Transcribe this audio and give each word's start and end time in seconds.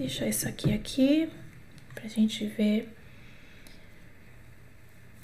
deixar 0.00 0.26
isso 0.26 0.48
aqui 0.48 0.72
aqui 0.72 1.28
pra 1.94 2.08
gente 2.08 2.46
ver. 2.46 2.88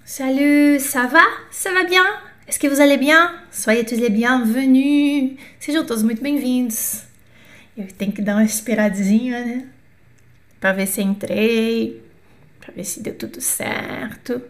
Salut, 0.05 0.79
ça 0.81 1.07
va? 1.07 1.25
Ça 1.51 1.73
va 1.73 1.85
bien? 1.85 2.05
Est-ce 2.47 2.59
que 2.59 2.69
vous 2.69 2.81
allez 2.81 2.99
bien? 2.99 3.43
Soyez 3.51 3.85
tous 3.85 3.99
les 3.99 4.11
bienvenus. 4.11 5.39
Sejam 5.59 5.85
todos 5.85 6.03
muito 6.03 6.23
bem-vindos. 6.23 7.05
Eu 7.77 7.89
tenho 7.89 8.13
que 8.13 8.23
dar 8.23 8.37
uma 8.37 8.45
esperadinha, 8.45 9.45
né? 9.45 9.69
Pra 10.61 10.73
ver 10.73 10.87
se 10.87 11.03
entrei, 11.03 12.03
pra 12.61 12.73
ver 12.73 12.85
se 12.85 13.03
deu 13.03 13.15
tudo 13.17 13.41
certo. 13.41 14.43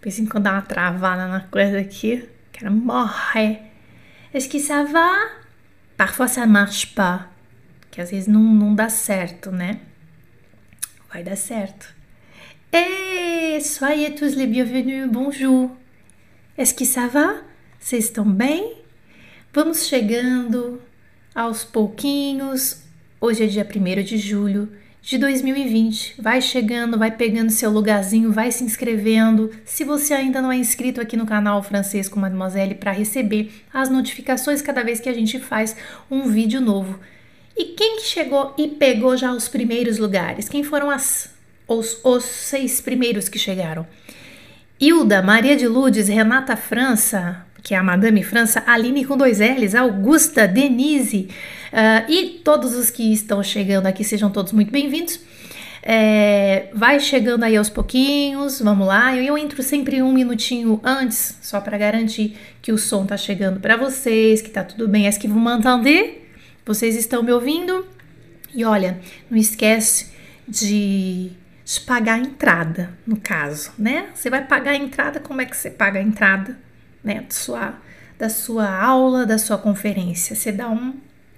Pensei 0.00 0.24
em 0.24 0.28
quando 0.28 0.44
dá 0.44 0.52
uma 0.52 0.62
travada 0.62 1.26
na 1.26 1.40
coisa 1.40 1.80
aqui. 1.80 2.28
Quero 2.52 2.70
morrer. 2.70 3.62
Est-ce 4.32 4.48
que 4.48 4.60
ça 4.60 4.84
va? 4.84 5.10
Parfois 5.96 6.28
ça 6.28 6.46
marche 6.46 6.94
pas. 6.94 7.33
Que 7.94 8.00
às 8.00 8.10
vezes 8.10 8.26
não, 8.26 8.42
não 8.42 8.74
dá 8.74 8.88
certo, 8.88 9.52
né? 9.52 9.78
Vai 11.12 11.22
dar 11.22 11.36
certo. 11.36 11.94
Hey, 12.72 13.60
soyez 13.60 14.18
tous 14.18 14.34
les 14.34 14.48
bienvenus, 14.48 15.08
bonjour. 15.08 15.70
Est-ce 16.58 16.74
que 16.74 16.84
ça 16.84 17.06
va? 17.06 17.44
Vocês 17.78 18.06
estão 18.06 18.24
bem? 18.24 18.78
Vamos 19.52 19.86
chegando 19.86 20.82
aos 21.32 21.62
pouquinhos. 21.62 22.82
Hoje 23.20 23.44
é 23.44 23.46
dia 23.46 23.64
1 23.64 24.02
de 24.02 24.18
julho 24.18 24.68
de 25.00 25.16
2020. 25.16 26.20
Vai 26.20 26.42
chegando, 26.42 26.98
vai 26.98 27.12
pegando 27.12 27.50
seu 27.50 27.70
lugarzinho, 27.70 28.32
vai 28.32 28.50
se 28.50 28.64
inscrevendo. 28.64 29.52
Se 29.64 29.84
você 29.84 30.14
ainda 30.14 30.42
não 30.42 30.50
é 30.50 30.56
inscrito 30.56 31.00
aqui 31.00 31.16
no 31.16 31.26
canal 31.26 31.62
Francês 31.62 32.08
com 32.08 32.18
Mademoiselle 32.18 32.74
para 32.74 32.90
receber 32.90 33.52
as 33.72 33.88
notificações 33.88 34.60
cada 34.60 34.82
vez 34.82 34.98
que 34.98 35.08
a 35.08 35.14
gente 35.14 35.38
faz 35.38 35.76
um 36.10 36.28
vídeo 36.28 36.60
novo. 36.60 36.98
E 37.56 37.66
quem 37.66 37.96
que 37.96 38.02
chegou 38.02 38.52
e 38.58 38.68
pegou 38.68 39.16
já 39.16 39.32
os 39.32 39.48
primeiros 39.48 39.98
lugares? 39.98 40.48
Quem 40.48 40.64
foram 40.64 40.90
as, 40.90 41.30
os, 41.68 42.00
os 42.04 42.24
seis 42.24 42.80
primeiros 42.80 43.28
que 43.28 43.38
chegaram? 43.38 43.86
Hilda, 44.80 45.22
Maria 45.22 45.56
de 45.56 45.68
Lourdes, 45.68 46.08
Renata 46.08 46.56
França, 46.56 47.46
que 47.62 47.74
é 47.74 47.78
a 47.78 47.82
Madame 47.82 48.22
França, 48.24 48.62
Aline 48.66 49.04
com 49.04 49.16
dois 49.16 49.38
L's, 49.38 49.74
Augusta, 49.74 50.48
Denise 50.48 51.28
uh, 51.72 52.10
e 52.10 52.40
todos 52.44 52.74
os 52.74 52.90
que 52.90 53.12
estão 53.12 53.42
chegando 53.42 53.86
aqui, 53.86 54.02
sejam 54.02 54.30
todos 54.30 54.52
muito 54.52 54.72
bem-vindos. 54.72 55.20
É, 55.86 56.70
vai 56.72 56.98
chegando 56.98 57.44
aí 57.44 57.56
aos 57.56 57.68
pouquinhos, 57.68 58.60
vamos 58.60 58.86
lá. 58.86 59.14
Eu, 59.14 59.22
eu 59.22 59.38
entro 59.38 59.62
sempre 59.62 60.02
um 60.02 60.12
minutinho 60.12 60.80
antes, 60.82 61.38
só 61.42 61.60
para 61.60 61.76
garantir 61.76 62.36
que 62.60 62.72
o 62.72 62.78
som 62.78 63.04
tá 63.04 63.18
chegando 63.18 63.60
para 63.60 63.76
vocês, 63.76 64.40
que 64.40 64.50
tá 64.50 64.64
tudo 64.64 64.88
bem. 64.88 65.06
Est-ce 65.06 65.20
que 65.20 65.28
vous 65.28 65.40
m'entendez? 65.40 66.23
Vocês 66.66 66.96
estão 66.96 67.22
me 67.22 67.30
ouvindo? 67.30 67.86
E 68.54 68.64
olha, 68.64 68.98
não 69.30 69.36
esquece 69.36 70.12
de, 70.48 71.30
de 71.64 71.80
pagar 71.80 72.14
a 72.14 72.18
entrada, 72.18 72.96
no 73.06 73.16
caso, 73.16 73.72
né? 73.78 74.06
Você 74.14 74.30
vai 74.30 74.46
pagar 74.46 74.70
a 74.70 74.76
entrada, 74.76 75.20
como 75.20 75.40
é 75.40 75.44
que 75.44 75.56
você 75.56 75.70
paga 75.70 75.98
a 75.98 76.02
entrada, 76.02 76.58
né? 77.02 77.20
Da 77.20 77.34
sua, 77.34 77.74
da 78.18 78.28
sua 78.30 78.82
aula, 78.82 79.26
da 79.26 79.36
sua 79.36 79.58
conferência. 79.58 80.34
Você 80.34 80.50
dá 80.50 80.70
um 80.70 80.94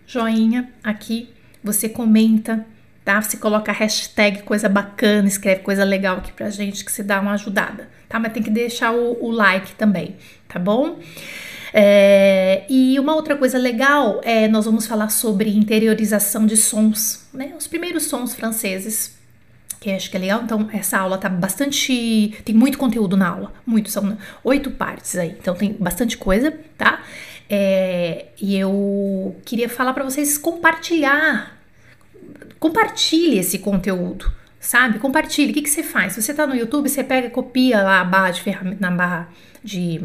joinha 0.07 0.71
aqui, 0.85 1.31
você 1.63 1.89
comenta, 1.89 2.65
tá? 3.05 3.21
Você 3.21 3.37
coloca 3.37 3.73
hashtag 3.73 4.43
coisa 4.43 4.69
bacana, 4.69 5.27
escreve 5.27 5.63
coisa 5.63 5.83
legal 5.83 6.19
aqui 6.19 6.33
pra 6.33 6.51
gente, 6.51 6.85
que 6.85 6.93
você 6.93 7.03
dá 7.03 7.21
uma 7.21 7.33
ajudada, 7.33 7.89
tá? 8.09 8.21
Mas 8.21 8.33
tem 8.33 8.43
que 8.43 8.51
deixar 8.51 8.93
o, 8.93 9.25
o 9.25 9.31
like 9.33 9.73
também, 9.75 10.17
tá 10.47 10.61
bom? 10.61 11.01
É, 11.79 12.65
e 12.71 12.99
uma 12.99 13.15
outra 13.15 13.37
coisa 13.37 13.59
legal 13.59 14.23
é 14.25 14.49
nós 14.49 14.65
vamos 14.65 14.87
falar 14.87 15.11
sobre 15.11 15.55
interiorização 15.55 16.47
de 16.47 16.57
sons, 16.57 17.29
né? 17.35 17.53
Os 17.59 17.67
primeiros 17.67 18.05
sons 18.05 18.35
franceses, 18.35 19.15
que 19.79 19.91
acho 19.91 20.11
que 20.11 20.17
é 20.17 20.21
legal. 20.21 20.41
Então, 20.43 20.71
essa 20.73 20.97
aula 20.97 21.19
tá 21.19 21.29
bastante. 21.29 22.35
Tem 22.47 22.55
muito 22.55 22.79
conteúdo 22.79 23.15
na 23.15 23.29
aula, 23.29 23.53
muito, 23.67 23.91
são 23.91 24.17
oito 24.43 24.71
partes 24.71 25.17
aí, 25.17 25.37
então 25.39 25.55
tem 25.55 25.75
bastante 25.79 26.17
coisa, 26.17 26.51
tá? 26.79 27.03
É, 27.47 28.29
e 28.41 28.57
eu 28.57 29.37
queria 29.45 29.69
falar 29.69 29.93
para 29.93 30.03
vocês 30.03 30.39
compartilhar, 30.39 31.59
compartilhe 32.59 33.39
esse 33.39 33.59
conteúdo, 33.59 34.33
sabe? 34.59 34.99
Compartilhe. 34.99 35.51
O 35.51 35.55
que, 35.55 35.61
que 35.61 35.69
você 35.69 35.83
faz? 35.83 36.17
Você 36.17 36.33
tá 36.33 36.47
no 36.47 36.57
YouTube, 36.57 36.89
você 36.89 37.05
pega, 37.05 37.29
copia 37.29 37.83
lá 37.83 38.01
a 38.01 38.05
barra 38.05 38.31
de 38.31 38.41
ferramenta, 38.41 38.79
na 38.81 38.91
barra 38.91 39.29
de 39.63 40.01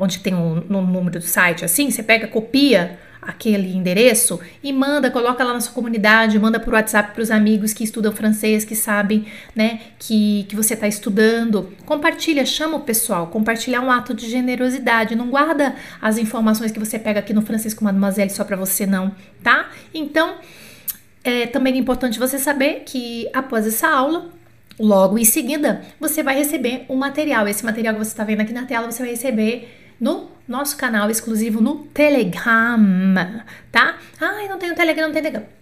onde 0.00 0.18
tem 0.18 0.34
o 0.34 0.38
um, 0.38 0.80
número 0.86 1.18
do 1.18 1.24
site, 1.24 1.64
assim, 1.64 1.90
você 1.90 2.02
pega, 2.02 2.26
copia 2.26 2.98
aquele 3.20 3.76
endereço 3.76 4.40
e 4.62 4.72
manda, 4.72 5.10
coloca 5.10 5.44
lá 5.44 5.52
na 5.52 5.60
sua 5.60 5.72
comunidade, 5.72 6.38
manda 6.38 6.58
por 6.58 6.72
WhatsApp 6.72 7.12
para 7.12 7.22
os 7.22 7.30
amigos 7.30 7.72
que 7.72 7.84
estudam 7.84 8.12
francês, 8.12 8.64
que 8.64 8.74
sabem, 8.74 9.26
né, 9.54 9.80
que, 9.98 10.46
que 10.48 10.56
você 10.56 10.74
está 10.74 10.88
estudando. 10.88 11.70
Compartilha, 11.84 12.44
chama 12.46 12.78
o 12.78 12.80
pessoal. 12.80 13.26
Compartilhar 13.26 13.78
é 13.78 13.80
um 13.80 13.90
ato 13.90 14.14
de 14.14 14.28
generosidade. 14.28 15.14
Não 15.14 15.28
guarda 15.28 15.74
as 16.00 16.16
informações 16.16 16.72
que 16.72 16.78
você 16.78 16.98
pega 16.98 17.20
aqui 17.20 17.32
no 17.32 17.42
francês 17.42 17.74
com 17.74 17.84
Mademoiselle 17.84 18.30
só 18.30 18.42
para 18.42 18.56
você, 18.56 18.86
não, 18.86 19.14
tá? 19.42 19.68
Então, 19.92 20.36
é 21.22 21.46
também 21.46 21.74
é 21.74 21.76
importante 21.76 22.18
você 22.18 22.38
saber 22.38 22.82
que 22.86 23.28
após 23.34 23.66
essa 23.66 23.88
aula, 23.88 24.30
logo 24.78 25.18
em 25.18 25.24
seguida, 25.24 25.82
você 26.00 26.22
vai 26.22 26.34
receber 26.36 26.86
um 26.88 26.96
material. 26.96 27.46
Esse 27.46 27.64
material 27.64 27.94
que 27.94 28.04
você 28.04 28.10
está 28.10 28.24
vendo 28.24 28.40
aqui 28.40 28.52
na 28.52 28.64
tela, 28.64 28.90
você 28.90 29.02
vai 29.02 29.10
receber 29.10 29.79
no 30.00 30.30
nosso 30.48 30.76
canal 30.76 31.10
exclusivo 31.10 31.60
no 31.60 31.84
Telegram, 31.94 33.14
tá? 33.70 33.98
Eu 34.20 34.48
não 34.48 34.58
tenho 34.58 34.74
Telegram, 34.74 35.06
não 35.06 35.12
tenho 35.12 35.24
Telegram. 35.24 35.60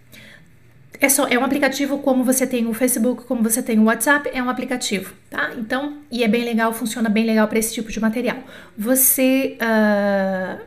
É 1.00 1.08
só, 1.08 1.28
é 1.28 1.38
um 1.38 1.44
aplicativo 1.44 1.98
como 1.98 2.24
você 2.24 2.46
tem 2.46 2.66
o 2.66 2.74
Facebook, 2.74 3.24
como 3.24 3.42
você 3.42 3.62
tem 3.62 3.78
o 3.78 3.84
WhatsApp, 3.84 4.30
é 4.32 4.42
um 4.42 4.48
aplicativo, 4.48 5.14
tá? 5.30 5.52
Então, 5.56 5.98
e 6.10 6.24
é 6.24 6.28
bem 6.28 6.44
legal, 6.44 6.72
funciona 6.72 7.08
bem 7.08 7.24
legal 7.24 7.46
para 7.46 7.58
esse 7.58 7.72
tipo 7.72 7.92
de 7.92 8.00
material. 8.00 8.38
Você 8.76 9.56
uh, 9.60 10.60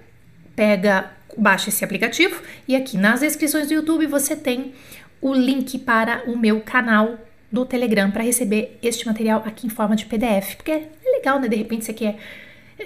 pega, 0.55 1.11
baixa 1.37 1.67
esse 1.67 1.83
aplicativo 1.83 2.41
e 2.65 2.75
aqui 2.75 2.97
nas 2.97 3.19
descrições 3.19 3.67
do 3.67 3.73
YouTube 3.73 4.07
você 4.07 4.35
tem 4.35 4.73
o 5.21 5.33
link 5.33 5.77
para 5.79 6.23
o 6.27 6.37
meu 6.37 6.61
canal 6.61 7.17
do 7.51 7.65
Telegram 7.65 8.09
para 8.09 8.23
receber 8.23 8.79
este 8.81 9.05
material 9.05 9.43
aqui 9.45 9.67
em 9.67 9.69
forma 9.69 9.97
de 9.97 10.05
PDF, 10.05 10.55
porque 10.55 10.71
é 10.71 10.89
legal, 11.17 11.41
né? 11.41 11.49
De 11.49 11.57
repente 11.57 11.83
você 11.83 11.93
quer 11.93 12.17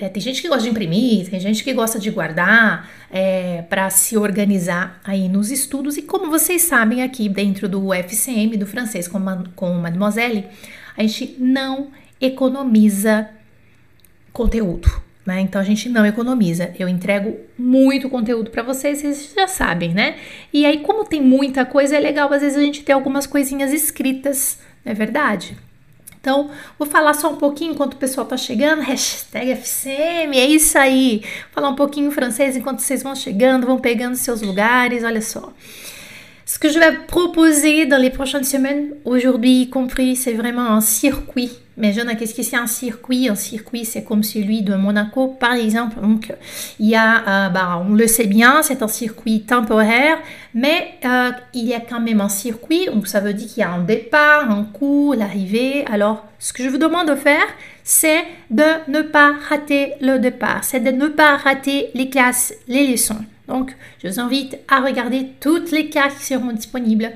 é, 0.02 0.10
tem 0.10 0.22
gente 0.22 0.42
que 0.42 0.48
gosta 0.48 0.64
de 0.64 0.70
imprimir, 0.70 1.30
tem 1.30 1.40
gente 1.40 1.64
que 1.64 1.74
gosta 1.74 2.00
de 2.00 2.10
guardar 2.12 2.90
é, 3.10 3.62
para 3.64 3.90
se 3.90 4.18
organizar 4.18 5.00
aí 5.04 5.30
nos 5.30 5.52
estudos. 5.52 5.98
E 5.98 6.02
como 6.02 6.30
vocês 6.30 6.64
sabem, 6.64 7.02
aqui 7.02 7.30
dentro 7.30 7.70
do 7.70 7.94
FCM, 7.94 8.58
do 8.58 8.66
francês 8.66 9.08
com, 9.08 9.20
com 9.56 9.74
Mademoiselle, 9.74 10.46
a 10.98 11.02
gente 11.02 11.36
não 11.40 11.92
economiza 12.20 13.30
conteúdo. 14.34 14.90
Né? 15.26 15.42
Então 15.42 15.60
a 15.60 15.64
gente 15.64 15.90
não 15.90 16.06
economiza. 16.06 16.74
Eu 16.78 16.88
entrego 16.88 17.40
muito 17.58 18.10
conteúdo 18.10 18.52
para 18.52 18.62
vocês, 18.62 19.00
vocês 19.00 19.34
já 19.36 19.48
sabem, 19.48 19.94
né? 19.94 20.18
E 20.54 20.66
aí, 20.66 20.82
como 20.82 21.04
tem 21.04 21.20
muita 21.20 21.66
coisa, 21.66 21.96
é 21.96 22.00
legal 22.00 22.32
às 22.32 22.42
vezes 22.42 22.58
a 22.58 22.62
gente 22.62 22.84
ter 22.84 22.92
algumas 22.92 23.26
coisinhas 23.26 23.74
escritas, 23.74 24.60
não 24.84 24.92
é 24.92 24.96
verdade? 24.96 25.58
Então, 26.26 26.50
vou 26.80 26.88
falar 26.88 27.14
só 27.14 27.32
um 27.32 27.36
pouquinho 27.36 27.74
enquanto 27.74 27.94
o 27.94 27.98
pessoal 27.98 28.26
tá 28.26 28.36
chegando. 28.36 28.82
Hashtag 28.82 29.52
FCM, 29.52 30.36
é 30.36 30.48
isso 30.48 30.76
aí. 30.76 31.20
Vou 31.20 31.52
falar 31.52 31.70
um 31.70 31.76
pouquinho 31.76 32.10
francês 32.10 32.58
enquanto 32.58 32.80
vocês 32.80 33.04
vão 33.04 33.14
chegando, 33.14 33.68
vão 33.68 33.78
pegando 33.78 34.16
seus 34.16 34.42
lugares. 34.42 35.04
Olha 35.04 35.22
só. 35.22 35.54
Ce 36.48 36.60
que 36.60 36.70
je 36.70 36.78
vais 36.78 36.96
proposer 37.08 37.88
dans 37.88 37.98
les 37.98 38.12
prochaines 38.12 38.44
semaines, 38.44 38.90
aujourd'hui 39.04 39.64
y 39.64 39.70
compris, 39.72 40.16
c'est 40.16 40.34
vraiment 40.34 40.70
un 40.70 40.80
circuit. 40.80 41.58
Mais 41.76 41.92
je 41.92 42.02
qu'est-ce 42.02 42.36
que 42.36 42.44
c'est 42.44 42.56
un 42.56 42.68
circuit? 42.68 43.28
Un 43.28 43.36
circuit, 43.36 43.84
c'est 43.84 44.04
comme 44.04 44.22
celui 44.22 44.62
de 44.62 44.76
Monaco, 44.76 45.28
par 45.28 45.54
exemple. 45.54 46.00
Donc, 46.00 46.32
il 46.80 46.88
y 46.88 46.96
a, 46.96 47.48
euh, 47.48 47.50
bah, 47.50 47.84
on 47.90 47.96
le 47.96 48.06
sait 48.06 48.28
bien, 48.28 48.62
c'est 48.62 48.84
un 48.84 48.88
circuit 48.88 49.42
temporaire, 49.42 50.20
mais 50.54 50.94
euh, 51.04 51.32
il 51.56 51.66
y 51.66 51.74
a 51.74 51.80
quand 51.80 52.00
même 52.00 52.22
un 52.22 52.30
circuit. 52.30 52.86
Donc, 52.94 53.08
ça 53.08 53.22
veut 53.22 53.34
dire 53.34 53.48
qu'il 53.48 53.62
y 53.62 53.64
a 53.64 53.72
un 53.72 53.82
départ, 53.82 54.50
un 54.50 54.66
coup, 54.66 55.16
l'arrivée. 55.18 55.84
Alors, 55.92 56.28
ce 56.38 56.54
que 56.54 56.64
je 56.64 56.70
vous 56.70 56.78
demande 56.78 57.08
de 57.08 57.16
faire, 57.16 57.48
c'est 57.84 58.24
de 58.52 58.64
ne 58.88 59.02
pas 59.02 59.34
rater 59.50 59.94
le 60.00 60.20
départ, 60.20 60.64
c'est 60.64 60.80
de 60.80 60.92
ne 60.92 61.08
pas 61.08 61.38
rater 61.38 61.90
les 61.96 62.12
classes, 62.12 62.54
les 62.68 62.86
leçons. 62.86 63.26
Donc, 63.48 63.76
je 64.04 64.08
vous 64.08 64.20
invite 64.20 64.58
à 64.68 64.82
regarder 64.82 65.28
toutes 65.40 65.72
les 65.72 65.90
cas 65.90 66.10
qui 66.10 66.26
seront 66.26 66.52
disponibles 66.52 67.12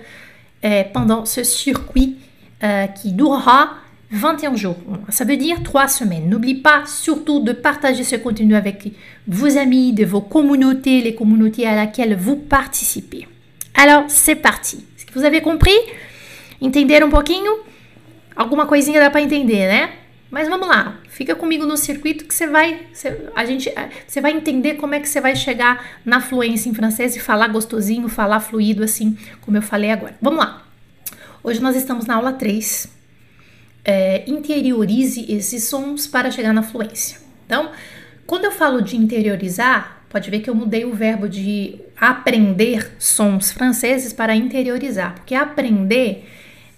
euh, 0.64 0.84
pendant 0.94 1.26
ce 1.26 1.44
circuit 1.44 2.18
euh, 2.64 2.88
qui 2.88 3.14
durera 3.14 3.72
21 4.12 4.56
jours. 4.56 4.76
Ça 5.10 5.24
veut 5.24 5.38
dire 5.38 5.62
3 5.64 5.88
semaines. 5.88 6.30
N'oublie 6.30 6.56
pas 6.56 6.84
surtout 6.86 7.42
de 7.42 7.52
partager 7.52 8.04
ce 8.04 8.16
contenu 8.16 8.56
avec 8.56 8.92
vos 9.28 9.58
amis, 9.58 9.94
de 9.94 10.06
vos 10.06 10.22
communautés, 10.22 11.02
les 11.02 11.16
communautés 11.16 11.68
à 11.68 11.76
laquelle 11.76 12.16
vous 12.16 12.36
participez. 12.36 13.28
Alors, 13.76 14.04
c'est 14.08 14.36
parti. 14.36 14.84
Est-ce 14.98 15.06
que 15.06 15.14
vous 15.14 15.26
avez 15.26 15.42
compris? 15.42 15.78
Entenderam 16.62 17.08
um 17.08 17.12
pouquinho? 17.12 17.52
Alguma 18.36 18.66
coisinha 18.66 19.00
dá 19.00 19.10
para 19.10 19.22
entender, 19.22 19.68
né? 19.68 19.90
Mas 20.32 20.48
vamos 20.48 20.68
lá, 20.68 21.00
fica 21.10 21.36
comigo 21.36 21.66
no 21.66 21.76
circuito 21.76 22.26
que 22.26 22.34
você 22.34 22.46
vai, 22.46 22.88
a 23.36 23.46
gente, 23.46 23.72
você 24.08 24.22
vai 24.22 24.32
entender 24.32 24.76
como 24.76 24.94
é 24.94 25.00
que 25.00 25.10
você 25.10 25.20
vai 25.20 25.36
chegar 25.36 26.00
na 26.06 26.22
fluência 26.22 26.70
em 26.70 26.74
francês 26.74 27.16
e 27.16 27.20
falar 27.20 27.48
gostosinho, 27.48 28.08
falar 28.08 28.40
fluido 28.40 28.84
assim, 28.84 29.18
como 29.42 29.58
eu 29.58 29.62
falei 29.62 29.90
agora. 29.90 30.16
Vamos 30.22 30.40
lá. 30.40 30.68
Hoje 31.44 31.60
nós 31.60 31.76
estamos 31.76 32.06
na 32.06 32.16
aula 32.16 32.34
3. 32.34 32.88
É, 33.84 34.24
interiorize 34.30 35.26
esses 35.32 35.64
sons 35.64 36.06
para 36.06 36.30
chegar 36.30 36.54
na 36.54 36.62
fluência. 36.62 37.18
Então, 37.46 37.72
quando 38.28 38.46
eu 38.46 38.52
falo 38.52 38.82
de 38.82 38.96
interiorizar, 38.96 40.04
pode 40.10 40.30
ver 40.30 40.42
que 40.42 40.50
eu 40.50 40.54
mudei 40.54 40.86
o 40.86 40.94
verbo 40.94 41.28
de 41.28 41.80
aprender 42.00 42.96
sons 43.00 43.52
franceses 43.52 44.14
para 44.14 44.36
interiorizar, 44.36 45.16
porque 45.16 45.34
aprender 45.34 46.30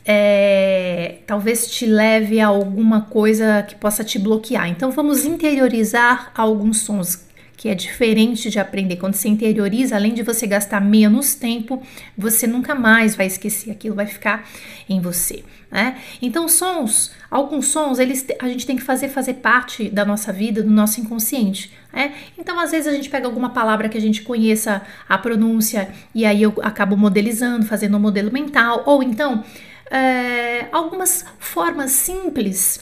é, 0.06 1.20
talvez 1.28 1.68
te 1.68 1.86
leve 1.86 2.40
a 2.40 2.48
alguma 2.48 3.02
coisa 3.02 3.64
que 3.64 3.76
possa 3.76 4.04
te 4.04 4.18
bloquear. 4.18 4.70
Então 4.70 4.92
vamos 4.92 5.26
interiorizar 5.26 6.32
alguns 6.36 6.82
sons 6.82 7.30
que 7.62 7.70
é 7.70 7.76
diferente 7.76 8.50
de 8.50 8.58
aprender. 8.58 8.96
Quando 8.96 9.14
você 9.14 9.30
interioriza, 9.30 9.96
além 9.96 10.16
de 10.16 10.24
você 10.24 10.48
gastar 10.48 10.82
menos 10.82 11.36
tempo, 11.36 11.80
você 12.18 12.48
nunca 12.48 12.74
mais 12.74 13.16
vai 13.16 13.28
esquecer 13.28 13.70
aquilo, 13.70 13.94
vai 13.94 14.08
ficar 14.08 14.50
em 14.90 15.00
você. 15.00 15.44
Né? 15.72 15.96
Então, 16.24 16.50
sons, 16.50 17.12
alguns 17.30 17.68
sons, 17.68 18.00
eles 18.00 18.26
a 18.40 18.48
gente 18.48 18.66
tem 18.66 18.76
que 18.76 18.82
fazer 18.82 19.10
fazer 19.10 19.36
parte 19.36 19.90
da 19.90 20.04
nossa 20.04 20.34
vida, 20.34 20.64
do 20.64 20.72
nosso 20.72 21.00
inconsciente. 21.02 21.72
Né? 21.94 22.16
Então, 22.36 22.60
às 22.60 22.72
vezes 22.72 22.88
a 22.88 22.96
gente 22.96 23.12
pega 23.12 23.28
alguma 23.28 23.52
palavra 23.52 23.88
que 23.88 23.98
a 23.98 24.02
gente 24.02 24.24
conheça 24.24 24.82
a 25.08 25.20
pronúncia 25.20 25.88
e 26.16 26.26
aí 26.26 26.42
eu 26.42 26.56
acabo 26.64 26.98
modelizando, 26.98 27.64
fazendo 27.68 27.96
um 27.96 28.00
modelo 28.00 28.34
mental, 28.34 28.82
ou 28.88 29.04
então 29.04 29.44
é, 29.92 30.68
algumas 30.72 31.26
formas 31.38 31.92
simples 31.92 32.80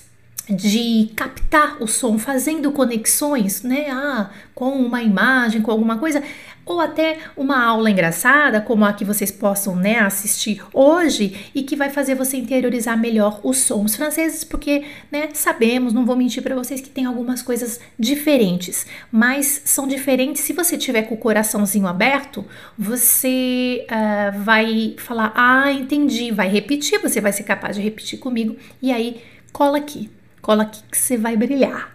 de 0.49 1.11
captar 1.15 1.81
o 1.81 1.87
som, 1.87 2.17
fazendo 2.17 2.71
conexões, 2.71 3.61
né, 3.61 3.89
ah, 3.91 4.31
com 4.55 4.71
uma 4.71 5.01
imagem, 5.01 5.61
com 5.61 5.71
alguma 5.71 5.97
coisa, 5.97 6.23
ou 6.69 6.79
até 6.79 7.17
uma 7.35 7.61
aula 7.61 7.89
engraçada, 7.89 8.61
como 8.61 8.85
a 8.85 8.93
que 8.93 9.03
vocês 9.03 9.31
possam, 9.31 9.75
né, 9.75 9.99
assistir 9.99 10.63
hoje 10.73 11.49
e 11.53 11.63
que 11.63 11.75
vai 11.75 11.89
fazer 11.89 12.15
você 12.15 12.37
interiorizar 12.37 12.97
melhor 12.97 13.39
os 13.43 13.57
sons 13.57 13.95
franceses, 13.95 14.43
porque, 14.43 14.85
né, 15.11 15.29
sabemos, 15.33 15.91
não 15.91 16.05
vou 16.05 16.15
mentir 16.15 16.43
para 16.43 16.55
vocês 16.55 16.79
que 16.79 16.89
tem 16.89 17.05
algumas 17.05 17.41
coisas 17.41 17.79
diferentes, 17.97 18.85
mas 19.11 19.63
são 19.65 19.87
diferentes. 19.87 20.43
Se 20.43 20.53
você 20.53 20.77
tiver 20.77 21.03
com 21.03 21.15
o 21.15 21.17
coraçãozinho 21.17 21.87
aberto, 21.87 22.45
você 22.77 23.85
uh, 23.89 24.39
vai 24.43 24.95
falar, 24.97 25.33
ah, 25.35 25.71
entendi, 25.71 26.31
vai 26.31 26.47
repetir, 26.47 26.99
você 26.99 27.19
vai 27.19 27.33
ser 27.33 27.43
capaz 27.43 27.75
de 27.75 27.81
repetir 27.81 28.19
comigo 28.19 28.55
e 28.81 28.91
aí 28.91 29.21
cola 29.51 29.79
aqui, 29.79 30.09
Cola 30.41 30.63
aqui 30.63 30.81
que 30.89 30.97
você 30.97 31.17
vai 31.17 31.35
brilhar, 31.35 31.93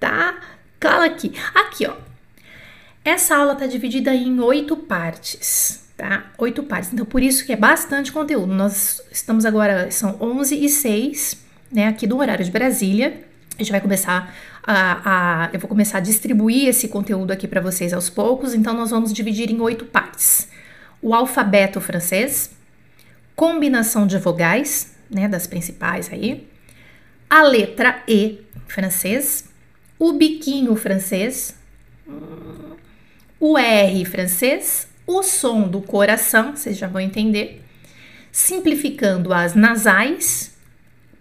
tá? 0.00 0.40
Cola 0.80 1.06
aqui. 1.06 1.32
Aqui, 1.54 1.86
ó. 1.86 2.13
Essa 3.04 3.36
aula 3.36 3.54
tá 3.54 3.66
dividida 3.66 4.14
em 4.14 4.40
oito 4.40 4.76
partes, 4.76 5.84
tá? 5.96 6.32
Oito 6.38 6.62
partes. 6.62 6.92
Então, 6.92 7.04
por 7.04 7.22
isso 7.22 7.44
que 7.44 7.52
é 7.52 7.56
bastante 7.56 8.10
conteúdo. 8.10 8.54
Nós 8.54 9.02
estamos 9.12 9.44
agora, 9.44 9.90
são 9.90 10.16
11 10.20 10.64
e 10.64 10.68
6, 10.68 11.36
né? 11.70 11.88
Aqui 11.88 12.06
do 12.06 12.16
horário 12.16 12.44
de 12.44 12.50
Brasília. 12.50 13.22
A 13.56 13.62
gente 13.62 13.70
vai 13.70 13.80
começar 13.80 14.34
a, 14.62 15.44
a 15.44 15.50
eu 15.52 15.60
vou 15.60 15.68
começar 15.68 15.98
a 15.98 16.00
distribuir 16.00 16.68
esse 16.68 16.88
conteúdo 16.88 17.30
aqui 17.30 17.46
para 17.46 17.60
vocês 17.60 17.92
aos 17.92 18.08
poucos. 18.08 18.54
Então, 18.54 18.72
nós 18.74 18.90
vamos 18.90 19.12
dividir 19.12 19.50
em 19.50 19.60
oito 19.60 19.84
partes. 19.84 20.48
O 21.02 21.14
alfabeto 21.14 21.80
francês, 21.80 22.50
combinação 23.36 24.06
de 24.06 24.16
vogais, 24.16 24.96
né? 25.10 25.28
Das 25.28 25.46
principais 25.46 26.10
aí 26.10 26.48
a 27.34 27.42
letra 27.42 28.00
E 28.06 28.42
francês, 28.68 29.48
o 29.98 30.12
biquinho 30.12 30.76
francês, 30.76 31.56
o 33.46 33.58
R 33.58 34.06
francês, 34.06 34.88
o 35.06 35.22
som 35.22 35.68
do 35.68 35.82
coração, 35.82 36.56
vocês 36.56 36.78
já 36.78 36.88
vão 36.88 36.98
entender, 36.98 37.62
simplificando 38.32 39.34
as 39.34 39.54
nasais, 39.54 40.56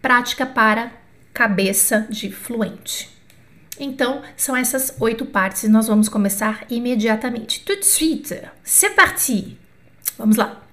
prática 0.02 0.46
para 0.46 0.94
cabeça 1.34 2.08
de 2.10 2.32
fluente. 2.32 3.10
Então, 3.78 4.22
são 4.38 4.56
essas 4.56 4.96
oito 5.02 5.26
partes 5.26 5.64
e 5.64 5.68
nós 5.68 5.88
vamos 5.90 6.08
começar 6.08 6.66
imediatamente. 6.70 7.60
Tout 7.66 7.82
de 7.82 7.86
suite, 7.86 8.40
c'est 8.64 8.96
parti! 8.96 9.58
Vamos 10.18 10.38
lá. 10.38 10.64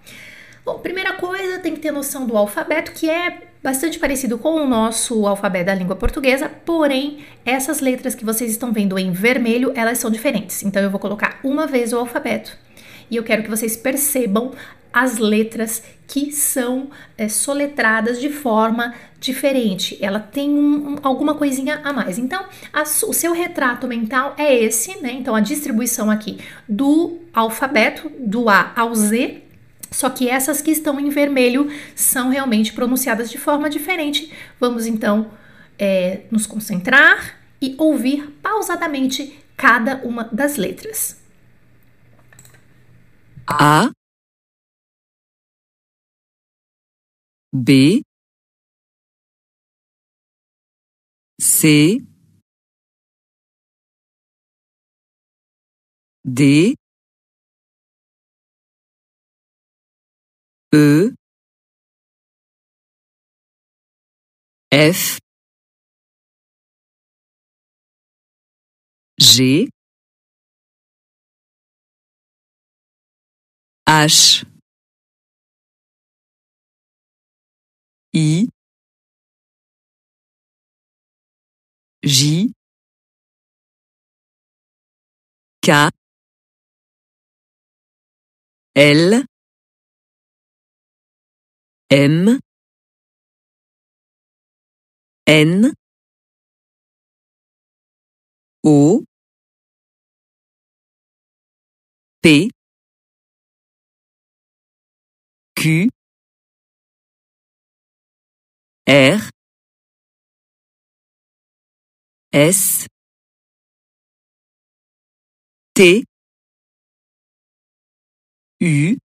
Bom, 0.64 0.78
primeira 0.78 1.14
coisa, 1.14 1.58
tem 1.58 1.74
que 1.74 1.80
ter 1.80 1.90
noção 1.90 2.28
do 2.28 2.36
alfabeto, 2.36 2.92
que 2.92 3.10
é 3.10 3.49
bastante 3.62 3.98
parecido 3.98 4.38
com 4.38 4.54
o 4.54 4.66
nosso 4.66 5.26
alfabeto 5.26 5.66
da 5.66 5.74
língua 5.74 5.96
portuguesa, 5.96 6.48
porém, 6.48 7.18
essas 7.44 7.80
letras 7.80 8.14
que 8.14 8.24
vocês 8.24 8.50
estão 8.50 8.72
vendo 8.72 8.98
em 8.98 9.12
vermelho, 9.12 9.72
elas 9.74 9.98
são 9.98 10.10
diferentes. 10.10 10.62
Então, 10.62 10.82
eu 10.82 10.90
vou 10.90 11.00
colocar 11.00 11.38
uma 11.44 11.66
vez 11.66 11.92
o 11.92 11.98
alfabeto 11.98 12.56
e 13.10 13.16
eu 13.16 13.24
quero 13.24 13.42
que 13.42 13.50
vocês 13.50 13.76
percebam 13.76 14.52
as 14.92 15.18
letras 15.18 15.82
que 16.06 16.32
são 16.32 16.90
é, 17.16 17.28
soletradas 17.28 18.20
de 18.20 18.28
forma 18.28 18.94
diferente. 19.20 19.96
Ela 20.00 20.18
tem 20.18 20.50
um, 20.50 20.92
um, 20.92 20.96
alguma 21.02 21.34
coisinha 21.34 21.80
a 21.84 21.92
mais. 21.92 22.18
Então, 22.18 22.44
a, 22.72 22.82
o 22.82 23.12
seu 23.12 23.32
retrato 23.32 23.86
mental 23.86 24.34
é 24.36 24.52
esse, 24.54 25.00
né? 25.00 25.12
Então, 25.12 25.34
a 25.34 25.40
distribuição 25.40 26.10
aqui 26.10 26.38
do 26.68 27.18
alfabeto, 27.32 28.10
do 28.18 28.48
A 28.48 28.72
ao 28.74 28.94
Z, 28.94 29.42
só 29.90 30.08
que 30.08 30.28
essas 30.28 30.62
que 30.62 30.70
estão 30.70 30.98
em 31.00 31.08
vermelho 31.10 31.68
são 31.94 32.30
realmente 32.30 32.72
pronunciadas 32.72 33.30
de 33.30 33.38
forma 33.38 33.68
diferente. 33.68 34.32
Vamos 34.58 34.86
então 34.86 35.32
é, 35.78 36.26
nos 36.30 36.46
concentrar 36.46 37.38
e 37.60 37.74
ouvir 37.78 38.30
pausadamente 38.42 39.38
cada 39.56 39.96
uma 40.06 40.24
das 40.24 40.56
letras. 40.56 41.20
A 43.46 43.90
B 47.52 48.02
C 51.40 51.98
D 56.24 56.74
E 60.72 61.10
F 64.72 65.18
G 69.18 69.68
H 73.88 74.44
I 78.14 78.48
J 82.04 82.52
K 85.62 85.90
L 88.74 89.29
M. 91.92 92.38
N. 95.26 95.72
O. 98.64 99.04
P. 102.22 102.50
Q. 105.56 105.88
R. 108.86 109.20
S. 112.32 112.86
T. 115.74 116.04
U 118.60 118.96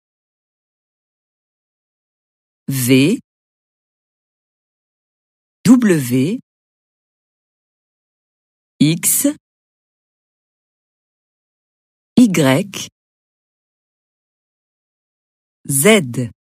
V 2.67 3.19
W 5.63 6.39
X 8.79 9.35
Y 12.17 12.87
Z 15.67 16.31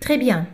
Très 0.00 0.16
bien. 0.18 0.46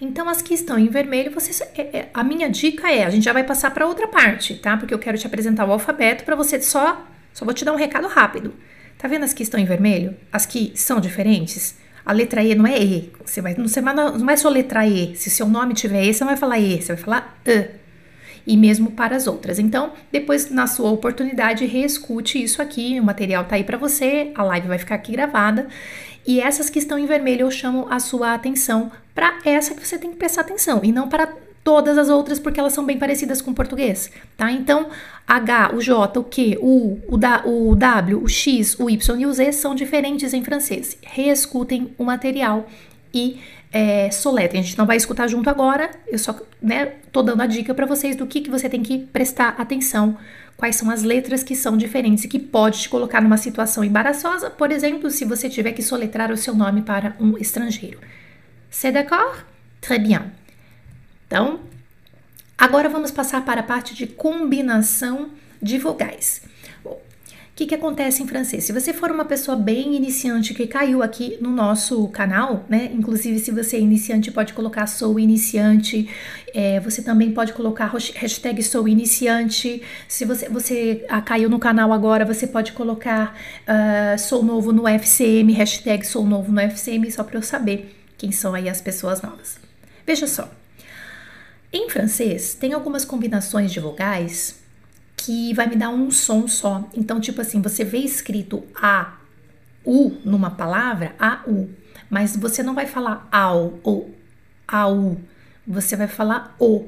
Então, 0.00 0.28
as 0.28 0.42
que 0.42 0.52
estão 0.52 0.78
em 0.78 0.88
vermelho, 0.88 1.30
vocês, 1.30 1.60
é, 1.60 1.98
é, 1.98 2.10
a 2.12 2.22
minha 2.22 2.50
dica 2.50 2.90
é, 2.90 3.04
a 3.04 3.10
gente 3.10 3.24
já 3.24 3.32
vai 3.32 3.44
passar 3.44 3.70
para 3.70 3.86
outra 3.86 4.08
parte, 4.08 4.58
tá? 4.58 4.76
Porque 4.76 4.92
eu 4.92 4.98
quero 4.98 5.16
te 5.16 5.26
apresentar 5.26 5.66
o 5.66 5.72
alfabeto 5.72 6.24
para 6.24 6.36
você 6.36 6.60
só, 6.60 7.06
só 7.32 7.44
vou 7.44 7.54
te 7.54 7.64
dar 7.64 7.72
um 7.72 7.76
recado 7.76 8.08
rápido. 8.08 8.54
Tá 8.98 9.08
vendo 9.08 9.24
as 9.24 9.32
que 9.32 9.42
estão 9.42 9.60
em 9.60 9.64
vermelho? 9.64 10.16
As 10.32 10.46
que 10.46 10.72
são 10.74 11.00
diferentes? 11.00 11.76
A 12.04 12.12
letra 12.12 12.42
E 12.42 12.54
não 12.54 12.66
é 12.66 12.78
E. 12.82 13.12
Você 13.24 13.40
vai, 13.40 13.54
não, 13.54 13.66
você 13.66 13.80
não 13.80 14.18
vai 14.24 14.36
só 14.36 14.48
letra 14.48 14.86
E. 14.86 15.16
Se 15.16 15.30
seu 15.30 15.48
nome 15.48 15.74
tiver 15.74 16.04
E, 16.04 16.12
você 16.12 16.22
não 16.22 16.30
vai 16.30 16.36
falar 16.36 16.58
E, 16.58 16.80
você 16.80 16.94
vai 16.94 17.02
falar 17.02 17.38
E. 17.46 17.70
e 18.46 18.56
mesmo 18.56 18.90
para 18.90 19.16
as 19.16 19.26
outras. 19.26 19.58
Então, 19.58 19.92
depois, 20.12 20.50
na 20.50 20.66
sua 20.66 20.90
oportunidade, 20.90 21.64
reescute 21.64 22.42
isso 22.42 22.60
aqui. 22.60 23.00
O 23.00 23.04
material 23.04 23.44
tá 23.44 23.56
aí 23.56 23.64
para 23.64 23.78
você, 23.78 24.32
a 24.34 24.42
live 24.42 24.68
vai 24.68 24.78
ficar 24.78 24.96
aqui 24.96 25.12
gravada. 25.12 25.68
E 26.26 26.40
essas 26.40 26.70
que 26.70 26.78
estão 26.78 26.98
em 26.98 27.06
vermelho, 27.06 27.42
eu 27.42 27.50
chamo 27.50 27.86
a 27.90 27.98
sua 28.00 28.34
atenção 28.34 28.90
para 29.14 29.38
essa 29.44 29.74
que 29.74 29.86
você 29.86 29.98
tem 29.98 30.10
que 30.10 30.16
prestar 30.16 30.40
atenção 30.40 30.80
e 30.82 30.90
não 30.90 31.08
para 31.08 31.28
todas 31.64 31.96
as 31.96 32.10
outras 32.10 32.38
porque 32.38 32.60
elas 32.60 32.74
são 32.74 32.84
bem 32.84 32.98
parecidas 32.98 33.40
com 33.40 33.50
o 33.50 33.54
português, 33.54 34.10
tá? 34.36 34.52
Então, 34.52 34.90
H, 35.26 35.72
o 35.74 35.80
J, 35.80 36.20
o 36.20 36.22
Q, 36.22 36.58
o 36.60 36.66
U, 36.66 37.00
o, 37.08 37.16
da, 37.16 37.42
o 37.46 37.74
W, 37.74 38.22
o 38.22 38.28
X, 38.28 38.78
o 38.78 38.90
Y 38.90 39.20
e 39.20 39.26
o 39.26 39.32
Z 39.32 39.52
são 39.52 39.74
diferentes 39.74 40.34
em 40.34 40.44
francês. 40.44 40.98
Reescutem 41.02 41.94
o 41.96 42.04
material 42.04 42.68
e 43.12 43.40
é, 43.72 44.10
soletrem. 44.10 44.60
A 44.60 44.64
gente 44.64 44.76
não 44.76 44.84
vai 44.84 44.98
escutar 44.98 45.26
junto 45.26 45.48
agora, 45.48 45.90
eu 46.06 46.18
só 46.18 46.38
né, 46.60 46.92
tô 47.10 47.22
dando 47.22 47.40
a 47.40 47.46
dica 47.46 47.74
para 47.74 47.86
vocês 47.86 48.14
do 48.14 48.26
que, 48.26 48.42
que 48.42 48.50
você 48.50 48.68
tem 48.68 48.82
que 48.82 48.98
prestar 48.98 49.56
atenção, 49.58 50.18
quais 50.56 50.76
são 50.76 50.90
as 50.90 51.02
letras 51.02 51.42
que 51.42 51.56
são 51.56 51.76
diferentes 51.76 52.24
e 52.24 52.28
que 52.28 52.38
pode 52.38 52.82
te 52.82 52.88
colocar 52.88 53.22
numa 53.22 53.38
situação 53.38 53.82
embaraçosa, 53.82 54.50
por 54.50 54.70
exemplo, 54.70 55.10
se 55.10 55.24
você 55.24 55.48
tiver 55.48 55.72
que 55.72 55.82
soletrar 55.82 56.30
o 56.30 56.36
seu 56.36 56.54
nome 56.54 56.82
para 56.82 57.16
um 57.18 57.38
estrangeiro. 57.38 57.98
C'est 58.70 58.92
d'accord? 58.92 59.44
Très 59.80 59.98
bien. 59.98 60.43
Então, 61.26 61.60
agora 62.56 62.88
vamos 62.88 63.10
passar 63.10 63.44
para 63.44 63.60
a 63.60 63.64
parte 63.64 63.94
de 63.94 64.06
combinação 64.06 65.30
de 65.60 65.78
vogais. 65.78 66.42
o 66.84 67.56
que, 67.56 67.66
que 67.66 67.74
acontece 67.74 68.20
em 68.20 68.26
francês? 68.26 68.64
Se 68.64 68.72
você 68.72 68.92
for 68.92 69.12
uma 69.12 69.24
pessoa 69.24 69.56
bem 69.56 69.94
iniciante 69.94 70.52
que 70.52 70.66
caiu 70.66 71.02
aqui 71.02 71.38
no 71.40 71.50
nosso 71.50 72.08
canal, 72.08 72.64
né? 72.68 72.90
Inclusive, 72.92 73.38
se 73.38 73.52
você 73.52 73.76
é 73.76 73.80
iniciante, 73.80 74.30
pode 74.32 74.52
colocar 74.52 74.86
sou 74.88 75.20
iniciante. 75.20 76.08
É, 76.52 76.80
você 76.80 77.00
também 77.00 77.30
pode 77.32 77.52
colocar 77.52 77.86
hashtag 78.16 78.60
sou 78.62 78.88
iniciante. 78.88 79.80
Se 80.08 80.24
você, 80.24 80.48
você 80.48 81.04
ah, 81.08 81.22
caiu 81.22 81.48
no 81.48 81.60
canal 81.60 81.92
agora, 81.92 82.24
você 82.24 82.46
pode 82.46 82.72
colocar 82.72 83.38
uh, 83.62 84.18
sou 84.18 84.42
novo 84.42 84.72
no 84.72 84.88
FCM, 84.88 85.52
hashtag 85.52 86.04
sou 86.04 86.26
novo 86.26 86.50
no 86.50 86.60
FCM, 86.60 87.10
só 87.12 87.22
para 87.22 87.38
eu 87.38 87.42
saber 87.42 87.96
quem 88.18 88.32
são 88.32 88.52
aí 88.52 88.68
as 88.68 88.80
pessoas 88.80 89.22
novas. 89.22 89.58
Veja 90.04 90.26
só. 90.26 90.50
Em 91.76 91.90
francês, 91.90 92.54
tem 92.54 92.72
algumas 92.72 93.04
combinações 93.04 93.72
de 93.72 93.80
vogais 93.80 94.62
que 95.16 95.52
vai 95.54 95.66
me 95.66 95.74
dar 95.74 95.88
um 95.88 96.08
som 96.08 96.46
só. 96.46 96.88
Então, 96.94 97.20
tipo 97.20 97.40
assim, 97.40 97.60
você 97.60 97.82
vê 97.82 97.98
escrito 97.98 98.62
A, 98.80 99.16
U 99.84 100.16
numa 100.24 100.52
palavra, 100.52 101.16
A, 101.18 101.42
U, 101.48 101.68
mas 102.08 102.36
você 102.36 102.62
não 102.62 102.76
vai 102.76 102.86
falar 102.86 103.26
AU 103.32 103.80
ou 103.82 104.14
AU, 104.68 105.20
você 105.66 105.96
vai 105.96 106.06
falar 106.06 106.54
O. 106.60 106.86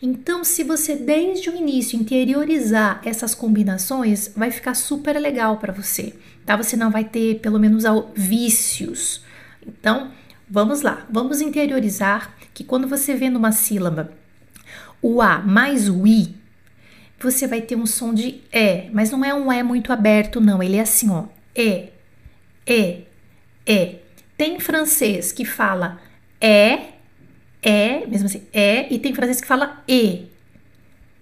Então, 0.00 0.44
se 0.44 0.62
você 0.62 0.94
desde 0.94 1.50
o 1.50 1.56
início 1.56 1.98
interiorizar 1.98 3.00
essas 3.04 3.34
combinações, 3.34 4.30
vai 4.36 4.52
ficar 4.52 4.74
super 4.74 5.18
legal 5.18 5.56
para 5.56 5.72
você, 5.72 6.14
tá? 6.46 6.56
Você 6.56 6.76
não 6.76 6.88
vai 6.88 7.02
ter, 7.02 7.40
pelo 7.40 7.58
menos, 7.58 7.82
vícios. 8.14 9.22
Então, 9.66 10.12
vamos 10.48 10.82
lá, 10.82 11.06
vamos 11.10 11.40
interiorizar 11.40 12.34
que 12.52 12.64
quando 12.64 12.86
você 12.86 13.14
vê 13.14 13.30
numa 13.30 13.52
sílaba 13.52 14.12
o 15.02 15.20
A 15.20 15.38
mais 15.38 15.88
o 15.88 16.06
I, 16.06 16.34
você 17.20 17.46
vai 17.46 17.60
ter 17.60 17.76
um 17.76 17.86
som 17.86 18.14
de 18.14 18.42
E, 18.52 18.90
mas 18.92 19.10
não 19.10 19.24
é 19.24 19.34
um 19.34 19.52
E 19.52 19.62
muito 19.62 19.92
aberto, 19.92 20.40
não. 20.40 20.62
Ele 20.62 20.76
é 20.76 20.80
assim, 20.80 21.10
ó. 21.10 21.24
E, 21.54 21.90
E, 22.66 23.04
E. 23.66 23.96
Tem 24.36 24.58
francês 24.58 25.30
que 25.30 25.44
fala 25.44 26.00
é, 26.40 26.94
é, 27.62 28.06
mesmo 28.06 28.26
assim, 28.26 28.42
é, 28.52 28.92
e 28.92 28.98
tem 28.98 29.14
francês 29.14 29.40
que 29.40 29.46
fala 29.46 29.82
E, 29.88 30.26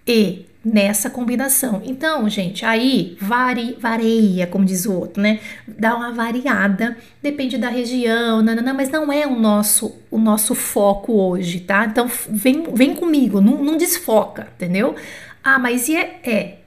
E 0.07 0.47
nessa 0.65 1.11
combinação. 1.11 1.83
Então, 1.85 2.29
gente, 2.29 2.65
aí 2.65 3.17
vari, 3.21 3.77
varia, 3.81 4.47
como 4.47 4.65
diz 4.65 4.87
o 4.87 4.95
outro, 4.95 5.21
né? 5.21 5.41
Dá 5.67 5.97
uma 5.97 6.13
variada, 6.13 6.97
depende 7.21 7.59
da 7.59 7.69
região, 7.69 8.41
nanana, 8.43 8.73
mas 8.73 8.89
não 8.89 9.13
é 9.13 9.27
o 9.27 9.39
nosso 9.39 10.01
o 10.11 10.19
nosso 10.19 10.55
foco 10.55 11.15
hoje, 11.15 11.61
tá? 11.61 11.87
Então, 11.87 12.09
vem, 12.29 12.65
vem 12.75 12.95
comigo, 12.95 13.41
não, 13.41 13.63
não 13.63 13.77
desfoca, 13.77 14.49
entendeu? 14.55 14.95
Ah, 15.43 15.59
mas 15.59 15.89
e 15.89 15.97
é, 15.97 16.21
é, 16.23 16.59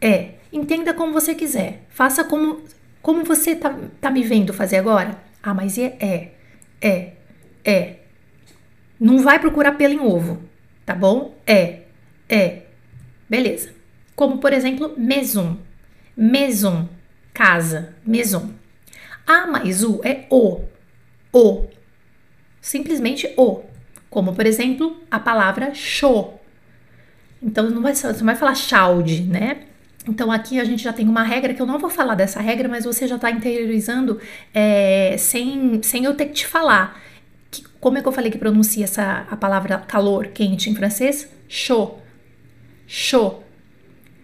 é. 0.00 0.30
Entenda 0.52 0.94
como 0.94 1.12
você 1.12 1.34
quiser. 1.34 1.84
Faça 1.90 2.24
como, 2.24 2.62
como 3.02 3.22
você 3.24 3.54
tá, 3.54 3.76
tá 4.00 4.10
me 4.10 4.22
vendo 4.22 4.52
fazer 4.52 4.78
agora. 4.78 5.16
Ah, 5.42 5.54
mas 5.54 5.76
e 5.76 5.82
é, 5.82 5.96
é, 6.00 6.30
é, 6.80 7.12
é. 7.64 7.96
Não 8.98 9.18
vai 9.18 9.38
procurar 9.38 9.72
pelo 9.72 9.92
em 9.92 10.00
ovo, 10.00 10.40
tá 10.84 10.94
bom? 10.94 11.34
É, 11.46 11.80
é, 12.28 12.62
Beleza. 13.28 13.70
Como, 14.14 14.38
por 14.38 14.52
exemplo, 14.52 14.94
maison. 14.96 15.58
Maison, 16.16 16.88
casa, 17.34 17.94
maison. 18.04 18.50
A 19.26 19.46
mais 19.46 19.82
U 19.82 20.00
é 20.02 20.24
o. 20.30 20.62
O. 21.32 21.66
Simplesmente 22.60 23.32
o. 23.36 23.62
Como, 24.08 24.34
por 24.34 24.46
exemplo, 24.46 25.02
a 25.10 25.18
palavra 25.18 25.74
show. 25.74 26.40
Então, 27.42 27.68
não 27.68 27.82
vai, 27.82 27.94
você 27.94 28.06
não 28.06 28.24
vai 28.24 28.36
falar 28.36 28.54
chaude, 28.54 29.22
né? 29.22 29.64
Então, 30.08 30.32
aqui 30.32 30.58
a 30.58 30.64
gente 30.64 30.82
já 30.82 30.92
tem 30.92 31.06
uma 31.06 31.22
regra 31.22 31.52
que 31.52 31.60
eu 31.60 31.66
não 31.66 31.78
vou 31.78 31.90
falar 31.90 32.14
dessa 32.14 32.40
regra, 32.40 32.68
mas 32.68 32.84
você 32.84 33.06
já 33.06 33.16
está 33.16 33.30
interiorizando 33.30 34.18
é, 34.54 35.16
sem, 35.18 35.82
sem 35.82 36.04
eu 36.04 36.14
ter 36.14 36.26
que 36.26 36.32
te 36.32 36.46
falar. 36.46 37.02
Que, 37.50 37.62
como 37.80 37.98
é 37.98 38.02
que 38.02 38.08
eu 38.08 38.12
falei 38.12 38.30
que 38.30 38.38
pronuncia 38.38 38.84
essa, 38.84 39.26
a 39.28 39.36
palavra 39.36 39.78
calor 39.78 40.28
quente 40.28 40.70
em 40.70 40.74
francês? 40.74 41.28
Chaud 41.48 42.05
show, 42.86 43.44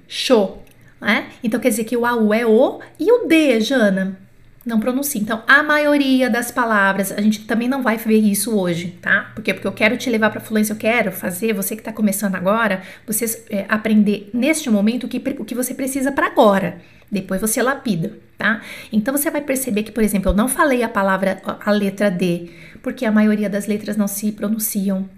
show, 0.06 0.62
né? 1.00 1.28
Então 1.42 1.58
quer 1.60 1.70
dizer 1.70 1.84
que 1.84 1.96
o 1.96 2.06
AU 2.06 2.32
é 2.32 2.46
o 2.46 2.80
e 2.98 3.10
o 3.10 3.26
D, 3.26 3.60
Jana, 3.60 4.18
não 4.64 4.78
pronuncia. 4.78 5.20
Então, 5.20 5.42
a 5.46 5.62
maioria 5.62 6.30
das 6.30 6.50
palavras, 6.50 7.10
a 7.10 7.20
gente 7.20 7.44
também 7.46 7.68
não 7.68 7.82
vai 7.82 7.96
ver 7.96 8.18
isso 8.18 8.56
hoje, 8.56 8.96
tá? 9.02 9.32
Porque 9.34 9.52
porque 9.52 9.66
eu 9.66 9.72
quero 9.72 9.96
te 9.96 10.08
levar 10.08 10.30
para 10.30 10.40
fluência, 10.40 10.72
eu 10.72 10.76
quero 10.76 11.10
fazer 11.10 11.52
você 11.52 11.74
que 11.74 11.80
está 11.80 11.92
começando 11.92 12.36
agora, 12.36 12.82
você 13.06 13.44
é, 13.50 13.66
aprender 13.68 14.30
neste 14.32 14.70
momento 14.70 15.04
o 15.04 15.08
que, 15.08 15.18
o 15.38 15.44
que 15.44 15.54
você 15.54 15.74
precisa 15.74 16.12
para 16.12 16.26
agora. 16.26 16.80
Depois 17.10 17.40
você 17.40 17.60
lapida, 17.62 18.18
tá? 18.38 18.62
Então 18.90 19.14
você 19.14 19.30
vai 19.30 19.42
perceber 19.42 19.82
que, 19.82 19.92
por 19.92 20.02
exemplo, 20.02 20.30
eu 20.30 20.34
não 20.34 20.48
falei 20.48 20.82
a 20.82 20.88
palavra, 20.88 21.42
a 21.44 21.70
letra 21.70 22.10
D, 22.10 22.48
porque 22.82 23.06
a 23.06 23.12
maioria 23.12 23.48
das 23.48 23.66
letras 23.66 23.96
não 23.96 24.08
se 24.08 24.32
pronunciam. 24.32 25.08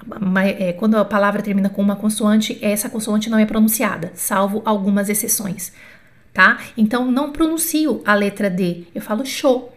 É, 0.58 0.72
quando 0.74 0.96
a 0.96 1.04
palavra 1.04 1.42
termina 1.42 1.70
com 1.70 1.80
uma 1.80 1.96
consoante, 1.96 2.58
essa 2.60 2.90
consoante 2.90 3.30
não 3.30 3.38
é 3.38 3.46
pronunciada, 3.46 4.12
salvo 4.14 4.62
algumas 4.64 5.08
exceções, 5.08 5.72
tá? 6.32 6.58
Então 6.76 7.10
não 7.10 7.32
pronuncio 7.32 8.02
a 8.04 8.14
letra 8.14 8.50
D, 8.50 8.84
eu 8.94 9.00
falo 9.00 9.24
show. 9.24 9.74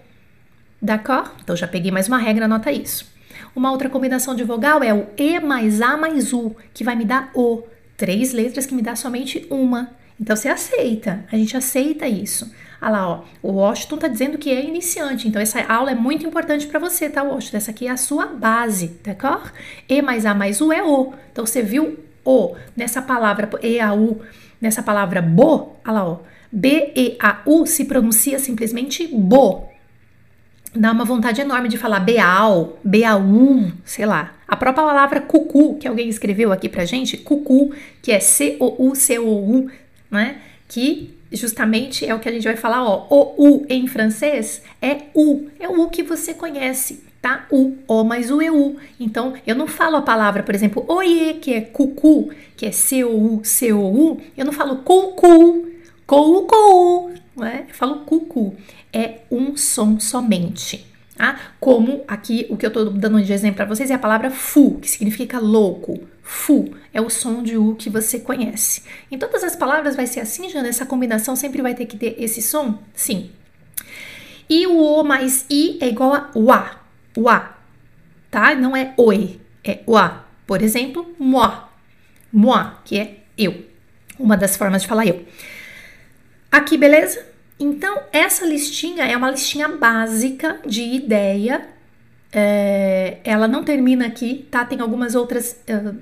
D'accord? 0.82 1.32
Então 1.44 1.56
já 1.56 1.67
peguei 1.67 1.89
mais 1.89 2.08
uma 2.08 2.17
regra, 2.17 2.46
anota 2.46 2.72
isso. 2.72 3.10
Uma 3.56 3.72
outra 3.72 3.89
combinação 3.89 4.36
de 4.36 4.44
vogal 4.44 4.84
é 4.84 4.94
o 4.94 5.08
E 5.17 5.39
mais 5.39 5.82
A 5.82 5.98
mais 5.98 6.34
U, 6.34 6.56
que 6.74 6.84
vai 6.84 6.96
me 6.96 7.06
dar 7.06 7.32
O. 7.34 7.63
Três 7.96 8.32
letras 8.32 8.67
que 8.67 8.75
me 8.75 8.84
dá 8.84 8.96
somente 8.96 9.48
uma. 9.50 9.89
Então 10.20 10.36
você 10.36 10.50
aceita, 10.50 11.25
a 11.32 11.36
gente 11.36 11.58
aceita 11.58 12.08
isso. 12.08 12.51
Olha 12.81 12.91
lá, 12.91 13.10
ó, 13.10 13.24
o 13.41 13.53
Washington 13.53 13.98
tá 13.98 14.07
dizendo 14.07 14.38
que 14.38 14.50
é 14.50 14.63
iniciante, 14.63 15.27
então 15.27 15.41
essa 15.41 15.62
aula 15.65 15.91
é 15.91 15.96
muito 15.96 16.25
importante 16.25 16.67
para 16.67 16.79
você, 16.79 17.10
tá, 17.10 17.24
Washington? 17.24 17.57
Essa 17.57 17.72
aqui 17.72 17.88
é 17.88 17.91
a 17.91 17.98
sua 17.98 18.27
base, 18.27 19.00
d'accord? 19.03 19.51
E 19.89 20.01
mais 20.01 20.25
A 20.25 20.34
mais 20.34 20.62
U 20.62 20.72
é 20.72 20.84
O. 20.84 21.13
Então 21.31 21.46
você 21.46 21.62
viu 21.62 21.98
O 22.24 22.55
nessa 22.75 23.01
palavra 23.01 23.50
E, 23.63 23.79
A, 23.79 23.93
U, 23.93 24.22
nessa 24.62 24.84
palavra 24.84 25.22
bo, 25.22 25.75
olha 25.86 25.93
lá, 25.93 26.07
ó. 26.07 26.19
B, 26.51 26.93
E, 26.96 27.17
A, 27.19 27.41
U 27.46 27.65
se 27.65 27.86
pronuncia 27.86 28.39
simplesmente 28.39 29.07
bo. 29.07 29.67
Dá 30.75 30.91
uma 30.91 31.03
vontade 31.03 31.41
enorme 31.41 31.67
de 31.69 31.77
falar 31.77 32.00
beal, 32.00 32.77
beau, 32.84 33.22
sei 33.84 34.05
lá. 34.05 34.36
A 34.48 34.55
própria 34.55 34.86
palavra 34.86 35.19
cucu, 35.19 35.77
que 35.77 35.88
alguém 35.88 36.07
escreveu 36.07 36.51
aqui 36.51 36.69
pra 36.69 36.86
gente, 36.86 37.17
cucu, 37.17 37.74
que 38.01 38.12
é 38.12 38.19
C-O-U, 38.19 38.96
C-O-U, 38.96 39.69
né? 40.12 40.38
Que 40.67 41.16
justamente 41.31 42.05
é 42.05 42.13
o 42.13 42.19
que 42.19 42.29
a 42.29 42.31
gente 42.31 42.43
vai 42.43 42.55
falar, 42.55 42.84
ó. 42.84 43.07
O 43.10 43.36
U 43.38 43.65
em 43.69 43.88
francês 43.88 44.62
é 44.81 45.03
U, 45.13 45.48
é 45.60 45.67
o 45.67 45.81
U 45.81 45.89
que 45.89 46.03
você 46.03 46.34
conhece, 46.34 47.03
tá? 47.22 47.46
U, 47.51 47.77
O 47.88 48.03
mais 48.03 48.31
U 48.31 48.41
é 48.41 48.51
U. 48.51 48.77
Então, 49.00 49.34
eu 49.46 49.55
não 49.55 49.67
falo 49.67 49.98
a 49.98 50.01
palavra, 50.01 50.43
por 50.43 50.55
exemplo, 50.55 50.86
oie, 50.88 51.36
que 51.36 51.53
é 51.53 51.62
cucu, 51.62 52.31
que 52.55 52.65
é 52.65 52.72
C-O-U, 52.72 53.41
C-O-U. 53.43 54.22
Eu 54.36 54.46
não 54.46 54.53
falo 54.53 54.77
cucu, 54.77 55.67
cou, 56.05 57.12
né? 57.36 57.65
Eu 57.67 57.74
falo 57.74 58.00
cucu. 58.00 58.55
É 58.91 59.19
um 59.29 59.55
som 59.55 60.00
somente. 60.00 60.86
Tá? 61.17 61.39
Como 61.59 62.03
aqui, 62.07 62.45
o 62.47 62.55
que 62.55 62.63
eu 62.63 62.67
estou 62.67 62.91
dando 62.91 63.19
de 63.24 63.33
exemplo 63.33 63.57
para 63.57 63.65
vocês 63.65 63.89
é 63.89 63.95
a 63.95 64.00
palavra 64.00 64.29
fu, 64.29 64.77
que 64.79 64.88
significa 64.88 65.39
louco. 65.39 66.07
Fu 66.21 66.75
é 66.93 67.01
o 67.01 67.09
som 67.09 67.41
de 67.41 67.57
U 67.57 67.74
que 67.74 67.89
você 67.89 68.19
conhece. 68.19 68.83
Em 69.12 69.17
todas 69.17 69.43
as 69.43 69.55
palavras 69.55 69.95
vai 69.95 70.05
ser 70.05 70.19
assim, 70.19 70.47
Jana? 70.47 70.67
Essa 70.67 70.86
combinação 70.86 71.36
sempre 71.36 71.59
vai 71.59 71.74
ter 71.74 71.88
que 71.88 71.97
ter 71.97 72.15
esse 72.19 72.39
som? 72.39 72.77
Sim. 72.93 73.31
E 74.47 74.67
o 74.67 74.79
O 74.79 75.03
mais 75.03 75.43
I 75.50 75.79
é 75.81 75.88
igual 75.88 76.13
a 76.13 76.29
UA. 76.36 76.71
UA. 77.17 77.57
Tá? 78.29 78.53
Não 78.53 78.75
é 78.75 78.93
OE, 78.95 79.41
é 79.63 79.79
UA. 79.88 80.24
Por 80.45 80.62
exemplo, 80.62 81.15
moi. 81.17 81.51
moi, 82.31 82.74
que 82.86 83.00
é 83.00 83.17
eu. 83.36 83.65
Uma 84.19 84.38
das 84.38 84.55
formas 84.55 84.83
de 84.83 84.88
falar 84.88 85.07
eu. 85.07 85.25
Aqui, 86.51 86.77
beleza? 86.77 87.26
Então, 87.59 88.01
essa 88.11 88.45
listinha 88.45 89.03
é 89.03 89.17
uma 89.17 89.31
listinha 89.31 89.67
básica 89.67 90.59
de 90.65 90.83
ideia. 90.83 91.67
É, 92.31 93.17
ela 93.23 93.47
não 93.47 93.63
termina 93.63 94.05
aqui, 94.05 94.47
tá? 94.51 94.63
Tem 94.63 94.79
algumas 94.79 95.15
outras, 95.15 95.57
uh, 95.69 95.95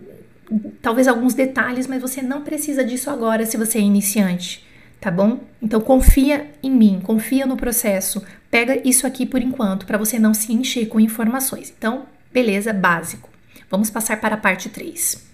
talvez 0.81 1.07
alguns 1.07 1.33
detalhes, 1.33 1.87
mas 1.87 2.01
você 2.01 2.21
não 2.21 2.41
precisa 2.41 2.83
disso 2.83 3.09
agora 3.09 3.45
se 3.45 3.55
você 3.55 3.77
é 3.77 3.81
iniciante, 3.81 4.65
tá 4.99 5.09
bom? 5.09 5.39
Então, 5.61 5.79
confia 5.79 6.51
em 6.61 6.71
mim, 6.71 6.99
confia 7.01 7.45
no 7.45 7.55
processo. 7.55 8.21
Pega 8.51 8.81
isso 8.87 9.07
aqui 9.07 9.25
por 9.25 9.41
enquanto, 9.41 9.85
para 9.85 9.97
você 9.97 10.19
não 10.19 10.33
se 10.33 10.51
encher 10.51 10.87
com 10.87 10.99
informações. 10.99 11.73
Então, 11.77 12.05
beleza, 12.33 12.73
básico. 12.73 13.29
Vamos 13.69 13.89
passar 13.89 14.19
para 14.19 14.35
a 14.35 14.37
parte 14.37 14.67
3. 14.67 15.25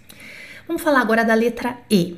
Vamos 0.68 0.84
falar 0.84 1.02
agora 1.02 1.26
da 1.26 1.34
letra 1.34 1.78
E. 1.90 2.18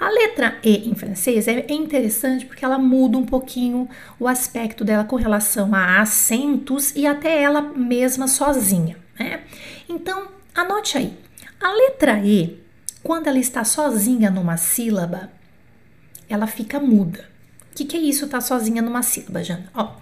A 0.00 0.08
letra 0.10 0.58
E 0.62 0.88
em 0.88 0.94
francês 0.94 1.48
é 1.48 1.66
interessante 1.72 2.46
porque 2.46 2.64
ela 2.64 2.78
muda 2.78 3.18
um 3.18 3.26
pouquinho 3.26 3.88
o 4.18 4.28
aspecto 4.28 4.84
dela 4.84 5.04
com 5.04 5.16
relação 5.16 5.74
a 5.74 6.00
acentos 6.00 6.94
e 6.94 7.04
até 7.06 7.42
ela 7.42 7.60
mesma 7.60 8.28
sozinha. 8.28 8.96
Né? 9.18 9.40
Então, 9.88 10.28
anote 10.54 10.96
aí. 10.96 11.18
A 11.60 11.72
letra 11.72 12.20
E, 12.20 12.62
quando 13.02 13.26
ela 13.26 13.38
está 13.38 13.64
sozinha 13.64 14.30
numa 14.30 14.56
sílaba, 14.56 15.32
ela 16.28 16.46
fica 16.46 16.78
muda. 16.78 17.28
O 17.72 17.74
que, 17.74 17.84
que 17.84 17.96
é 17.96 18.00
isso, 18.00 18.26
estar 18.26 18.38
tá 18.38 18.40
sozinha 18.40 18.80
numa 18.80 19.02
sílaba, 19.02 19.42
Jana? 19.42 19.68
Ó, 19.74 19.94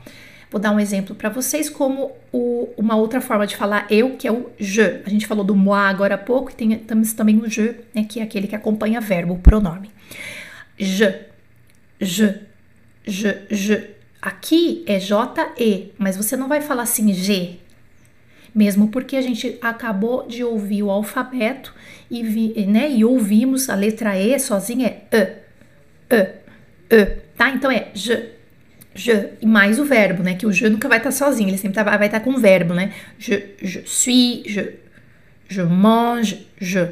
Vou 0.56 0.60
dar 0.62 0.70
um 0.70 0.80
exemplo 0.80 1.14
para 1.14 1.28
vocês 1.28 1.68
como 1.68 2.12
o, 2.32 2.70
uma 2.78 2.96
outra 2.96 3.20
forma 3.20 3.46
de 3.46 3.54
falar 3.54 3.86
eu, 3.90 4.16
que 4.16 4.26
é 4.26 4.32
o 4.32 4.48
je. 4.58 5.02
A 5.04 5.10
gente 5.10 5.26
falou 5.26 5.44
do 5.44 5.54
moi 5.54 5.90
agora 5.90 6.14
há 6.14 6.18
pouco, 6.18 6.50
e 6.50 6.54
tem, 6.54 6.78
temos 6.78 7.12
também 7.12 7.36
o 7.36 7.46
je, 7.46 7.74
né, 7.94 8.06
que 8.08 8.20
é 8.20 8.22
aquele 8.22 8.46
que 8.46 8.56
acompanha 8.56 8.98
verbo, 8.98 9.34
o 9.34 9.38
pronome. 9.38 9.90
Je, 10.78 11.26
je, 12.00 12.40
je, 13.06 13.42
je. 13.50 13.90
Aqui 14.22 14.82
é 14.86 14.98
J-E, 14.98 15.92
mas 15.98 16.16
você 16.16 16.38
não 16.38 16.48
vai 16.48 16.62
falar 16.62 16.84
assim 16.84 17.12
G, 17.12 17.56
mesmo 18.54 18.88
porque 18.88 19.14
a 19.14 19.20
gente 19.20 19.58
acabou 19.60 20.26
de 20.26 20.42
ouvir 20.42 20.82
o 20.82 20.90
alfabeto 20.90 21.74
e, 22.10 22.22
vi, 22.22 22.64
né, 22.66 22.90
e 22.90 23.04
ouvimos 23.04 23.68
a 23.68 23.74
letra 23.74 24.18
E 24.18 24.38
sozinha 24.38 24.86
é 25.12 25.42
E, 26.10 26.16
E, 26.16 26.96
E, 26.96 27.04
tá? 27.36 27.50
Então 27.50 27.70
é 27.70 27.90
je, 27.92 28.35
je, 28.96 29.30
e 29.40 29.46
mais 29.46 29.78
o 29.78 29.84
verbo, 29.84 30.22
né? 30.22 30.34
Que 30.34 30.46
o 30.46 30.52
je 30.52 30.68
nunca 30.68 30.88
vai 30.88 30.98
estar 30.98 31.10
sozinho, 31.10 31.50
ele 31.50 31.58
sempre 31.58 31.74
tá, 31.74 31.84
vai 31.84 32.06
estar 32.06 32.20
com 32.20 32.30
o 32.30 32.38
verbo, 32.38 32.74
né? 32.74 32.92
Je, 33.18 33.54
je 33.62 33.82
suis, 33.84 34.42
je, 34.46 34.74
je 35.48 35.62
mange, 35.62 36.48
je, 36.58 36.88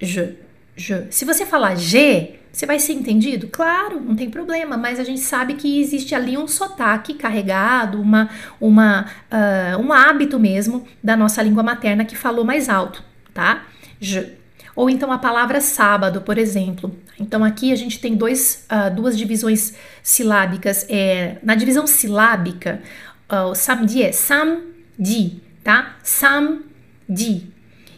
je, 0.00 0.34
je. 0.76 1.06
Se 1.10 1.24
você 1.24 1.46
falar 1.46 1.76
je, 1.76 2.34
você 2.52 2.66
vai 2.66 2.78
ser 2.78 2.92
entendido? 2.92 3.48
Claro, 3.48 4.00
não 4.00 4.14
tem 4.14 4.30
problema, 4.30 4.76
mas 4.76 5.00
a 5.00 5.04
gente 5.04 5.20
sabe 5.20 5.54
que 5.54 5.80
existe 5.80 6.14
ali 6.14 6.36
um 6.38 6.46
sotaque 6.46 7.14
carregado, 7.14 8.00
uma, 8.00 8.30
uma, 8.60 9.06
uh, 9.30 9.80
um 9.80 9.92
hábito 9.92 10.38
mesmo 10.38 10.86
da 11.02 11.16
nossa 11.16 11.42
língua 11.42 11.62
materna 11.62 12.04
que 12.04 12.16
falou 12.16 12.44
mais 12.44 12.68
alto, 12.68 13.02
tá? 13.32 13.64
Je. 14.00 14.32
Ou 14.76 14.90
então 14.90 15.10
a 15.12 15.18
palavra 15.18 15.60
sábado, 15.60 16.20
por 16.20 16.36
exemplo. 16.38 16.96
Então 17.18 17.44
aqui 17.44 17.72
a 17.72 17.76
gente 17.76 18.00
tem 18.00 18.16
dois, 18.16 18.66
uh, 18.70 18.94
duas 18.94 19.16
divisões 19.16 19.74
silábicas. 20.02 20.86
É, 20.88 21.38
na 21.42 21.54
divisão 21.54 21.86
silábica, 21.86 22.82
uh, 23.30 23.50
o 23.50 23.54
samedi 23.54 24.02
é 24.02 24.12
samedi, 24.12 25.40
tá? 25.62 25.96
Samedi. 26.02 27.52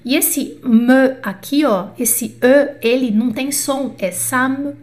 E 0.05 0.15
esse 0.15 0.61
m 0.63 0.93
aqui, 1.23 1.65
ó, 1.65 1.89
esse 1.99 2.37
e, 2.41 2.77
ele 2.81 3.11
não 3.11 3.33
tem 3.33 3.51
som, 3.51 3.95
é 3.99 4.13
sam, 4.13 4.75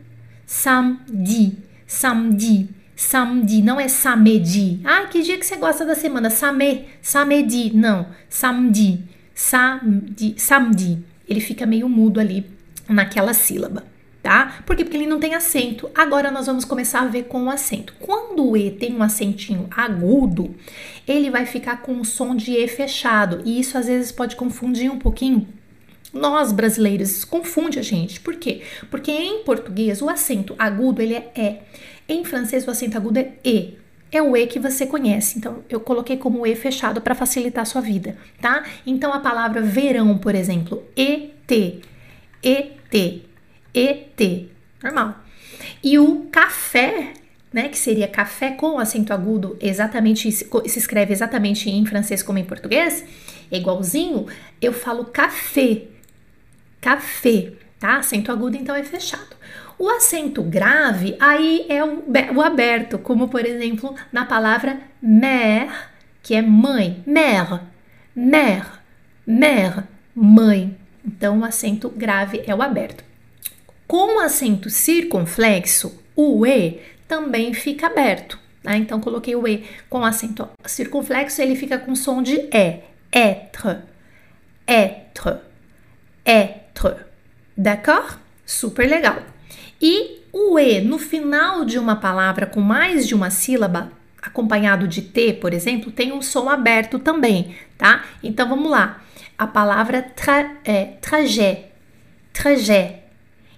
samedi, 0.46 1.58
samedi, 1.88 2.70
samedi, 2.96 3.62
não 3.62 3.80
é 3.80 3.88
samedi. 3.88 4.82
Ah, 4.84 5.06
que 5.06 5.22
dia 5.22 5.38
que 5.38 5.46
você 5.46 5.56
gosta 5.56 5.86
da 5.86 5.96
semana? 5.96 6.30
Samé, 6.30 6.86
samedi, 7.02 7.72
não, 7.74 8.08
samedi, 8.28 9.06
samedi, 9.34 10.36
samedi 10.38 11.14
ele 11.28 11.40
fica 11.40 11.66
meio 11.66 11.88
mudo 11.90 12.20
ali 12.20 12.46
naquela 12.88 13.34
sílaba, 13.34 13.84
tá? 14.24 14.64
Por 14.66 14.76
quê? 14.76 14.86
Porque 14.86 14.98
ele 14.98 15.06
não 15.06 15.20
tem 15.20 15.36
acento. 15.36 15.92
Agora 15.94 16.32
nós 16.32 16.48
vamos 16.48 16.64
começar 16.64 17.02
a 17.02 17.08
ver 17.08 17.26
com 17.26 17.44
o 17.44 17.50
acento. 17.52 17.94
Quando 18.00 18.50
o 18.50 18.58
E 18.58 18.72
tem 18.72 18.96
um 18.96 19.04
acentinho 19.04 19.68
agudo, 19.70 20.56
ele 21.06 21.30
vai 21.30 21.46
ficar 21.46 21.82
com 21.82 22.00
o 22.00 22.06
som 22.06 22.34
de 22.34 22.54
E 22.54 22.68
fechado, 22.68 23.42
e 23.46 23.60
isso 23.60 23.78
às 23.78 23.88
vezes 23.88 24.12
pode 24.12 24.38
confundir 24.38 24.90
um 24.90 24.98
pouquinho 24.98 25.48
nós 26.14 26.52
brasileiros 26.52 27.26
confunde 27.26 27.80
a 27.80 27.82
gente. 27.82 28.20
Por 28.20 28.36
quê? 28.36 28.62
Porque 28.92 29.12
em 29.12 29.44
português 29.44 30.00
o 30.00 30.08
acento 30.08 30.56
agudo 30.60 31.02
ele 31.02 31.16
é 31.16 31.32
E. 31.36 32.14
Em 32.14 32.24
francês 32.24 32.68
o 32.68 32.72
acento 32.72 32.96
agudo 32.96 33.18
é 33.18 33.32
E 33.44 33.78
é 34.12 34.22
o 34.22 34.38
E 34.38 34.46
que 34.46 34.60
você 34.60 34.86
conhece. 34.86 35.40
Então, 35.40 35.64
eu 35.68 35.80
coloquei 35.80 36.16
como 36.16 36.46
E 36.46 36.56
fechado 36.56 37.02
para 37.02 37.16
facilitar 37.16 37.64
a 37.64 37.66
sua 37.66 37.82
vida, 37.82 38.16
tá? 38.40 38.64
Então, 38.86 39.12
a 39.12 39.20
palavra 39.20 39.60
verão, 39.60 40.16
por 40.20 40.36
exemplo, 40.36 40.84
ET, 40.96 41.82
ET, 42.44 43.24
ET, 43.74 44.50
normal. 44.82 45.24
E 45.84 45.98
o 45.98 46.28
café, 46.32 47.14
né, 47.52 47.70
que 47.70 47.78
seria 47.78 48.08
café 48.08 48.52
com 48.52 48.80
acento 48.80 49.14
agudo, 49.14 49.58
exatamente 49.62 50.32
se, 50.32 50.48
escreve 50.66 51.14
exatamente 51.14 51.70
em 51.70 51.86
francês 51.86 52.22
como 52.22 52.40
em 52.40 52.46
português, 52.46 53.04
é 53.52 53.58
igualzinho, 53.58 54.28
eu 54.62 54.74
falo 54.74 55.06
café, 55.06 55.84
café, 56.82 57.54
tá? 57.80 57.98
Acento 57.98 58.32
agudo 58.32 58.58
então 58.58 58.76
é 58.76 58.84
fechado. 58.84 59.36
O 59.78 59.90
acento 59.90 60.44
grave 60.44 61.16
aí 61.20 61.66
é 61.68 61.84
o, 61.84 62.04
o 62.36 62.42
aberto, 62.42 62.98
como 62.98 63.28
por 63.28 63.46
exemplo 63.46 63.96
na 64.12 64.26
palavra 64.26 64.80
mère, 65.02 65.74
que 66.22 66.36
é 66.36 66.42
mãe, 66.42 67.04
mère, 67.06 67.60
mère, 68.16 68.80
mère, 69.28 69.84
mãe. 70.16 70.78
Então 71.06 71.40
o 71.40 71.44
acento 71.44 71.90
grave 71.90 72.42
é 72.46 72.56
o 72.56 72.62
aberto. 72.62 73.04
Com 73.88 74.18
o 74.18 74.20
acento 74.20 74.70
circunflexo, 74.70 76.02
o 76.16 76.46
E 76.46 76.82
também 77.08 77.54
fica 77.54 77.88
aberto. 77.88 78.40
Né? 78.64 78.78
Então 78.78 79.00
coloquei 79.00 79.36
o 79.36 79.48
E 79.48 79.66
com 79.90 80.06
acento 80.06 80.48
circunflexo, 80.66 81.42
ele 81.42 81.56
fica 81.56 81.78
com 81.78 81.96
som 81.96 82.22
de 82.22 82.36
E. 82.52 82.80
Être, 83.12 83.82
être, 84.68 85.40
être. 86.26 86.96
D'accord? 87.56 88.18
Super 88.46 88.90
legal. 88.90 89.20
E 89.82 90.24
o 90.32 90.58
E 90.58 90.82
no 90.82 90.98
final 90.98 91.64
de 91.64 91.78
uma 91.78 91.96
palavra 91.98 92.48
com 92.48 92.60
mais 92.60 93.08
de 93.08 93.14
uma 93.14 93.30
sílaba, 93.30 93.92
acompanhado 94.22 94.88
de 94.88 95.02
T, 95.02 95.34
por 95.34 95.54
exemplo, 95.54 95.92
tem 95.92 96.12
um 96.12 96.22
som 96.22 96.50
aberto 96.50 96.98
também, 96.98 97.56
tá? 97.78 98.06
Então 98.24 98.48
vamos 98.48 98.72
lá. 98.72 99.04
A 99.38 99.46
palavra 99.46 100.02
tra, 100.02 100.56
é, 100.64 100.86
trajet, 101.02 101.66
trajet. 102.32 103.03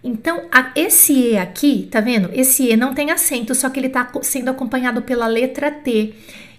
Então, 0.05 0.43
a, 0.51 0.71
esse 0.75 1.13
E 1.31 1.37
aqui, 1.37 1.87
tá 1.89 1.99
vendo? 1.99 2.29
Esse 2.31 2.69
E 2.69 2.77
não 2.77 2.93
tem 2.93 3.09
acento, 3.09 3.55
só 3.55 3.69
que 3.69 3.79
ele 3.79 3.89
tá 3.89 4.07
sendo 4.21 4.49
acompanhado 4.49 5.01
pela 5.01 5.25
letra 5.25 5.71
T. 5.71 6.13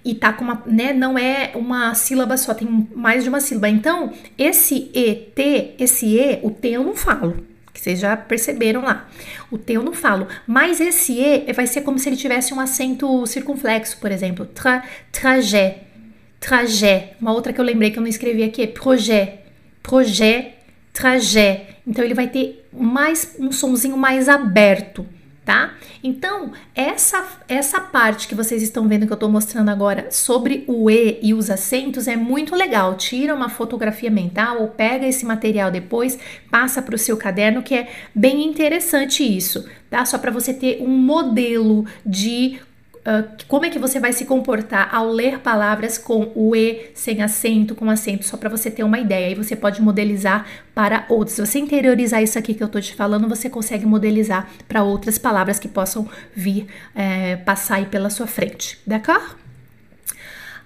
E 0.05 0.15
tá 0.15 0.33
com 0.33 0.45
uma, 0.45 0.63
né? 0.67 0.93
Não 0.93 1.17
é 1.17 1.53
uma 1.55 1.95
sílaba 1.95 2.37
só, 2.37 2.55
tem 2.55 2.89
mais 2.95 3.23
de 3.23 3.29
uma 3.29 3.41
sílaba. 3.41 3.69
Então, 3.69 4.13
esse 4.37 4.91
ET, 4.93 5.39
esse 5.79 6.19
E, 6.19 6.41
o 6.43 6.51
T 6.51 6.69
eu 6.71 6.85
não 6.85 6.97
falo 6.97 7.45
que 7.77 7.81
vocês 7.81 8.01
já 8.01 8.17
perceberam 8.17 8.83
lá. 8.83 9.09
O 9.51 9.59
T 9.59 9.75
eu 9.75 9.83
não 9.83 9.93
falo, 9.93 10.27
mas 10.47 10.81
esse 10.81 11.13
E 11.13 11.53
vai 11.53 11.67
ser 11.67 11.83
como 11.83 11.99
se 11.99 12.09
ele 12.09 12.17
tivesse 12.17 12.53
um 12.53 12.59
acento 12.59 13.27
circunflexo, 13.27 13.99
por 13.99 14.11
exemplo. 14.11 14.47
Tra, 14.47 14.83
trajet, 15.13 15.83
trajet. 16.41 17.11
Uma 17.21 17.33
outra 17.33 17.53
que 17.53 17.61
eu 17.61 17.65
lembrei 17.65 17.91
que 17.91 17.99
eu 17.99 18.03
não 18.03 18.09
escrevi 18.09 18.43
aqui 18.43 18.63
é 18.63 18.67
projet, 18.67 19.41
projet, 19.83 20.56
trajet. 20.97 21.77
Então 21.87 22.03
ele 22.03 22.15
vai 22.15 22.27
ter 22.27 22.67
mais 22.73 23.37
um 23.39 23.53
sonzinho 23.53 23.97
mais 23.97 24.29
aberto 24.29 25.07
tá? 25.47 25.75
Então, 26.03 26.51
essa, 26.75 27.25
essa 27.49 27.81
parte 27.81 28.27
que 28.27 28.35
vocês 28.35 28.61
estão 28.63 28.89
vendo 28.89 29.07
que 29.07 29.13
eu 29.13 29.15
estou 29.15 29.31
mostrando 29.31 29.69
agora 29.71 30.09
sobre 30.11 30.65
o 30.67 30.91
E 30.91 31.21
e 31.23 31.33
os 31.33 31.49
acentos 31.49 32.09
é 32.09 32.17
muito 32.17 32.57
legal. 32.57 32.97
Tira 32.97 33.33
uma 33.33 33.49
fotografia 33.49 34.11
mental 34.11 34.61
ou 34.61 34.69
pega 34.69 35.07
esse 35.07 35.25
material 35.25 35.71
depois, 35.71 36.19
passa 36.51 36.83
para 36.83 36.97
o 36.97 36.99
seu 36.99 37.17
caderno, 37.17 37.63
que 37.63 37.77
é 37.77 37.89
bem 38.13 38.45
interessante 38.45 39.23
isso, 39.23 39.65
tá? 39.89 40.05
Só 40.05 40.19
para 40.19 40.33
você 40.33 40.53
ter 40.53 40.83
um 40.83 40.89
modelo 40.89 41.87
de 42.05 42.59
Uh, 43.07 43.25
como 43.47 43.65
é 43.65 43.71
que 43.71 43.79
você 43.79 44.01
vai 44.01 44.13
se 44.13 44.25
comportar 44.25 44.93
ao 44.93 45.09
ler 45.09 45.39
palavras 45.39 45.97
com 45.97 46.33
o 46.35 46.57
E 46.57 46.91
sem 46.93 47.23
acento, 47.23 47.73
com 47.73 47.89
acento, 47.89 48.25
só 48.25 48.37
para 48.37 48.51
você 48.51 48.69
ter 48.69 48.83
uma 48.83 48.99
ideia. 48.99 49.29
Aí 49.29 49.35
você 49.37 49.55
pode 49.55 49.81
modelizar 49.81 50.45
para 50.75 51.07
outros. 51.09 51.37
Se 51.37 51.47
você 51.47 51.61
interiorizar 51.61 52.21
isso 52.21 52.37
aqui 52.37 52.53
que 52.53 52.65
eu 52.65 52.69
tô 52.69 52.81
te 52.81 52.97
falando, 52.97 53.29
você 53.29 53.49
consegue 53.49 53.87
modelizar 53.87 54.51
para 54.67 54.83
outras 54.83 55.19
palavras 55.19 55.57
que 55.61 55.69
possam 55.69 56.09
vir 56.35 56.67
é, 56.97 57.37
passar 57.37 57.77
aí 57.77 57.87
pela 57.87 58.11
sua 58.11 58.27
frente. 58.27 58.77
D'accord? 58.85 59.37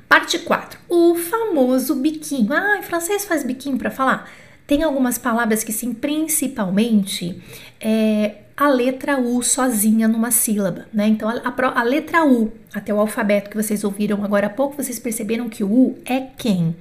Parte 0.09 0.39
4. 0.39 0.81
O 0.89 1.15
famoso 1.17 1.95
biquinho. 1.95 2.51
Ah, 2.55 2.79
em 2.79 2.83
francês 2.83 3.27
faz 3.27 3.45
biquinho 3.45 3.77
para 3.77 3.91
falar? 3.91 4.31
Tem 4.67 4.83
algumas 4.83 5.19
palavras 5.19 5.63
que 5.63 5.73
sim, 5.73 5.93
principalmente 5.93 7.43
é, 7.79 8.37
a 8.61 8.69
letra 8.69 9.19
U 9.19 9.43
sozinha 9.43 10.07
numa 10.07 10.31
sílaba, 10.31 10.87
né? 10.93 11.09
Então 11.09 11.31
a, 11.31 11.33
a, 11.43 11.81
a, 11.81 11.83
letra 11.83 12.27
U, 12.27 12.53
até 12.75 12.93
o 12.93 13.01
alfabeto 13.01 13.49
que 13.49 13.57
vocês 13.57 13.83
ouviram 13.85 14.23
agora 14.23 14.49
há 14.49 14.51
pouco, 14.51 14.77
vocês 14.77 14.99
perceberam 14.99 15.49
que 15.49 15.65
o 15.65 15.73
U 15.73 15.99
é 16.05 16.21
quem? 16.37 16.77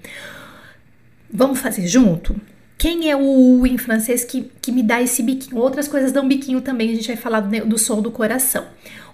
Vamos 1.31 1.61
fazer 1.61 1.87
junto? 1.87 2.35
Quem 2.77 3.09
é 3.09 3.15
o 3.15 3.21
U 3.21 3.65
em 3.65 3.77
francês 3.77 4.25
que, 4.25 4.51
que 4.61 4.73
me 4.73 4.83
dá 4.83 5.01
esse 5.01 5.23
biquinho? 5.23 5.55
Outras 5.55 5.87
coisas 5.87 6.11
dão 6.11 6.27
biquinho 6.27 6.59
também, 6.59 6.91
a 6.91 6.95
gente 6.95 7.07
vai 7.07 7.15
falar 7.15 7.39
do, 7.39 7.65
do 7.65 7.77
som 7.77 8.01
do 8.01 8.11
coração. 8.11 8.67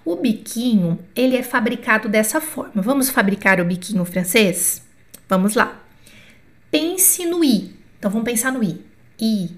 O 0.04 0.16
biquinho, 0.16 0.98
ele 1.14 1.36
é 1.36 1.44
fabricado 1.44 2.08
dessa 2.08 2.40
forma. 2.40 2.82
Vamos 2.82 3.10
fabricar 3.10 3.60
o 3.60 3.64
biquinho 3.64 4.04
francês? 4.04 4.82
Vamos 5.28 5.54
lá. 5.54 5.84
Pense 6.68 7.24
no 7.26 7.44
I. 7.44 7.76
Então 7.96 8.10
vamos 8.10 8.24
pensar 8.24 8.50
no 8.50 8.64
I. 8.64 8.80
I, 9.20 9.50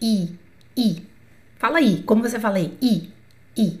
I, 0.00 0.30
I. 0.78 1.15
Fala 1.56 1.80
I. 1.80 2.02
Como 2.02 2.22
você 2.22 2.38
fala 2.38 2.56
aí? 2.56 2.76
I, 2.80 3.10
I. 3.56 3.80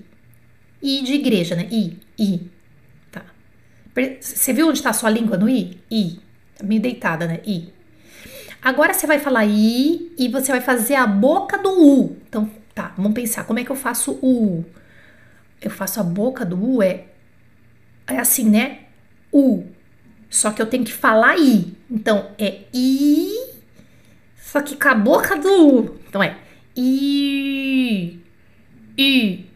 I 0.82 1.02
de 1.02 1.14
igreja, 1.14 1.54
né? 1.54 1.68
I, 1.70 1.98
I. 2.18 2.50
Tá. 3.10 3.22
Você 4.20 4.52
viu 4.52 4.68
onde 4.68 4.78
está 4.78 4.90
a 4.90 4.94
sua 4.94 5.10
língua 5.10 5.36
no 5.36 5.48
I? 5.48 5.80
I. 5.90 6.20
Tá 6.56 6.64
meio 6.64 6.80
deitada, 6.80 7.26
né? 7.26 7.40
I. 7.46 7.72
Agora 8.62 8.92
você 8.92 9.06
vai 9.06 9.18
falar 9.18 9.46
I 9.46 10.12
e 10.18 10.28
você 10.28 10.50
vai 10.50 10.60
fazer 10.60 10.94
a 10.94 11.06
boca 11.06 11.58
do 11.58 11.70
U. 11.70 12.16
Então, 12.28 12.50
tá, 12.74 12.92
vamos 12.96 13.14
pensar. 13.14 13.44
Como 13.44 13.58
é 13.58 13.64
que 13.64 13.70
eu 13.70 13.76
faço 13.76 14.18
U? 14.22 14.64
eu 15.60 15.70
faço 15.70 16.00
a 16.00 16.02
boca 16.02 16.44
do 16.44 16.76
U, 16.76 16.82
é, 16.82 17.06
é 18.06 18.18
assim, 18.18 18.48
né? 18.48 18.80
U. 19.32 19.64
Só 20.28 20.50
que 20.50 20.60
eu 20.60 20.66
tenho 20.66 20.84
que 20.84 20.92
falar 20.92 21.36
I. 21.38 21.74
Então, 21.90 22.30
é 22.38 22.62
I, 22.72 23.32
só 24.36 24.60
que 24.60 24.76
com 24.76 24.88
a 24.88 24.94
boca 24.94 25.36
do 25.36 25.68
U. 25.68 26.00
Então, 26.08 26.22
é 26.22 26.36
I, 26.76 28.20
I, 28.98 29.46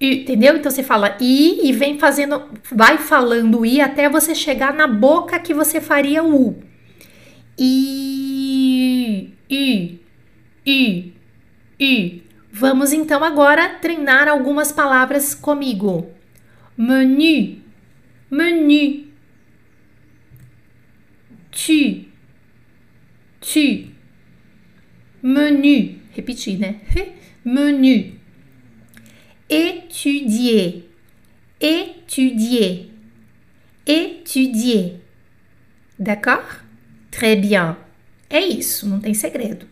I. 0.00 0.12
Entendeu? 0.22 0.56
Então, 0.56 0.70
você 0.70 0.82
fala 0.82 1.16
I 1.20 1.68
e 1.68 1.72
vem 1.72 1.98
fazendo, 1.98 2.42
vai 2.70 2.98
falando 2.98 3.66
I 3.66 3.80
até 3.80 4.08
você 4.08 4.34
chegar 4.34 4.72
na 4.72 4.86
boca 4.86 5.38
que 5.38 5.52
você 5.52 5.80
faria 5.80 6.24
o. 6.24 6.62
I, 7.58 9.30
I, 9.50 10.00
I, 10.66 11.12
I. 11.78 12.22
Vamos 12.52 12.92
então 12.92 13.22
agora 13.22 13.78
treinar 13.80 14.26
algumas 14.28 14.72
palavras 14.72 15.34
comigo. 15.34 16.10
Menu, 16.76 17.58
menu. 18.30 19.06
Tu, 21.50 22.06
tu. 23.40 23.90
Menu. 25.22 25.99
Repetir, 26.10 26.58
né? 26.58 26.80
Menu. 27.44 28.18
Étudier, 29.48 30.84
étudier, 31.60 32.90
étudier. 33.86 35.00
D'accord? 35.98 36.62
Très 37.10 37.36
bien. 37.36 37.76
É 38.28 38.40
isso, 38.40 38.86
não 38.88 39.00
tem 39.00 39.12
segredo. 39.12 39.66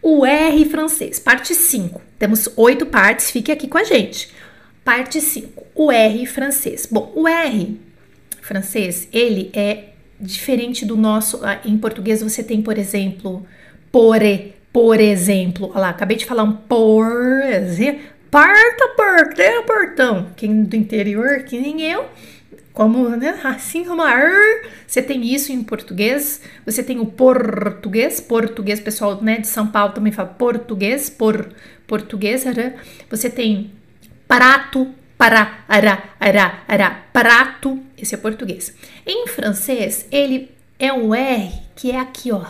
O 0.00 0.24
R 0.24 0.64
francês, 0.64 1.18
parte 1.18 1.54
5. 1.54 2.00
Temos 2.18 2.48
oito 2.56 2.86
partes, 2.86 3.30
fique 3.30 3.52
aqui 3.52 3.68
com 3.68 3.76
a 3.76 3.84
gente. 3.84 4.32
Parte 4.84 5.20
5. 5.20 5.66
O 5.74 5.92
R 5.92 6.24
francês. 6.24 6.88
Bom, 6.90 7.12
o 7.14 7.28
R 7.28 7.78
francês, 8.40 9.06
ele 9.12 9.50
é 9.52 9.90
diferente 10.18 10.86
do 10.86 10.96
nosso. 10.96 11.44
Ah, 11.44 11.60
em 11.64 11.76
português 11.76 12.22
você 12.22 12.42
tem, 12.42 12.62
por 12.62 12.78
exemplo, 12.78 13.46
por, 13.98 14.20
por 14.72 15.00
exemplo. 15.00 15.70
Olha 15.70 15.80
lá, 15.80 15.88
acabei 15.88 16.16
de 16.16 16.24
falar 16.24 16.44
um 16.44 16.52
por 16.52 17.42
exemplo. 17.42 18.00
Parta, 18.30 18.88
portão, 18.96 19.64
portão. 19.64 20.30
Quem 20.36 20.62
do 20.62 20.76
interior, 20.76 21.42
que 21.42 21.58
nem 21.58 21.82
eu, 21.82 22.06
como, 22.72 23.08
né? 23.08 23.40
Assim 23.42 23.84
como 23.84 24.02
a 24.02 24.12
er, 24.12 24.68
você 24.86 25.02
tem 25.02 25.24
isso 25.24 25.50
em 25.50 25.64
português, 25.64 26.40
você 26.64 26.80
tem 26.80 27.00
o 27.00 27.06
português, 27.06 28.20
português, 28.20 28.78
pessoal, 28.78 29.20
né, 29.20 29.38
de 29.38 29.48
São 29.48 29.66
Paulo 29.66 29.92
também 29.92 30.12
fala 30.12 30.28
português, 30.28 31.10
por 31.10 31.52
português, 31.84 32.44
né? 32.44 32.76
você 33.10 33.28
tem 33.28 33.72
prato, 34.28 34.86
para, 35.16 35.64
ara, 35.66 36.04
ara, 36.20 36.62
ara, 36.68 36.90
prato, 37.12 37.82
esse 37.96 38.14
é 38.14 38.18
português. 38.18 38.72
Em 39.04 39.26
francês, 39.26 40.06
ele 40.12 40.52
é 40.78 40.92
um 40.92 41.12
R 41.12 41.50
que 41.74 41.90
é 41.90 41.98
aqui, 41.98 42.30
ó. 42.30 42.44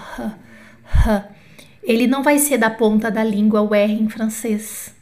Ele 1.88 2.06
não 2.06 2.22
vai 2.22 2.38
ser 2.38 2.58
da 2.58 2.70
ponta 2.70 3.10
da 3.10 3.24
língua 3.24 3.62
o 3.62 3.74
R 3.74 3.92
em 3.94 4.08
francês. 4.08 4.94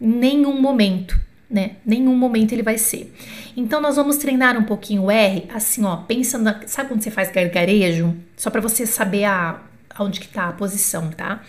Nenhum 0.00 0.60
momento 0.60 1.28
né? 1.50 1.76
Nenhum 1.84 2.14
momento 2.14 2.52
ele 2.52 2.62
vai 2.62 2.76
ser. 2.76 3.12
Então 3.56 3.80
nós 3.80 3.96
vamos 3.96 4.18
treinar 4.18 4.56
um 4.56 4.64
pouquinho 4.64 5.04
o 5.04 5.10
R, 5.10 5.48
assim, 5.52 5.84
ó, 5.84 5.96
pensa 5.96 6.36
na, 6.36 6.60
sabe 6.66 6.90
quando 6.90 7.02
você 7.02 7.10
faz 7.10 7.30
gargarejo? 7.30 8.14
Só 8.36 8.50
para 8.50 8.60
você 8.60 8.86
saber 8.86 9.24
a 9.24 9.60
onde 9.98 10.20
que 10.20 10.28
tá 10.28 10.48
a 10.48 10.52
posição, 10.52 11.10
tá? 11.10 11.42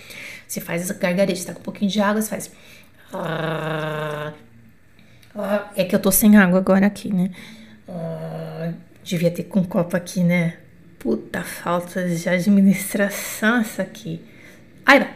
Você 0.48 0.62
faz 0.62 0.90
gargarejo, 0.92 1.46
tá 1.46 1.54
com 1.54 1.60
um 1.60 1.64
pouquinho 1.64 1.92
de 1.92 2.00
água, 2.00 2.22
você 2.22 2.30
faz 2.30 2.52
é 5.76 5.84
que 5.84 5.96
eu 5.96 6.00
tô 6.00 6.12
sem 6.12 6.38
água 6.38 6.60
agora 6.60 6.86
aqui, 6.86 7.14
né? 7.14 7.32
devia 9.04 9.32
ter 9.32 9.44
com 9.44 9.62
um 9.62 9.64
copo 9.64 9.98
aqui, 9.98 10.24
né? 10.24 10.58
Puta 11.00 11.42
falta 11.44 12.08
de 12.08 12.28
administração 12.28 13.62
essa 13.62 13.82
aqui. 13.82 14.22
Aí 14.86 15.00
vai. 15.00 15.16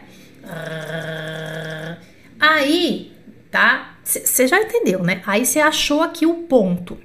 Aí, 2.40 3.12
tá? 3.50 3.96
Você 4.02 4.46
já 4.46 4.60
entendeu, 4.60 5.02
né? 5.02 5.22
Aí 5.26 5.44
você 5.44 5.60
achou 5.60 6.02
aqui 6.02 6.26
o 6.26 6.44
ponto. 6.44 6.98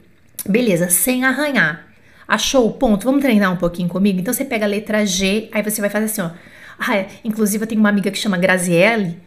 Beleza, 0.47 0.89
sem 0.89 1.25
arranhar. 1.25 1.87
Achou 2.27 2.67
o 2.67 2.73
ponto? 2.73 3.05
Vamos 3.05 3.21
treinar 3.21 3.51
um 3.51 3.57
pouquinho 3.57 3.89
comigo? 3.89 4.19
Então 4.19 4.33
você 4.33 4.45
pega 4.45 4.65
a 4.65 4.69
letra 4.69 5.05
G, 5.05 5.49
aí 5.51 5.61
você 5.61 5.81
vai 5.81 5.89
fazer 5.89 6.05
assim, 6.05 6.21
ó. 6.21 6.31
Ah, 6.77 6.95
é. 6.95 7.07
Inclusive 7.23 7.63
eu 7.63 7.67
tenho 7.67 7.81
uma 7.81 7.89
amiga 7.89 8.09
que 8.09 8.17
chama 8.17 8.37
Graziele, 8.37 9.17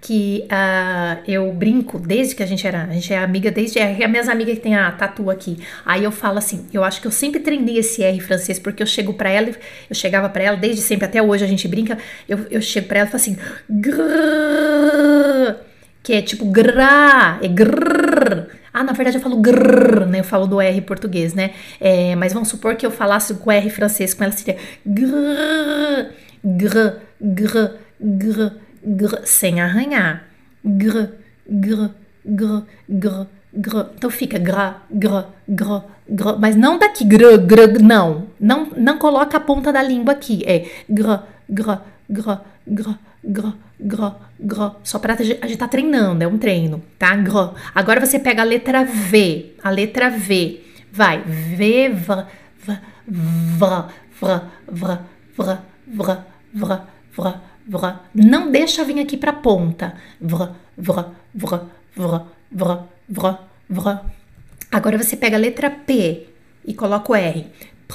que 0.00 0.44
uh, 0.44 1.22
eu 1.26 1.52
brinco 1.52 1.98
desde 1.98 2.34
que 2.34 2.42
a 2.42 2.46
gente 2.46 2.66
era, 2.66 2.84
a 2.84 2.92
gente 2.92 3.12
é 3.12 3.18
amiga 3.18 3.50
desde 3.50 3.78
é 3.78 4.04
a 4.04 4.08
minhas 4.08 4.28
amigas 4.28 4.54
que 4.54 4.60
tem 4.60 4.76
a 4.76 4.90
tatu 4.92 5.30
aqui. 5.30 5.58
Aí 5.84 6.04
eu 6.04 6.12
falo 6.12 6.38
assim, 6.38 6.66
eu 6.72 6.84
acho 6.84 7.00
que 7.00 7.06
eu 7.06 7.10
sempre 7.10 7.40
treinei 7.40 7.78
esse 7.78 8.02
R 8.02 8.20
francês 8.20 8.58
porque 8.58 8.82
eu 8.82 8.86
chego 8.86 9.14
para 9.14 9.30
ela, 9.30 9.48
eu 9.48 9.94
chegava 9.94 10.28
para 10.28 10.44
ela 10.44 10.56
desde 10.56 10.82
sempre 10.82 11.06
até 11.06 11.22
hoje 11.22 11.44
a 11.44 11.48
gente 11.48 11.66
brinca, 11.66 11.98
eu, 12.28 12.46
eu 12.50 12.60
chego 12.60 12.86
para 12.86 13.00
ela 13.00 13.08
e 13.08 13.10
falo 13.10 13.22
assim, 13.22 13.36
que 16.02 16.12
é 16.12 16.22
tipo 16.22 16.44
gra, 16.44 17.38
é 17.42 17.48
grrr. 17.48 18.46
Ah, 18.72 18.84
na 18.84 18.92
verdade 18.92 19.16
eu 19.16 19.22
falo 19.22 19.38
grrr, 19.38 20.06
né? 20.06 20.20
Eu 20.20 20.24
falo 20.24 20.46
do 20.46 20.60
R 20.60 20.80
português, 20.82 21.34
né? 21.34 21.52
É, 21.80 22.14
mas 22.14 22.32
vamos 22.32 22.48
supor 22.48 22.76
que 22.76 22.86
eu 22.86 22.92
falasse 22.92 23.34
com 23.34 23.50
R 23.50 23.70
francês 23.70 24.14
com 24.14 24.22
ela 24.22 24.32
seria 24.32 24.56
grrr, 24.84 26.12
grrr, 26.44 27.00
grrr, 27.20 27.70
grrr, 27.98 28.52
grrr, 28.84 29.20
sem 29.24 29.60
arranhar. 29.60 30.24
Grrr, 30.64 31.10
grrr, 31.48 31.90
grrr, 32.24 32.62
grrr, 32.88 33.26
grrr. 33.52 33.86
Então 33.94 34.10
fica 34.10 34.38
gra, 34.38 34.82
gra, 34.90 35.28
gra, 35.48 35.84
gra, 36.08 36.36
mas 36.36 36.56
não 36.56 36.78
daqui 36.78 37.04
gra, 37.04 37.36
gra, 37.36 37.66
não. 37.80 38.26
Não, 38.38 38.70
não 38.76 38.98
coloca 38.98 39.36
a 39.36 39.40
ponta 39.40 39.72
da 39.72 39.82
língua 39.82 40.12
aqui. 40.12 40.42
É 40.46 40.68
gra, 40.88 41.26
gra, 41.48 41.82
gra, 42.08 42.40
gra, 42.66 42.98
gra, 43.24 43.54
gra, 43.80 44.16
gra. 44.38 44.76
Só 44.82 44.98
para 44.98 45.14
a 45.14 45.22
gente 45.22 45.56
tá 45.56 45.68
treinando, 45.68 46.22
é 46.22 46.26
um 46.26 46.38
treino, 46.38 46.82
tá? 46.98 47.14
Gra. 47.16 47.54
Agora 47.74 48.04
você 48.04 48.18
pega 48.18 48.42
a 48.42 48.44
letra 48.44 48.84
V, 48.84 49.54
a 49.62 49.70
letra 49.70 50.10
V. 50.10 50.62
Vai, 50.92 51.22
V, 51.22 51.90
V, 51.90 52.24
V, 52.58 52.78
V, 53.06 53.24
V, 53.38 54.40
V, 54.68 54.72
V, 54.72 54.98
V, 55.36 55.58
V, 55.86 56.18
V, 56.54 56.80
V. 57.12 57.45
Não 58.14 58.50
deixa 58.50 58.84
vir 58.84 59.00
aqui 59.00 59.16
para 59.16 59.32
ponta. 59.32 59.94
V, 60.20 60.36
V, 60.76 60.92
V, 61.34 61.60
V, 61.96 62.20
V, 62.52 62.78
V, 63.08 63.38
V. 63.68 64.00
Agora 64.70 64.98
você 64.98 65.16
pega 65.16 65.36
a 65.36 65.40
letra 65.40 65.70
P 65.70 66.28
e 66.64 66.74
coloca 66.74 67.12
o 67.12 67.14
R. 67.14 67.46
P, 67.88 67.94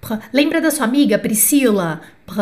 P. 0.00 0.18
Lembra 0.32 0.60
da 0.60 0.70
sua 0.70 0.86
amiga 0.86 1.18
Priscila? 1.18 2.00
P, 2.26 2.34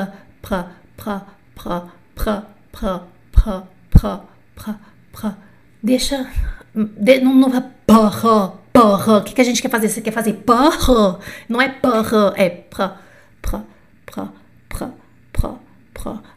P, 0.43 0.65
P, 0.97 1.21
P, 1.55 1.83
P, 2.15 2.43
P, 2.73 3.01
P, 3.33 3.63
P, 3.91 4.21
P, 4.55 4.75
P. 5.13 5.35
Deixa. 5.83 6.31
De, 6.75 7.21
não, 7.21 7.35
não 7.35 7.51
vai 7.51 7.65
porra, 7.87 8.53
porra. 8.73 9.19
O 9.19 9.25
que, 9.25 9.35
que 9.35 9.41
a 9.41 9.45
gente 9.45 9.63
quer 9.63 9.71
fazer? 9.71 9.89
Você 9.89 10.01
quer 10.01 10.13
fazer 10.13 10.35
porra? 10.35 11.19
Não 11.49 11.61
é 11.61 11.69
porra, 11.69 12.35
é 12.37 12.51
pra, 12.51 13.01
pra, 13.41 13.63
pra, 14.07 14.29
pra, 14.69 14.91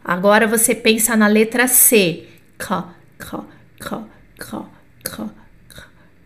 Agora 0.04 0.46
você 0.46 0.74
pensa 0.74 1.16
na 1.16 1.26
letra 1.26 1.66
C. 1.66 2.28
K, 2.58 2.94
K, 3.18 3.44
K, 3.78 4.04
K, 4.38 4.64
K, 5.04 5.30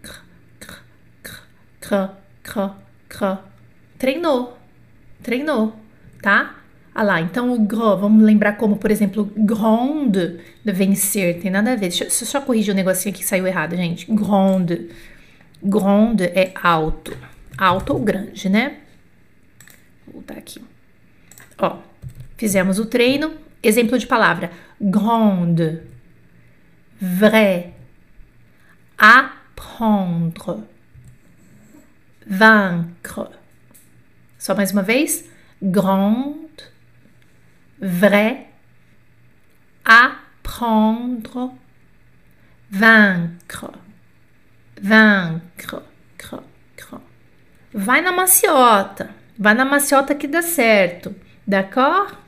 K, 0.00 0.24
K, 1.80 2.16
K, 2.42 2.76
K. 3.08 3.44
Treinou, 3.98 4.58
treinou. 5.22 5.74
tá? 6.20 6.56
Ah 6.94 7.02
lá, 7.02 7.20
então 7.20 7.52
o 7.52 7.58
gros, 7.58 8.00
vamos 8.00 8.24
lembrar 8.24 8.54
como, 8.54 8.76
por 8.76 8.90
exemplo, 8.90 9.30
grande, 9.36 10.40
de 10.64 10.72
vencer, 10.72 11.40
tem 11.40 11.50
nada 11.50 11.72
a 11.72 11.76
ver. 11.76 11.88
Deixa, 11.90 12.04
eu 12.04 12.10
só 12.10 12.40
corrigir 12.40 12.72
o 12.72 12.74
um 12.74 12.76
negocinho 12.76 13.14
que 13.14 13.22
saiu 13.22 13.46
errado, 13.46 13.76
gente. 13.76 14.06
Grande. 14.10 14.90
Grande 15.62 16.24
é 16.24 16.52
alto. 16.54 17.16
Alto 17.58 17.92
ou 17.92 18.00
grande, 18.00 18.48
né? 18.48 18.78
Vou 20.06 20.14
voltar 20.14 20.38
aqui. 20.38 20.62
Ó, 21.58 21.78
fizemos 22.36 22.78
o 22.78 22.86
treino. 22.86 23.34
Exemplo 23.62 23.98
de 23.98 24.06
palavra: 24.06 24.50
grande, 24.80 25.82
vrai, 27.00 27.74
apprendre, 28.96 30.64
vaincre. 32.26 33.30
Só 34.38 34.54
mais 34.54 34.72
uma 34.72 34.82
vez: 34.82 35.28
grande, 35.60 36.64
vrai, 37.78 38.48
apprendre, 39.84 41.50
vaincre, 42.70 43.72
vaincre, 44.80 45.82
cre, 46.16 46.38
cre. 46.76 46.98
Vai 47.72 48.00
na 48.00 48.12
maciota, 48.12 49.10
vai 49.38 49.54
na 49.54 49.64
maciota 49.64 50.14
que 50.14 50.26
dá 50.26 50.42
certo, 50.42 51.14
d'accord? 51.46 52.25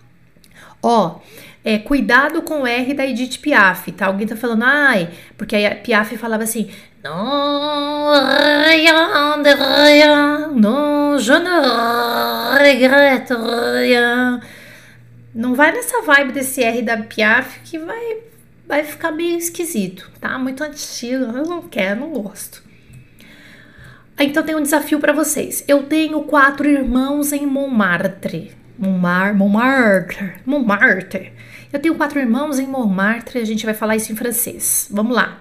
Ó, 0.83 1.21
é, 1.65 1.79
cuidado 1.79 2.43
com 2.43 2.63
o 2.63 2.67
R 2.67 2.95
da 2.95 3.07
Edith 3.07 3.39
Piaf, 3.41 3.91
tá? 3.93 4.07
Alguém 4.07 4.27
tá 4.27 4.37
falando, 4.37 4.63
ai, 4.63 5.09
porque 5.37 5.57
a 5.57 5.75
Piaf 5.75 6.17
falava 6.17 6.45
assim, 6.45 6.71
non, 7.03 8.13
rien 8.67 9.43
rien, 9.43 10.49
non, 10.55 11.19
je 11.19 11.39
ne 11.39 12.59
regrette 12.59 13.35
rien. 13.35 14.41
Não 15.35 15.55
vai 15.55 15.73
nessa 15.73 16.01
vibe 16.03 16.33
desse 16.33 16.63
R 16.63 16.83
da 16.83 16.97
Piaf 16.97 17.61
que 17.65 17.79
vai, 17.79 18.19
vai 18.67 18.85
ficar 18.85 19.11
meio 19.11 19.37
esquisito, 19.37 20.11
tá? 20.21 20.39
Muito 20.39 20.65
antigo, 20.65 21.25
eu 21.25 21.45
não 21.45 21.63
quero, 21.63 22.01
não 22.01 22.11
gosto. 22.11 22.63
Então 24.19 24.43
tem 24.43 24.57
um 24.57 24.63
desafio 24.63 24.99
para 24.99 25.13
vocês. 25.13 25.65
Eu 25.69 25.85
tenho 25.85 26.23
quatro 26.23 26.69
irmãos 26.69 27.33
em 27.33 27.47
Montmartre. 27.47 28.58
Montmartre, 28.79 29.35
Montmartre, 29.35 30.35
Montmartre. 30.47 31.33
Eu 31.73 31.81
tenho 31.81 31.97
quatro 31.97 32.21
irmãos 32.21 32.59
em 32.59 32.67
Montmartre, 32.67 33.39
a 33.39 33.45
gente 33.45 33.67
vai 33.67 33.75
falar 33.75 33.97
isso 33.97 34.13
em 34.13 34.17
francês. 34.17 34.89
Vamos 34.91 35.15
lá. 35.15 35.41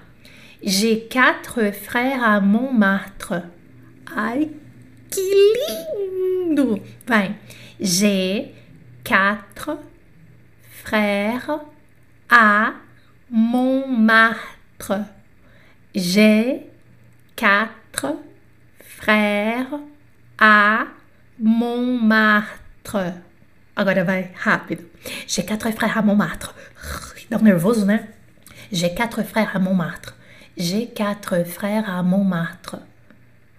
J'ai 0.61 1.07
quatre 1.09 1.71
frères 1.71 2.23
à 2.23 2.41
Montmartre. 2.41 3.43
Ai, 4.07 4.49
que 5.11 5.21
lindo! 6.49 6.81
Vai. 7.05 7.35
J'ai 7.79 8.55
quatre 9.03 9.77
frères 10.83 11.59
à 12.27 12.73
Montmartre. 13.29 15.05
J'ai 15.93 16.65
quatre 17.35 18.15
frères 18.79 19.79
à 20.39 20.87
Montmartre. 21.39 23.26
Agora 23.77 24.03
vai 24.03 24.31
rápido. 24.33 24.83
J'ai 25.27 25.43
quatre 25.43 25.71
frères 25.71 25.99
à 25.99 26.01
Montmartre. 26.01 26.51
Dá 27.29 27.37
um 27.37 27.43
nervoso, 27.43 27.85
né? 27.85 28.07
J'ai 28.71 28.89
quatre 28.89 29.23
frères 29.23 29.55
à 29.55 29.59
Montmartre. 29.59 30.15
J'ai 30.57 30.87
quatre 30.87 31.45
frères 31.45 31.87
à 31.87 32.01
Montmartre. 32.01 32.79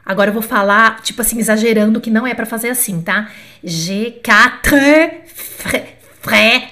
Agora 0.04 0.30
eu 0.30 0.32
vou 0.32 0.42
falar, 0.42 1.02
tipo 1.02 1.22
assim, 1.22 1.38
exagerando, 1.38 2.00
que 2.00 2.10
não 2.10 2.26
é 2.26 2.34
para 2.34 2.46
fazer 2.46 2.70
assim, 2.70 3.00
tá? 3.00 3.28
J'ai 3.62 4.20
quatre 4.24 4.74
frères, 6.20 6.70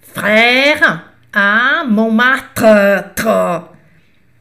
frères 0.00 1.04
à 1.30 1.84
Montmartre. 1.84 2.64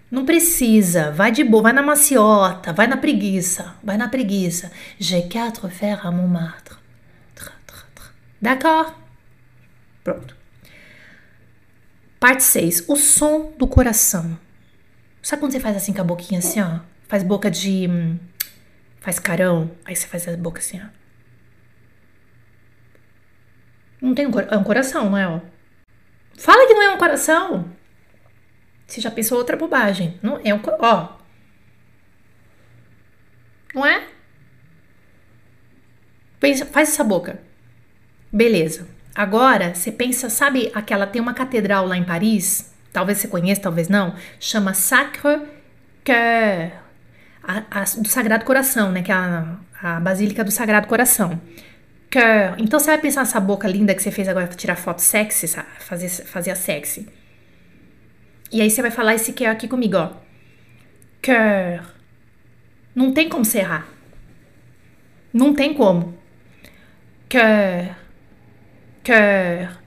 Não 0.09 0.23
precisa, 0.23 1.11
vai 1.11 1.31
de 1.33 1.43
boa, 1.43 1.63
vai 1.63 1.73
na 1.73 1.81
maciota, 1.81 2.71
vai 2.71 2.87
na 2.87 2.95
preguiça, 2.95 3.75
vai 3.83 3.97
na 3.97 4.07
preguiça. 4.07 4.71
J'ai 4.97 5.23
quatre 5.23 5.67
frères 5.67 6.05
à 6.05 6.11
Montmartre. 6.11 6.66
D'accord? 8.41 8.95
Pronto. 10.03 10.35
Parte 12.19 12.43
6. 12.43 12.85
O 12.87 12.95
som 12.95 13.53
do 13.57 13.67
coração. 13.67 14.39
Sabe 15.21 15.41
quando 15.41 15.51
você 15.51 15.59
faz 15.59 15.75
assim 15.75 15.93
com 15.93 16.01
a 16.01 16.03
boquinha 16.03 16.39
assim, 16.39 16.61
ó? 16.61 16.79
Faz 17.07 17.23
boca 17.23 17.49
de. 17.49 17.87
Hum, 17.87 18.17
faz 18.99 19.19
carão. 19.19 19.71
Aí 19.85 19.95
você 19.95 20.07
faz 20.07 20.27
a 20.27 20.37
boca 20.37 20.59
assim, 20.59 20.81
ó. 20.81 20.87
Não 24.01 24.13
tem 24.13 24.27
um, 24.27 24.39
é 24.39 24.57
um 24.57 24.63
coração, 24.63 25.09
não 25.09 25.17
é? 25.17 25.27
Ó. 25.27 25.41
Fala 26.37 26.67
que 26.67 26.73
não 26.73 26.83
é 26.83 26.89
um 26.89 26.97
coração. 26.97 27.73
Você 28.85 29.01
já 29.01 29.11
pensou 29.11 29.37
outra 29.37 29.57
bobagem. 29.57 30.19
Não 30.21 30.39
é 30.43 30.53
um. 30.53 30.61
Ó. 30.79 31.17
Não 33.73 33.85
é? 33.85 34.07
Pensa, 36.39 36.65
faz 36.65 36.89
essa 36.89 37.03
boca. 37.03 37.46
Beleza. 38.31 38.87
Agora, 39.17 39.73
você 39.73 39.91
pensa, 39.91 40.29
sabe 40.29 40.71
aquela 40.75 41.07
tem 41.07 41.19
uma 41.19 41.33
catedral 41.33 41.87
lá 41.87 41.97
em 41.97 42.03
Paris, 42.03 42.71
talvez 42.93 43.17
você 43.17 43.27
conheça, 43.27 43.61
talvez 43.61 43.89
não, 43.89 44.13
chama 44.39 44.75
Sacre 44.75 45.41
Cœur, 46.05 46.71
a, 47.43 47.63
a, 47.71 47.83
do 47.83 48.07
Sagrado 48.07 48.45
Coração, 48.45 48.91
né, 48.91 49.01
que 49.01 49.11
é 49.11 49.15
a, 49.15 49.57
a 49.81 49.99
Basílica 49.99 50.43
do 50.43 50.51
Sagrado 50.51 50.87
Coração. 50.87 51.41
Cœur. 52.11 52.55
Então 52.59 52.79
você 52.79 52.91
vai 52.91 52.99
pensar 52.99 53.21
nessa 53.21 53.39
boca 53.39 53.67
linda 53.67 53.95
que 53.95 54.03
você 54.03 54.11
fez 54.11 54.27
agora 54.27 54.47
tirar 54.47 54.75
foto 54.75 55.01
sexy, 55.01 55.47
fazer 55.79 56.09
fazer 56.09 56.51
a 56.51 56.55
sexy. 56.55 57.09
E 58.51 58.61
aí 58.61 58.69
você 58.69 58.81
vai 58.81 58.91
falar 58.91 59.15
esse 59.15 59.33
cœur 59.33 59.51
aqui 59.51 59.67
comigo, 59.67 59.97
ó. 59.97 60.11
Cœur. 61.21 61.83
Não 62.95 63.11
tem 63.11 63.27
como 63.27 63.43
você 63.43 63.59
errar. 63.59 63.87
Não 65.33 65.53
tem 65.53 65.73
como. 65.73 66.17
Cœur 67.27 68.06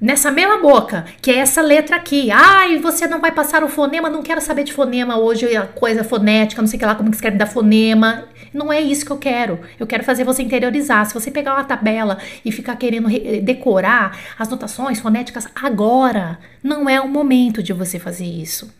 nessa 0.00 0.30
mesma 0.30 0.59
boca, 0.59 1.04
que 1.20 1.30
é 1.30 1.37
essa 1.37 1.61
letra 1.61 1.96
aqui. 1.96 2.30
Ai, 2.30 2.78
você 2.78 3.06
não 3.06 3.20
vai 3.20 3.33
passar 3.33 3.62
o 3.64 3.68
fonema, 3.68 4.09
não 4.09 4.22
quero 4.22 4.40
saber 4.40 4.64
de 4.64 4.72
fonema 4.72 5.18
hoje, 5.18 5.56
a 5.56 5.66
coisa 5.66 6.04
fonética, 6.04 6.62
não 6.62 6.68
sei 6.68 6.78
que 6.78 6.85
lá, 6.85 6.94
como 6.94 7.11
que 7.11 7.16
escreve 7.16 7.37
da 7.37 7.46
fonema. 7.46 8.28
Não 8.52 8.72
é 8.72 8.80
isso 8.80 9.04
que 9.04 9.12
eu 9.12 9.18
quero. 9.18 9.61
Eu 9.78 9.87
quero 9.87 10.02
fazer 10.02 10.24
você 10.24 10.42
interiorizar. 10.42 11.06
Se 11.06 11.14
você 11.14 11.30
pegar 11.30 11.54
uma 11.54 11.64
tabela 11.64 12.18
e 12.44 12.50
ficar 12.50 12.76
querendo 12.76 13.09
decorar 13.42 14.18
as 14.38 14.48
notações 14.48 14.98
fonéticas 14.98 15.46
agora, 15.54 16.38
não 16.62 16.88
é 16.88 17.00
o 17.00 17.09
momento 17.09 17.62
de 17.62 17.72
você 17.72 17.98
fazer 17.98 18.24
isso. 18.24 18.74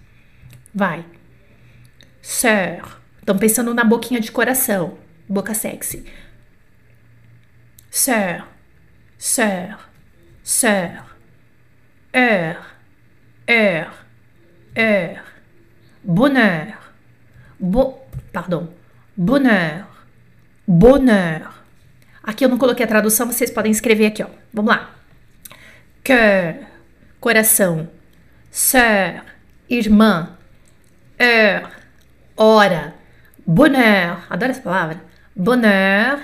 Vai. 0.74 1.05
Sœur. 2.20 2.98
Estão 3.20 3.38
pensando 3.38 3.72
na 3.72 3.85
boquinha 3.85 4.20
de 4.20 4.33
coração. 4.33 4.98
Boca 5.29 5.55
sexy. 5.55 6.05
Sœur. 7.90 8.44
Sœur 9.18 9.89
sœur, 10.50 11.04
heure, 12.12 12.58
heure, 13.46 13.92
heure, 14.76 15.22
bonheur, 16.02 16.74
bo, 17.60 18.00
pardon, 18.32 18.68
bonheur, 19.16 19.86
bonheur. 20.66 21.54
Aqui 22.24 22.44
eu 22.44 22.48
não 22.48 22.58
coloquei 22.58 22.84
a 22.84 22.88
tradução, 22.88 23.28
vocês 23.28 23.48
podem 23.52 23.70
escrever 23.70 24.06
aqui, 24.06 24.24
ó. 24.24 24.28
Vamos 24.52 24.74
lá. 24.74 24.90
Cœur, 26.02 26.66
coração, 27.20 27.88
sœur, 28.50 29.22
irmã, 29.68 30.36
heure, 31.16 31.68
hora, 32.36 32.94
bonheur, 33.46 34.26
adoro 34.28 34.50
essa 34.50 34.62
palavra. 34.62 35.00
Bonheur 35.36 36.20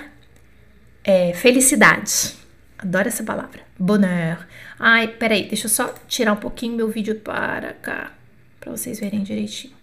é 1.05 1.31
felicidade. 1.33 2.35
Adoro 2.77 3.07
essa 3.07 3.23
palavra. 3.23 3.66
Bonheur. 3.79 4.45
Ai, 4.79 5.07
peraí, 5.07 5.47
deixa 5.47 5.65
eu 5.65 5.69
só 5.69 5.93
tirar 6.07 6.33
um 6.33 6.37
pouquinho 6.37 6.75
meu 6.75 6.89
vídeo 6.89 7.15
para 7.15 7.73
cá, 7.73 8.11
para 8.59 8.71
vocês 8.71 8.99
verem 8.99 9.23
direitinho, 9.23 9.73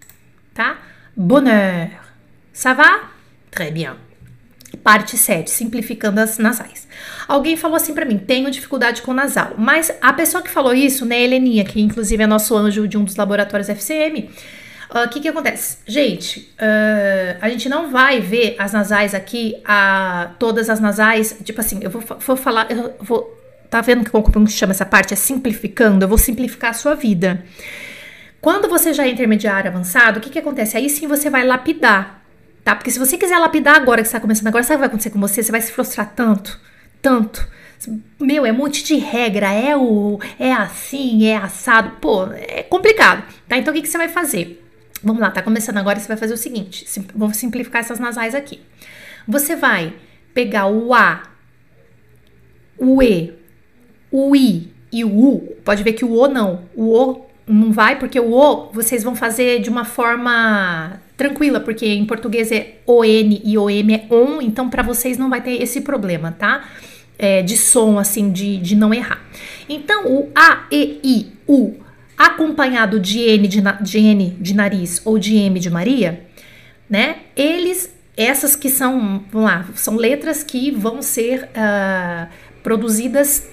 tá? 0.52 0.78
Bonheur. 1.16 1.90
Ça 2.52 2.74
va? 2.74 3.10
Très 3.50 3.72
bien. 3.72 3.94
Parte 4.82 5.16
7, 5.16 5.48
simplificando 5.48 6.20
as 6.20 6.38
nasais. 6.38 6.88
Alguém 7.28 7.56
falou 7.56 7.76
assim 7.76 7.94
para 7.94 8.04
mim, 8.04 8.18
tenho 8.18 8.50
dificuldade 8.50 9.02
com 9.02 9.14
nasal. 9.14 9.54
Mas 9.56 9.92
a 10.00 10.12
pessoa 10.12 10.42
que 10.42 10.50
falou 10.50 10.74
isso, 10.74 11.06
né, 11.06 11.22
Heleninha, 11.22 11.64
que 11.64 11.80
inclusive 11.80 12.22
é 12.22 12.26
nosso 12.26 12.56
anjo 12.56 12.88
de 12.88 12.98
um 12.98 13.04
dos 13.04 13.14
laboratórios 13.14 13.68
FCM, 13.68 14.30
o 14.90 15.04
uh, 15.04 15.08
que 15.08 15.20
que 15.20 15.28
acontece? 15.28 15.78
Gente, 15.86 16.52
uh, 16.54 17.38
a 17.40 17.48
gente 17.48 17.68
não 17.68 17.90
vai 17.90 18.20
ver 18.20 18.56
as 18.58 18.72
nasais 18.72 19.14
aqui, 19.14 19.56
a, 19.64 20.32
todas 20.38 20.68
as 20.68 20.80
nasais, 20.80 21.38
tipo 21.44 21.60
assim, 21.60 21.80
eu 21.82 21.90
vou, 21.90 22.02
vou 22.18 22.36
falar, 22.36 22.70
eu 22.70 22.94
vou 23.00 23.43
Tá 23.74 23.80
vendo 23.80 24.08
como 24.08 24.48
chama 24.48 24.70
essa 24.70 24.86
parte? 24.86 25.14
É 25.14 25.16
simplificando. 25.16 26.04
Eu 26.04 26.08
vou 26.08 26.16
simplificar 26.16 26.70
a 26.70 26.74
sua 26.74 26.94
vida. 26.94 27.44
Quando 28.40 28.68
você 28.68 28.94
já 28.94 29.04
é 29.04 29.08
intermediário 29.08 29.68
avançado, 29.68 30.18
o 30.18 30.22
que, 30.22 30.30
que 30.30 30.38
acontece? 30.38 30.76
Aí 30.76 30.88
sim 30.88 31.08
você 31.08 31.28
vai 31.28 31.44
lapidar, 31.44 32.22
tá? 32.62 32.76
Porque 32.76 32.88
se 32.88 33.00
você 33.00 33.18
quiser 33.18 33.36
lapidar 33.36 33.74
agora, 33.74 34.00
que 34.00 34.06
está 34.06 34.20
começando 34.20 34.46
agora, 34.46 34.62
sabe 34.62 34.74
o 34.74 34.76
que 34.76 34.80
vai 34.82 34.86
acontecer 34.86 35.10
com 35.10 35.18
você? 35.18 35.42
Você 35.42 35.50
vai 35.50 35.60
se 35.60 35.72
frustrar 35.72 36.12
tanto, 36.14 36.56
tanto. 37.02 37.44
Meu, 38.20 38.46
é 38.46 38.52
um 38.52 38.56
monte 38.58 38.84
de 38.84 38.94
regra, 38.94 39.52
é 39.52 39.76
o 39.76 40.20
é 40.38 40.52
assim, 40.52 41.26
é 41.26 41.36
assado. 41.36 41.96
Pô, 42.00 42.28
é 42.32 42.62
complicado, 42.62 43.24
tá? 43.48 43.56
Então 43.56 43.72
o 43.72 43.74
que, 43.74 43.82
que 43.82 43.88
você 43.88 43.98
vai 43.98 44.08
fazer? 44.08 44.64
Vamos 45.02 45.20
lá, 45.20 45.32
tá 45.32 45.42
começando 45.42 45.78
agora, 45.78 45.98
você 45.98 46.06
vai 46.06 46.16
fazer 46.16 46.34
o 46.34 46.36
seguinte, 46.36 46.84
sim, 46.86 47.04
vamos 47.12 47.38
simplificar 47.38 47.80
essas 47.80 47.98
nasais 47.98 48.36
aqui. 48.36 48.60
Você 49.26 49.56
vai 49.56 49.92
pegar 50.32 50.68
o 50.68 50.94
A, 50.94 51.24
o 52.78 53.02
E, 53.02 53.42
o 54.14 54.36
I 54.36 54.70
e 54.92 55.04
o 55.04 55.08
U. 55.08 55.40
Pode 55.64 55.82
ver 55.82 55.94
que 55.94 56.04
o 56.04 56.12
O 56.12 56.28
não, 56.28 56.60
o 56.76 56.96
O 56.96 57.26
não 57.46 57.72
vai, 57.72 57.98
porque 57.98 58.18
o 58.20 58.32
O 58.32 58.70
vocês 58.72 59.02
vão 59.02 59.16
fazer 59.16 59.60
de 59.60 59.68
uma 59.68 59.84
forma 59.84 61.00
tranquila, 61.16 61.58
porque 61.58 61.86
em 61.86 62.04
português 62.06 62.52
é 62.52 62.76
ON 62.86 63.04
e 63.04 63.58
OM 63.58 63.90
é 63.90 64.06
ON, 64.08 64.40
então 64.40 64.70
para 64.70 64.82
vocês 64.82 65.18
não 65.18 65.28
vai 65.28 65.40
ter 65.40 65.60
esse 65.60 65.80
problema, 65.80 66.32
tá? 66.32 66.64
É, 67.18 67.42
de 67.42 67.56
som, 67.56 67.98
assim, 67.98 68.30
de, 68.30 68.56
de 68.56 68.74
não 68.74 68.92
errar. 68.92 69.20
Então, 69.68 70.06
o 70.06 70.30
A, 70.34 70.66
E, 70.70 71.00
I, 71.02 71.32
U, 71.46 71.74
acompanhado 72.16 73.00
de 73.00 73.20
N 73.20 73.48
de, 73.48 73.62
de 73.80 73.98
N 73.98 74.36
de 74.40 74.54
nariz 74.54 75.02
ou 75.04 75.18
de 75.18 75.36
M 75.36 75.58
de 75.58 75.70
Maria, 75.70 76.24
né? 76.88 77.16
Eles, 77.36 77.92
essas 78.16 78.54
que 78.56 78.68
são, 78.68 79.24
vamos 79.30 79.50
lá, 79.50 79.68
são 79.74 79.96
letras 79.96 80.42
que 80.42 80.70
vão 80.70 81.02
ser 81.02 81.44
uh, 81.44 82.28
produzidas 82.64 83.46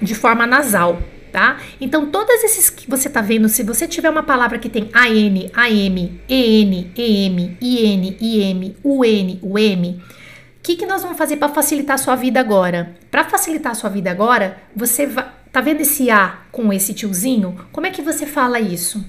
de 0.00 0.14
forma 0.14 0.46
nasal, 0.46 1.02
tá? 1.32 1.58
Então, 1.80 2.10
todas 2.10 2.44
esses 2.44 2.68
que 2.68 2.88
você 2.88 3.08
tá 3.08 3.22
vendo, 3.22 3.48
se 3.48 3.62
você 3.62 3.88
tiver 3.88 4.10
uma 4.10 4.22
palavra 4.22 4.58
que 4.58 4.68
tem 4.68 4.90
AN, 4.92 5.50
AM, 5.54 6.20
EN, 6.28 6.92
EM, 6.94 7.56
IN, 7.58 8.16
IM, 8.20 8.76
UN, 8.84 9.38
UM, 9.42 9.96
o 9.96 10.62
que, 10.62 10.76
que 10.76 10.84
nós 10.84 11.02
vamos 11.02 11.16
fazer 11.16 11.38
para 11.38 11.48
facilitar 11.48 11.94
a 11.94 11.98
sua 11.98 12.14
vida 12.14 12.38
agora? 12.38 12.94
Para 13.10 13.24
facilitar 13.24 13.72
a 13.72 13.74
sua 13.74 13.88
vida 13.88 14.10
agora, 14.10 14.58
você 14.76 15.06
vai. 15.06 15.40
Tá 15.50 15.60
vendo 15.60 15.80
esse 15.80 16.08
A 16.10 16.42
com 16.52 16.72
esse 16.72 16.94
tiozinho? 16.94 17.66
Como 17.72 17.84
é 17.84 17.90
que 17.90 18.02
você 18.02 18.24
fala 18.24 18.60
isso? 18.60 19.04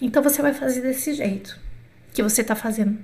Então 0.00 0.20
você 0.20 0.42
vai 0.42 0.52
fazer 0.52 0.80
desse 0.80 1.14
jeito 1.14 1.56
que 2.12 2.22
você 2.22 2.42
tá 2.42 2.56
fazendo. 2.56 2.98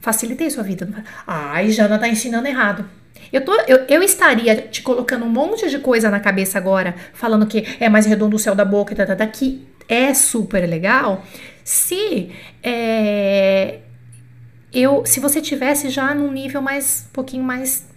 Facilitei 0.00 0.50
sua 0.50 0.62
vida. 0.62 1.02
Ai, 1.26 1.70
Jana 1.70 1.98
tá 1.98 2.08
ensinando 2.08 2.46
errado. 2.46 2.84
Eu, 3.32 3.44
tô, 3.44 3.54
eu, 3.68 3.84
eu 3.88 4.02
estaria 4.02 4.56
te 4.56 4.82
colocando 4.82 5.24
um 5.24 5.28
monte 5.28 5.68
de 5.68 5.78
coisa 5.78 6.10
na 6.10 6.20
cabeça 6.20 6.58
agora, 6.58 6.94
falando 7.12 7.46
que 7.46 7.64
é 7.78 7.88
mais 7.88 8.06
redondo 8.06 8.36
o 8.36 8.38
céu 8.38 8.54
da 8.54 8.64
boca, 8.64 8.94
tá, 8.94 9.06
tá, 9.06 9.16
tá, 9.16 9.26
que 9.26 9.66
é 9.88 10.14
super 10.14 10.68
legal, 10.68 11.24
se 11.64 12.30
é, 12.62 13.78
eu, 14.72 15.04
se 15.04 15.20
você 15.20 15.40
tivesse 15.40 15.88
já 15.88 16.14
num 16.14 16.30
nível 16.30 16.62
mais, 16.62 17.06
um 17.08 17.12
pouquinho 17.12 17.42
mais 17.42 17.88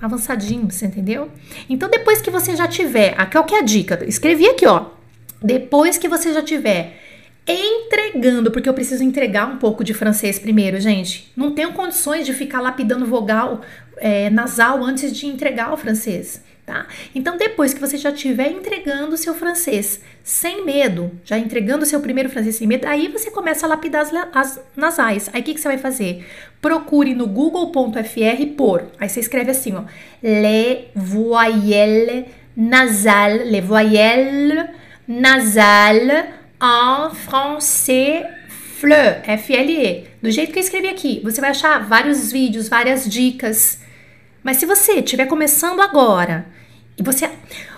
avançadinho, 0.00 0.70
você 0.70 0.86
entendeu? 0.86 1.30
Então, 1.68 1.88
depois 1.90 2.20
que 2.20 2.30
você 2.30 2.56
já 2.56 2.66
tiver, 2.66 3.14
o 3.20 3.44
que 3.44 3.54
é 3.54 3.58
a 3.58 3.62
dica, 3.62 4.02
escrevi 4.06 4.48
aqui, 4.48 4.66
ó. 4.66 4.86
Depois 5.42 5.98
que 5.98 6.08
você 6.08 6.32
já 6.32 6.42
tiver 6.42 6.96
entregando, 7.46 8.50
porque 8.50 8.68
eu 8.68 8.74
preciso 8.74 9.02
entregar 9.02 9.46
um 9.46 9.56
pouco 9.56 9.82
de 9.82 9.94
francês 9.94 10.38
primeiro, 10.38 10.78
gente. 10.80 11.32
Não 11.34 11.52
tenho 11.52 11.72
condições 11.72 12.26
de 12.26 12.34
ficar 12.34 12.60
lapidando 12.60 13.06
vogal 13.06 13.62
é, 14.00 14.30
nasal 14.30 14.82
antes 14.82 15.12
de 15.16 15.26
entregar 15.26 15.72
o 15.72 15.76
francês, 15.76 16.42
tá? 16.64 16.86
Então, 17.14 17.36
depois 17.36 17.74
que 17.74 17.80
você 17.80 17.96
já 17.96 18.10
estiver 18.10 18.50
entregando 18.50 19.14
o 19.14 19.18
seu 19.18 19.34
francês 19.34 20.00
sem 20.22 20.64
medo, 20.64 21.10
já 21.24 21.38
entregando 21.38 21.84
o 21.84 21.86
seu 21.86 22.00
primeiro 22.00 22.28
francês 22.28 22.56
sem 22.56 22.66
medo, 22.66 22.86
aí 22.86 23.08
você 23.08 23.30
começa 23.30 23.66
a 23.66 23.68
lapidar 23.68 24.02
as, 24.02 24.12
as 24.32 24.60
nasais. 24.76 25.30
Aí 25.32 25.40
o 25.40 25.44
que, 25.44 25.54
que 25.54 25.60
você 25.60 25.68
vai 25.68 25.78
fazer? 25.78 26.26
Procure 26.60 27.14
no 27.14 27.26
google.fr 27.26 28.46
por, 28.56 28.86
aí 28.98 29.08
você 29.08 29.20
escreve 29.20 29.50
assim, 29.50 29.74
ó, 29.74 29.84
les 30.22 30.86
voyelles 30.94 32.26
nasales, 32.56 33.50
les 33.50 33.64
voyelles 33.64 34.68
nasales 35.06 36.24
en 36.60 37.14
français 37.14 38.38
FLE, 38.78 39.22
F-L-E, 39.24 40.04
do 40.22 40.30
jeito 40.30 40.52
que 40.52 40.58
eu 40.58 40.62
escrevi 40.62 40.86
aqui. 40.86 41.20
Você 41.24 41.40
vai 41.40 41.50
achar 41.50 41.84
vários 41.84 42.30
vídeos, 42.30 42.68
várias 42.68 43.08
dicas. 43.08 43.80
Mas 44.48 44.56
se 44.56 44.64
você 44.64 44.92
estiver 45.00 45.26
começando 45.26 45.80
agora 45.80 46.46
e 46.96 47.02
você. 47.02 47.30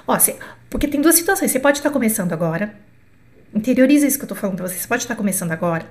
Ó, 0.06 0.16
você, 0.16 0.36
porque 0.70 0.86
tem 0.86 1.00
duas 1.00 1.16
situações. 1.16 1.50
Você 1.50 1.58
pode 1.58 1.78
estar 1.78 1.90
começando 1.90 2.32
agora. 2.32 2.72
Interioriza 3.52 4.06
isso 4.06 4.16
que 4.16 4.22
eu 4.22 4.28
tô 4.28 4.36
falando 4.36 4.54
pra 4.54 4.68
você. 4.68 4.76
Você 4.76 4.86
pode 4.86 5.02
estar 5.02 5.16
começando 5.16 5.50
agora. 5.50 5.84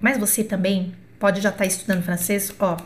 Mas 0.00 0.16
você 0.16 0.42
também 0.42 0.94
pode 1.18 1.42
já 1.42 1.50
estar 1.50 1.66
estudando 1.66 2.02
francês, 2.02 2.50
ó. 2.58 2.78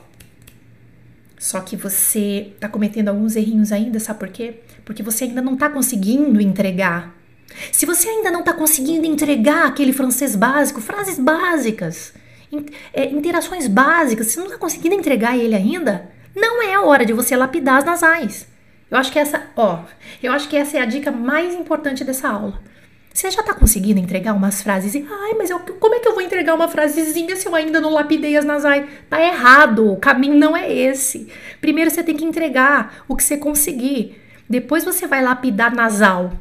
Só 1.38 1.60
que 1.60 1.76
você 1.76 2.52
tá 2.58 2.68
cometendo 2.68 3.10
alguns 3.10 3.36
errinhos 3.36 3.70
ainda, 3.70 4.00
sabe 4.00 4.18
por 4.18 4.30
quê? 4.30 4.62
Porque 4.84 5.00
você 5.00 5.22
ainda 5.22 5.40
não 5.40 5.56
tá 5.56 5.70
conseguindo 5.70 6.40
entregar 6.40 7.14
se 7.70 7.86
você 7.86 8.08
ainda 8.08 8.32
não 8.32 8.40
está 8.40 8.52
conseguindo 8.52 9.06
entregar 9.06 9.68
aquele 9.68 9.92
francês 9.92 10.34
básico, 10.34 10.80
frases 10.80 11.16
básicas, 11.16 12.12
é, 12.92 13.08
interações 13.08 13.68
básicas, 13.68 14.26
se 14.26 14.36
não 14.36 14.46
está 14.46 14.58
conseguindo 14.58 14.96
entregar 14.96 15.38
ele 15.38 15.54
ainda, 15.54 16.10
não 16.34 16.62
é 16.62 16.74
a 16.74 16.82
hora 16.82 17.04
de 17.04 17.12
você 17.12 17.36
lapidar 17.36 17.78
as 17.78 17.84
nasais. 17.84 18.46
Eu 18.90 18.98
acho 18.98 19.10
que 19.10 19.18
essa, 19.18 19.42
ó, 19.56 19.80
eu 20.22 20.32
acho 20.32 20.48
que 20.48 20.56
essa 20.56 20.78
é 20.78 20.80
a 20.80 20.86
dica 20.86 21.10
mais 21.10 21.54
importante 21.54 22.04
dessa 22.04 22.28
aula. 22.28 22.60
Você 23.12 23.30
já 23.30 23.40
está 23.42 23.54
conseguindo 23.54 24.00
entregar 24.00 24.34
umas 24.34 24.60
frases? 24.60 24.94
Ai, 24.96 25.34
mas 25.34 25.48
eu, 25.48 25.60
como 25.60 25.94
é 25.94 26.00
que 26.00 26.08
eu 26.08 26.14
vou 26.14 26.20
entregar 26.20 26.52
uma 26.52 26.66
frasezinha 26.66 27.36
se 27.36 27.46
eu 27.46 27.54
ainda 27.54 27.80
não 27.80 27.92
lapidei 27.92 28.36
as 28.36 28.44
nasais? 28.44 28.86
Tá 29.08 29.22
errado, 29.22 29.92
o 29.92 29.96
caminho 29.96 30.34
não 30.34 30.56
é 30.56 30.72
esse. 30.72 31.28
Primeiro 31.60 31.92
você 31.92 32.02
tem 32.02 32.16
que 32.16 32.24
entregar 32.24 33.04
o 33.06 33.14
que 33.14 33.22
você 33.22 33.36
conseguir. 33.36 34.20
Depois 34.50 34.84
você 34.84 35.06
vai 35.06 35.22
lapidar 35.22 35.72
nasal. 35.72 36.32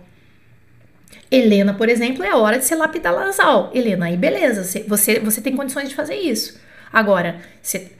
Helena, 1.29 1.75
por 1.75 1.89
exemplo, 1.89 2.23
é 2.23 2.35
hora 2.35 2.57
de 2.57 2.65
ser 2.65 2.75
lapidar 2.75 3.13
nasal. 3.13 3.69
Helena, 3.73 4.07
aí 4.07 4.17
beleza, 4.17 4.63
você, 4.87 5.19
você 5.19 5.41
tem 5.41 5.55
condições 5.55 5.89
de 5.89 5.95
fazer 5.95 6.15
isso. 6.15 6.59
Agora, 6.91 7.39
você, 7.61 7.91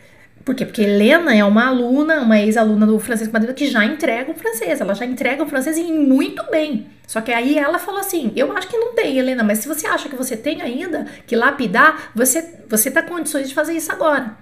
por 0.44 0.54
quê? 0.56 0.66
Porque 0.66 0.82
Helena 0.82 1.34
é 1.34 1.44
uma 1.44 1.68
aluna, 1.68 2.20
uma 2.22 2.38
ex-aluna 2.38 2.86
do 2.86 3.00
francês 3.00 3.32
Madeira 3.32 3.54
que 3.54 3.66
já 3.66 3.86
entrega 3.86 4.30
o 4.30 4.36
francês, 4.36 4.82
ela 4.82 4.94
já 4.94 5.06
entrega 5.06 5.42
o 5.42 5.48
francês 5.48 5.78
e 5.78 5.84
muito 5.84 6.44
bem. 6.52 6.88
Só 7.08 7.22
que 7.22 7.32
aí 7.32 7.58
ela 7.58 7.80
falou 7.80 8.02
assim: 8.02 8.34
eu 8.36 8.52
acho 8.52 8.68
que 8.68 8.78
não 8.78 8.94
tem, 8.94 9.18
Helena, 9.18 9.44
mas 9.44 9.60
se 9.60 9.68
você 9.68 9.88
acha 9.88 10.10
que 10.10 10.16
você 10.16 10.36
tem 10.36 10.62
ainda 10.62 11.06
que 11.26 11.36
lapidar, 11.36 12.12
você, 12.14 12.60
você 12.68 12.92
tá 12.92 13.02
com 13.02 13.16
condições 13.16 13.48
de 13.48 13.56
fazer 13.56 13.74
isso 13.74 13.92
agora. 13.92 14.36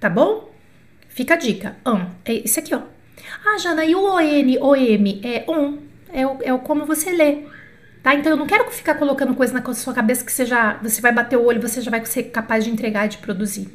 Tá 0.00 0.08
bom? 0.08 0.50
Fica 1.08 1.34
a 1.34 1.36
dica. 1.36 1.76
Um, 1.86 2.06
é 2.24 2.32
isso 2.32 2.58
aqui, 2.58 2.74
ó. 2.74 2.80
Ah, 3.44 3.58
Jana, 3.58 3.84
e 3.84 3.94
o 3.94 4.04
ON, 4.04 4.20
OM 4.60 5.20
é 5.22 5.44
on? 5.48 5.78
É 6.12 6.26
o, 6.26 6.38
é 6.42 6.54
o 6.54 6.58
como 6.60 6.86
você 6.86 7.10
lê. 7.10 7.44
Tá? 8.02 8.14
Então 8.14 8.30
eu 8.32 8.36
não 8.36 8.46
quero 8.46 8.70
ficar 8.70 8.94
colocando 8.94 9.34
coisa 9.34 9.52
na 9.52 9.74
sua 9.74 9.92
cabeça 9.92 10.24
que 10.24 10.32
você 10.32 10.46
já 10.46 10.78
você 10.82 11.00
vai 11.00 11.12
bater 11.12 11.36
o 11.36 11.44
olho, 11.44 11.60
você 11.60 11.80
já 11.80 11.90
vai 11.90 12.04
ser 12.06 12.24
capaz 12.24 12.64
de 12.64 12.70
entregar 12.70 13.04
e 13.06 13.08
de 13.10 13.18
produzir. 13.18 13.68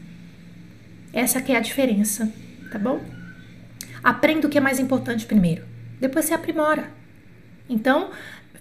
Essa 1.14 1.42
que 1.42 1.52
é 1.52 1.58
a 1.58 1.62
diferença, 1.62 2.32
tá 2.72 2.80
bom? 2.80 3.02
Aprenda 4.04 4.48
o 4.48 4.50
que 4.50 4.58
é 4.58 4.62
mais 4.62 4.80
importante 4.80 5.26
primeiro, 5.26 5.64
depois 6.00 6.26
você 6.26 6.34
aprimora. 6.34 6.90
Então, 7.70 8.10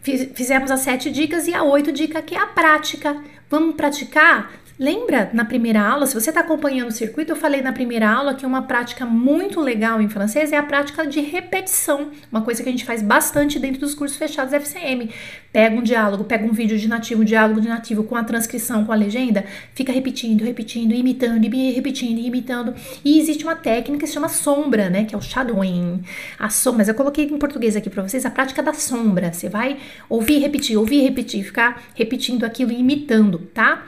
fizemos 0.02 0.70
as 0.70 0.80
sete 0.80 1.10
dicas 1.10 1.46
e 1.46 1.54
a 1.54 1.62
oito 1.62 1.92
dica 1.92 2.22
que 2.22 2.34
é 2.34 2.38
a 2.38 2.46
prática. 2.46 3.22
Vamos 3.48 3.74
praticar 3.74 4.52
Lembra 4.80 5.28
na 5.34 5.44
primeira 5.44 5.86
aula, 5.86 6.06
se 6.06 6.14
você 6.14 6.30
está 6.30 6.40
acompanhando 6.40 6.88
o 6.88 6.90
circuito, 6.90 7.32
eu 7.32 7.36
falei 7.36 7.60
na 7.60 7.70
primeira 7.70 8.10
aula 8.10 8.32
que 8.32 8.46
uma 8.46 8.62
prática 8.62 9.04
muito 9.04 9.60
legal 9.60 10.00
em 10.00 10.08
francês 10.08 10.52
é 10.52 10.56
a 10.56 10.62
prática 10.62 11.06
de 11.06 11.20
repetição, 11.20 12.10
uma 12.32 12.40
coisa 12.40 12.62
que 12.62 12.68
a 12.70 12.72
gente 12.72 12.86
faz 12.86 13.02
bastante 13.02 13.58
dentro 13.58 13.78
dos 13.78 13.94
cursos 13.94 14.16
fechados 14.16 14.54
FCM. 14.54 15.10
Pega 15.52 15.76
um 15.76 15.82
diálogo, 15.82 16.24
pega 16.24 16.46
um 16.46 16.52
vídeo 16.52 16.78
de 16.78 16.88
nativo, 16.88 17.20
um 17.20 17.26
diálogo 17.26 17.60
de 17.60 17.68
nativo 17.68 18.04
com 18.04 18.16
a 18.16 18.24
transcrição, 18.24 18.86
com 18.86 18.90
a 18.90 18.94
legenda, 18.94 19.44
fica 19.74 19.92
repetindo, 19.92 20.42
repetindo, 20.44 20.94
imitando, 20.94 21.42
repetindo, 21.74 22.18
imitando. 22.18 22.74
E 23.04 23.18
existe 23.18 23.44
uma 23.44 23.56
técnica 23.56 24.04
que 24.04 24.06
se 24.06 24.14
chama 24.14 24.30
sombra, 24.30 24.88
né, 24.88 25.04
que 25.04 25.14
é 25.14 25.18
o 25.18 25.20
shadowing. 25.20 26.02
A 26.38 26.48
sombra, 26.48 26.78
mas 26.78 26.88
eu 26.88 26.94
coloquei 26.94 27.26
em 27.26 27.38
português 27.38 27.76
aqui 27.76 27.90
para 27.90 28.02
vocês 28.02 28.24
a 28.24 28.30
prática 28.30 28.62
da 28.62 28.72
sombra. 28.72 29.30
Você 29.30 29.46
vai 29.46 29.76
ouvir, 30.08 30.38
repetir, 30.38 30.78
ouvir, 30.78 31.02
repetir, 31.02 31.44
ficar 31.44 31.82
repetindo 31.94 32.44
aquilo 32.44 32.72
e 32.72 32.80
imitando, 32.80 33.40
tá? 33.52 33.84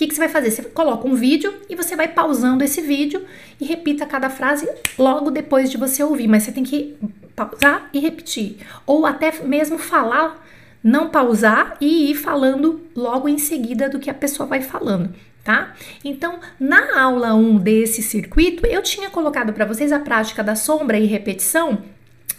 Que, 0.00 0.06
que 0.06 0.14
você 0.14 0.20
vai 0.20 0.30
fazer? 0.30 0.50
Você 0.50 0.62
coloca 0.62 1.06
um 1.06 1.14
vídeo 1.14 1.52
e 1.68 1.76
você 1.76 1.94
vai 1.94 2.08
pausando 2.08 2.64
esse 2.64 2.80
vídeo 2.80 3.22
e 3.60 3.66
repita 3.66 4.06
cada 4.06 4.30
frase 4.30 4.66
logo 4.98 5.30
depois 5.30 5.70
de 5.70 5.76
você 5.76 6.02
ouvir, 6.02 6.26
mas 6.26 6.42
você 6.42 6.52
tem 6.52 6.64
que 6.64 6.96
pausar 7.36 7.90
e 7.92 7.98
repetir. 7.98 8.56
Ou 8.86 9.04
até 9.04 9.30
mesmo 9.42 9.76
falar, 9.76 10.42
não 10.82 11.10
pausar 11.10 11.76
e 11.82 12.10
ir 12.10 12.14
falando 12.14 12.80
logo 12.96 13.28
em 13.28 13.36
seguida 13.36 13.90
do 13.90 13.98
que 13.98 14.08
a 14.08 14.14
pessoa 14.14 14.46
vai 14.46 14.62
falando. 14.62 15.14
Tá? 15.44 15.74
Então, 16.02 16.38
na 16.58 17.02
aula 17.02 17.34
1 17.34 17.58
desse 17.58 18.02
circuito, 18.02 18.66
eu 18.66 18.82
tinha 18.82 19.10
colocado 19.10 19.52
para 19.52 19.66
vocês 19.66 19.92
a 19.92 19.98
prática 19.98 20.42
da 20.42 20.54
sombra 20.54 20.98
e 20.98 21.04
repetição 21.04 21.82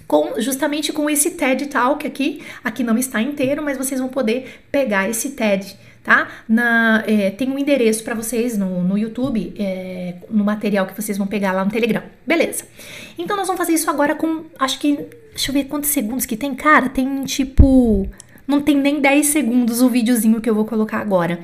com, 0.08 0.40
justamente 0.42 0.92
com 0.92 1.10
esse 1.10 1.32
TED 1.32 1.68
Talk 1.68 2.06
aqui. 2.08 2.44
Aqui 2.64 2.84
não 2.84 2.98
está 2.98 3.22
inteiro, 3.22 3.62
mas 3.62 3.78
vocês 3.78 4.00
vão 4.00 4.10
poder 4.10 4.62
pegar 4.72 5.10
esse 5.10 5.32
TED 5.32 5.78
tá? 6.04 6.28
Na, 6.48 7.04
é, 7.06 7.30
tem 7.30 7.50
um 7.50 7.58
endereço 7.58 8.04
para 8.04 8.16
vocês 8.16 8.58
no, 8.58 8.84
no 8.84 8.98
YouTube, 8.98 9.54
é, 9.58 10.16
no 10.30 10.44
material 10.44 10.86
que 10.86 11.00
vocês 11.00 11.18
vão 11.18 11.28
pegar 11.28 11.52
lá 11.52 11.64
no 11.64 11.72
Telegram. 11.72 12.04
Beleza. 12.26 12.66
Então 13.18 13.38
nós 13.38 13.48
vamos 13.48 13.60
fazer 13.60 13.74
isso 13.74 13.90
agora 13.90 14.16
com, 14.16 14.46
acho 14.60 14.80
que, 14.80 14.98
deixa 15.30 15.50
eu 15.50 15.54
ver 15.54 15.66
quantos 15.66 15.90
segundos 15.90 16.26
que 16.26 16.36
tem. 16.36 16.56
Cara, 16.56 16.90
tem 16.90 17.24
tipo, 17.24 18.08
não 18.48 18.62
tem 18.62 18.76
nem 18.78 19.00
10 19.00 19.28
segundos 19.28 19.82
o 19.82 19.90
videozinho 19.90 20.42
que 20.42 20.50
eu 20.50 20.56
vou 20.56 20.66
colocar 20.66 21.00
agora. 21.00 21.40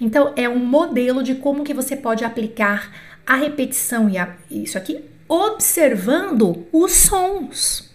Então 0.00 0.32
é 0.36 0.48
um 0.48 0.58
modelo 0.58 1.22
de 1.22 1.34
como 1.34 1.64
que 1.64 1.74
você 1.74 1.96
pode 1.96 2.24
aplicar 2.24 2.90
a 3.26 3.36
repetição 3.36 4.08
e 4.08 4.16
a, 4.16 4.34
isso 4.50 4.78
aqui 4.78 5.04
observando 5.28 6.66
os 6.72 6.92
sons. 6.92 7.92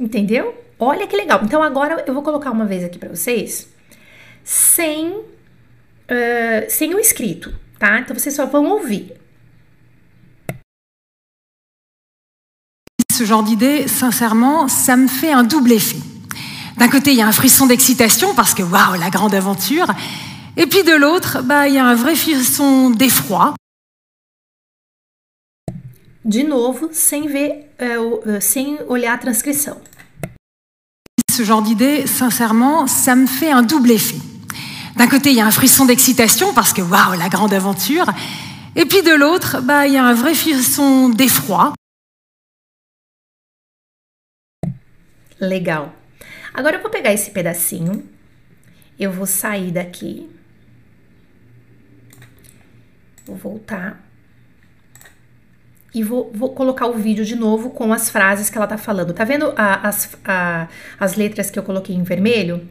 Entendeu? 0.00 0.54
Olha 0.78 1.06
que 1.06 1.16
legal. 1.16 1.40
Então 1.44 1.62
agora 1.62 2.02
eu 2.06 2.14
vou 2.14 2.22
colocar 2.22 2.50
uma 2.50 2.64
vez 2.64 2.82
aqui 2.82 2.98
para 2.98 3.14
vocês 3.14 3.75
sem, 4.46 5.08
uh, 5.08 5.24
sem 6.68 6.94
o 6.94 6.98
escrito, 7.00 7.52
tá? 7.80 7.98
Então 7.98 8.16
vocês 8.16 8.34
só 8.34 8.46
vão 8.46 8.64
ouvir. 8.70 9.12
Ce 13.10 13.24
genre 13.24 13.42
d'idée, 13.42 13.88
sincèrement, 13.88 14.68
ça 14.68 14.96
me 14.96 15.08
fait 15.08 15.32
un 15.32 15.42
double 15.42 15.72
effet. 15.72 15.98
D'un 16.76 16.88
côté, 16.88 17.10
il 17.10 17.16
y 17.16 17.22
a 17.22 17.26
un 17.26 17.32
frisson 17.32 17.66
d'excitation 17.66 18.34
parce 18.34 18.54
que 18.54 18.62
waouh, 18.62 19.00
la 19.00 19.10
grande 19.10 19.34
aventure. 19.34 19.88
Et 20.56 20.66
puis 20.66 20.84
de 20.84 20.94
l'autre, 20.94 21.42
bah, 21.42 21.66
il 21.66 21.74
y 21.74 21.78
a 21.78 21.84
un 21.84 21.94
vrai 21.94 22.14
frisson 22.14 22.90
d'effroi. 22.90 23.54
De 26.24 26.42
novo, 26.42 26.90
sem 26.92 27.26
ver, 27.26 27.66
uh, 27.80 28.40
sem 28.40 28.78
olhar 28.88 29.14
a 29.14 29.18
transcrição. 29.18 29.80
Ce 31.30 31.42
genre 31.42 31.62
d'idée, 31.62 32.06
sincèrement, 32.06 32.86
ça 32.86 33.14
me 33.14 33.26
fait 33.26 33.50
un 33.50 33.62
double 33.62 33.92
effet. 33.92 34.16
D'un 34.96 35.08
côté, 35.08 35.30
il 35.30 35.36
y 35.36 35.40
a 35.40 35.46
un 35.46 35.50
frisson 35.50 35.84
d'excitation 35.84 36.54
parce 36.54 36.72
que 36.72 36.80
waouh, 36.80 37.18
la 37.18 37.28
grande 37.28 37.52
aventure. 37.52 38.06
Et 38.74 38.86
puis 38.86 39.02
de 39.02 39.14
l'autre, 39.14 39.60
bah, 39.62 39.86
il 39.86 39.92
y 39.92 39.96
a 39.96 40.04
un 40.04 40.14
vrai 40.14 40.34
frisson 40.34 41.10
d'effroi. 41.10 41.74
Legal. 45.38 45.92
Agora 46.54 46.76
eu 46.76 46.80
vou 46.80 46.90
pegar 46.90 47.12
esse 47.12 47.30
pedacinho, 47.30 48.02
eu 48.98 49.12
vou 49.12 49.26
sair 49.26 49.70
daqui, 49.70 50.26
vou 53.26 53.36
voltar 53.36 54.02
e 55.94 56.02
vou, 56.02 56.32
vou, 56.34 56.54
colocar 56.54 56.86
o 56.86 56.94
vídeo 56.94 57.22
de 57.22 57.36
novo 57.36 57.68
com 57.68 57.92
as 57.92 58.08
frases 58.08 58.48
que 58.48 58.56
ela 58.56 58.66
tá 58.66 58.78
falando. 58.78 59.12
Tá 59.12 59.24
vendo 59.24 59.52
a, 59.54 59.86
as, 59.86 60.16
a, 60.24 60.68
as 60.98 61.14
letras 61.16 61.50
que 61.50 61.58
eu 61.58 61.62
coloquei 61.62 61.94
em 61.94 62.02
vermelho? 62.02 62.66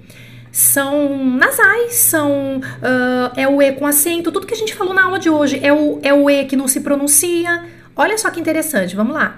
São 0.56 1.36
nasais, 1.36 1.95
são 1.95 2.60
uh, 2.60 3.32
é 3.36 3.45
o 3.45 3.62
E 3.62 3.74
com 3.74 3.86
acento, 3.86 4.32
tudo 4.32 4.47
que 4.47 4.53
a 4.53 4.58
gente 4.58 4.74
falou 4.74 4.93
na 4.93 5.03
aula 5.03 5.20
de 5.20 5.30
hoje 5.30 5.60
é 5.62 5.74
o, 5.74 5.99
é 6.01 6.14
o 6.14 6.30
E 6.30 6.45
que 6.45 6.56
não 6.56 6.66
se 6.66 6.80
pronuncia. 6.80 7.66
Olha 7.93 8.18
só 8.18 8.30
que 8.30 8.39
interessante, 8.39 8.95
vamos 8.95 9.16
lá. 9.16 9.36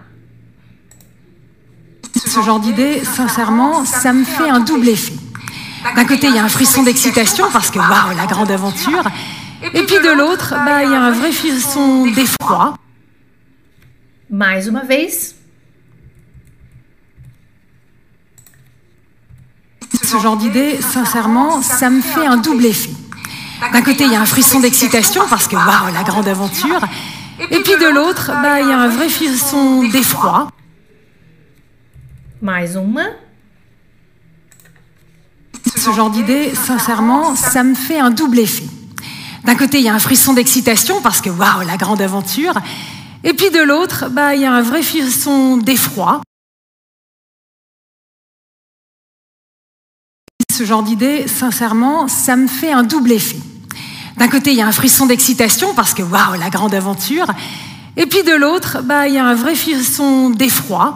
Ce 2.16 2.40
genre 2.44 2.60
d'idée, 2.60 3.04
sincèrement, 3.04 3.84
ça 3.84 4.14
me 4.14 4.26
fait 4.26 4.48
un 4.48 4.60
double 4.60 4.90
effet. 4.90 5.16
D'un 5.96 6.06
côté, 6.06 6.28
il 6.28 6.36
y 6.36 6.38
a 6.38 6.44
un 6.44 6.50
frisson 6.50 6.84
d'excitation 6.84 7.50
parce 7.52 7.72
que 7.72 7.80
waouh, 7.80 8.16
la 8.16 8.28
grande 8.28 8.52
aventure. 8.52 9.04
Et 9.74 9.84
puis 9.88 9.96
de 9.96 10.16
l'autre, 10.16 10.54
bah, 10.66 10.84
il 10.84 10.92
y 10.92 10.94
a 10.94 11.02
un 11.02 11.12
vrai 11.12 11.32
frisson 11.32 12.06
d'effroi. 12.12 12.76
Mais 14.30 14.68
uma 14.68 14.84
vez. 14.84 15.37
Ce 20.08 20.18
genre 20.20 20.38
d'idée, 20.38 20.80
sincèrement, 20.82 21.62
ça 21.62 21.90
me 21.90 22.00
fait 22.00 22.26
un 22.26 22.38
double 22.38 22.66
effet. 22.66 22.92
D'un 23.74 23.82
côté, 23.82 24.06
il 24.06 24.14
y 24.14 24.16
a 24.16 24.22
un 24.22 24.26
frisson 24.26 24.62
d'excitation 24.62 25.24
parce 25.30 25.50
que 25.50 25.58
waouh, 25.58 25.94
la 25.94 26.04
grande 26.04 26.30
aventure. 26.30 26.80
Et 27.52 27.60
puis 27.60 27.74
de 27.74 27.94
l'autre, 27.94 28.32
bah, 28.42 28.62
il 28.62 28.70
y 28.70 28.72
a 28.72 28.80
un 28.80 28.88
vrai 28.88 29.10
frisson 29.10 29.84
d'effroi. 29.90 30.48
Mais 32.42 32.74
uma? 32.78 33.04
Ce 35.76 35.92
genre 35.92 36.10
d'idée, 36.10 36.56
sincèrement, 36.56 37.36
ça 37.36 37.64
me 37.64 37.76
fait 37.76 38.00
un 38.00 38.10
double 38.10 38.40
effet. 38.40 38.64
D'un 39.44 39.56
côté, 39.56 39.80
il 39.80 39.84
y 39.84 39.90
a 39.90 39.94
un 39.94 40.00
frisson 40.00 40.32
d'excitation 40.32 41.02
parce 41.02 41.20
que 41.20 41.30
waouh, 41.30 41.68
la 41.68 41.76
grande 41.76 42.02
aventure. 42.02 42.54
Et 43.26 43.34
puis 43.34 43.50
de 43.50 43.62
l'autre, 43.62 44.06
bah, 44.10 44.36
il 44.36 44.42
y 44.42 44.46
a 44.46 44.54
un 44.54 44.62
vrai 44.62 44.84
frisson 44.84 45.58
d'effroi. 45.58 46.22
Ce 50.58 50.64
genre 50.64 50.82
d'idée, 50.82 51.28
sincèrement, 51.28 52.08
ça 52.08 52.36
me 52.36 52.48
fait 52.48 52.72
un 52.72 52.82
double 52.82 53.12
effet. 53.12 53.38
D'un 54.18 54.28
côté, 54.28 54.54
il 54.54 54.58
y 54.58 54.62
a 54.62 54.66
un 54.66 54.72
frisson 54.72 55.06
d'excitation 55.06 55.76
parce 55.76 55.94
que 55.94 56.02
waouh, 56.02 56.34
la 56.40 56.50
grande 56.50 56.74
aventure. 56.74 57.28
Et 57.96 58.08
puis 58.08 58.24
de 58.24 58.36
l'autre, 58.36 58.82
bah, 58.82 59.08
il 59.08 59.14
y 59.14 59.20
a 59.20 59.26
un 59.26 59.36
vrai 59.36 59.54
frisson 59.54 60.32
d'effroi. 60.32 60.96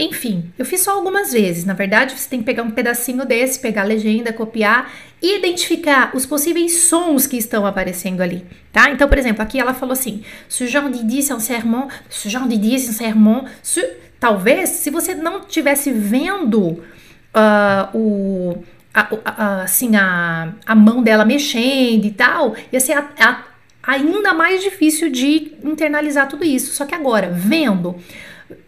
Enfim, 0.00 0.50
eu 0.58 0.64
fiz 0.64 0.80
só 0.80 0.96
algumas 0.96 1.32
vezes. 1.32 1.64
Na 1.64 1.74
verdade, 1.74 2.18
você 2.18 2.28
tem 2.28 2.40
que 2.40 2.44
pegar 2.44 2.64
um 2.64 2.70
pedacinho 2.72 3.24
desse, 3.24 3.60
pegar 3.60 3.82
a 3.82 3.84
legenda, 3.84 4.32
copiar 4.32 4.90
e 5.22 5.38
identificar 5.38 6.10
os 6.12 6.26
possíveis 6.26 6.88
sons 6.88 7.28
que 7.28 7.36
estão 7.36 7.64
aparecendo 7.64 8.20
ali, 8.20 8.44
tá? 8.72 8.90
Então, 8.90 9.08
por 9.08 9.16
exemplo, 9.16 9.42
aqui 9.42 9.60
ela 9.60 9.74
falou 9.74 9.92
assim: 9.92 10.24
ce 10.48 10.66
genre 10.66 10.90
d'idée 10.90 11.22
sincèrement, 11.22 11.86
ce 12.10 12.28
genre 12.28 12.48
d'idée 12.48 12.78
sincèrement, 12.78 13.44
ce... 13.62 13.80
talvez 14.22 14.68
se 14.68 14.88
você 14.88 15.16
não 15.16 15.40
tivesse 15.40 15.90
vendo 15.90 16.80
uh, 17.34 17.88
o 17.92 18.62
a, 18.94 19.08
a, 19.24 19.62
assim 19.64 19.96
a, 19.96 20.52
a 20.64 20.76
mão 20.76 21.02
dela 21.02 21.24
mexendo 21.24 22.04
e 22.04 22.10
tal, 22.12 22.54
ia 22.72 22.78
ser 22.78 22.92
a, 22.92 23.08
a, 23.18 23.42
ainda 23.82 24.32
mais 24.32 24.62
difícil 24.62 25.10
de 25.10 25.54
internalizar 25.64 26.28
tudo 26.28 26.44
isso. 26.44 26.72
Só 26.72 26.86
que 26.86 26.94
agora, 26.94 27.30
vendo 27.30 27.96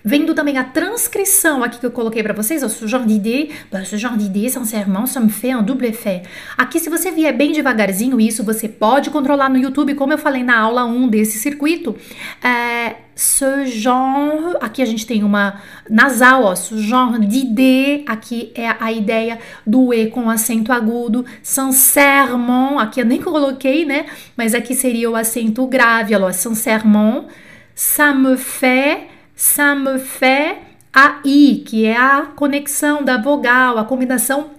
Vendo 0.05 0.35
também 0.35 0.59
a 0.59 0.65
transcrição 0.65 1.63
aqui 1.63 1.79
que 1.79 1.87
eu 1.87 1.91
coloquei 1.91 2.23
para 2.23 2.35
vocês, 2.35 2.63
ó, 2.63 2.69
ce 2.69 2.87
genre 2.87 3.05
d'idée, 3.05 3.51
ce 3.85 3.97
genre 3.97 4.17
d'idée, 4.17 4.49
sincèrement, 4.49 5.07
ça 5.07 5.21
me 5.21 5.31
fait 5.31 5.51
un 5.51 5.63
double 5.63 5.87
effet. 5.87 6.23
Aqui, 6.59 6.79
se 6.79 6.91
você 6.91 7.11
vier 7.11 7.35
bem 7.37 7.53
devagarzinho, 7.53 8.21
isso 8.21 8.45
você 8.45 8.69
pode 8.69 9.11
controlar 9.11 9.49
no 9.49 9.57
YouTube, 9.57 9.95
como 9.95 10.13
eu 10.13 10.19
falei 10.19 10.43
na 10.43 10.59
aula 10.59 10.85
1 10.85 11.09
desse 11.09 11.39
circuito. 11.39 11.97
É, 12.43 12.97
ce 13.15 13.67
genre, 13.67 14.57
aqui 14.61 14.83
a 14.83 14.85
gente 14.85 15.07
tem 15.07 15.23
uma 15.23 15.61
nasal, 15.89 16.45
ó, 16.45 16.55
ce 16.55 16.77
genre 16.79 17.19
d'idée, 17.19 18.05
aqui 18.07 18.53
é 18.55 18.75
a 18.79 18.93
ideia 18.93 19.39
do 19.67 19.95
E 19.95 20.07
com 20.07 20.29
acento 20.29 20.73
agudo, 20.73 21.25
sincèrement, 21.43 22.79
aqui 22.79 23.01
eu 23.01 23.07
nem 23.07 23.23
coloquei, 23.23 23.85
né, 23.85 24.07
mas 24.37 24.55
aqui 24.55 24.75
seria 24.75 25.11
o 25.11 25.17
acento 25.17 25.67
grave, 25.67 26.15
ó, 26.17 26.33
sincèrement, 26.33 27.27
ça 27.75 28.13
me 28.13 28.37
fait 28.37 29.14
ça 29.37 29.75
me 29.75 29.99
fait 29.99 30.59
AI, 30.93 31.63
que 31.67 31.85
é 31.85 31.97
a 31.97 32.23
conexão 32.37 33.03
da 33.03 33.21
vogal, 33.21 33.79
a 33.79 33.85
combinação 33.85 34.51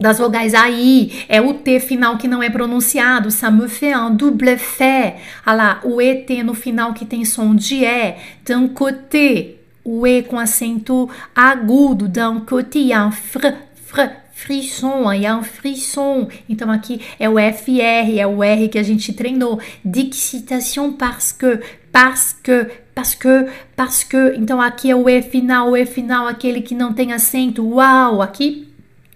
das 0.00 0.18
vogais 0.18 0.54
AI, 0.54 1.24
é 1.28 1.40
o 1.40 1.54
T 1.54 1.78
final 1.78 2.16
que 2.18 2.26
não 2.26 2.42
é 2.42 2.50
pronunciado, 2.50 3.30
ça 3.30 3.50
me 3.50 3.68
fait 3.68 3.92
un 3.92 4.10
double 4.10 4.56
fait. 4.58 5.16
Olha 5.46 5.56
lá, 5.56 5.80
o 5.84 6.00
ET 6.00 6.28
no 6.42 6.54
final 6.54 6.92
que 6.94 7.04
tem 7.04 7.24
som 7.24 7.54
de 7.54 7.84
E, 7.84 8.16
d'un 8.44 8.68
côté, 8.68 9.56
o 9.84 10.06
E 10.06 10.22
com 10.22 10.38
acento 10.38 11.08
agudo, 11.34 12.08
d'un 12.08 12.40
côté, 12.40 12.92
un 12.92 13.12
fr, 13.12 13.54
fr, 13.86 14.24
frisson, 14.32 15.12
il 15.12 15.22
y 15.22 15.26
a 15.26 15.36
un 15.36 15.42
frisson. 15.42 16.28
Então 16.48 16.70
aqui 16.70 17.00
é 17.18 17.28
o 17.28 17.34
FR, 17.34 18.18
é 18.18 18.26
o 18.26 18.42
R 18.42 18.68
que 18.68 18.78
a 18.78 18.82
gente 18.82 19.12
treinou. 19.12 19.60
D'excitation 19.84 20.92
parce 20.92 21.32
que, 21.32 21.60
parce 21.92 22.34
que, 22.42 22.68
parce 22.94 23.14
que, 23.14 23.46
parce 23.76 24.04
que. 24.04 24.34
Então 24.36 24.60
aqui 24.60 24.90
é 24.90 24.96
o 24.96 25.08
E 25.08 25.22
final, 25.22 25.70
o 25.70 25.76
E 25.76 25.84
final, 25.84 26.26
aquele 26.26 26.60
que 26.62 26.74
não 26.74 26.92
tem 26.92 27.12
acento. 27.12 27.66
Uau! 27.66 28.22
Aqui 28.22 28.68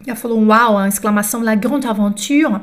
já 0.06 0.14
falou 0.14 0.42
uau, 0.44 0.78
a 0.78 0.88
exclamação 0.88 1.42
La 1.42 1.54
Grande 1.54 1.86
Aventure. 1.86 2.60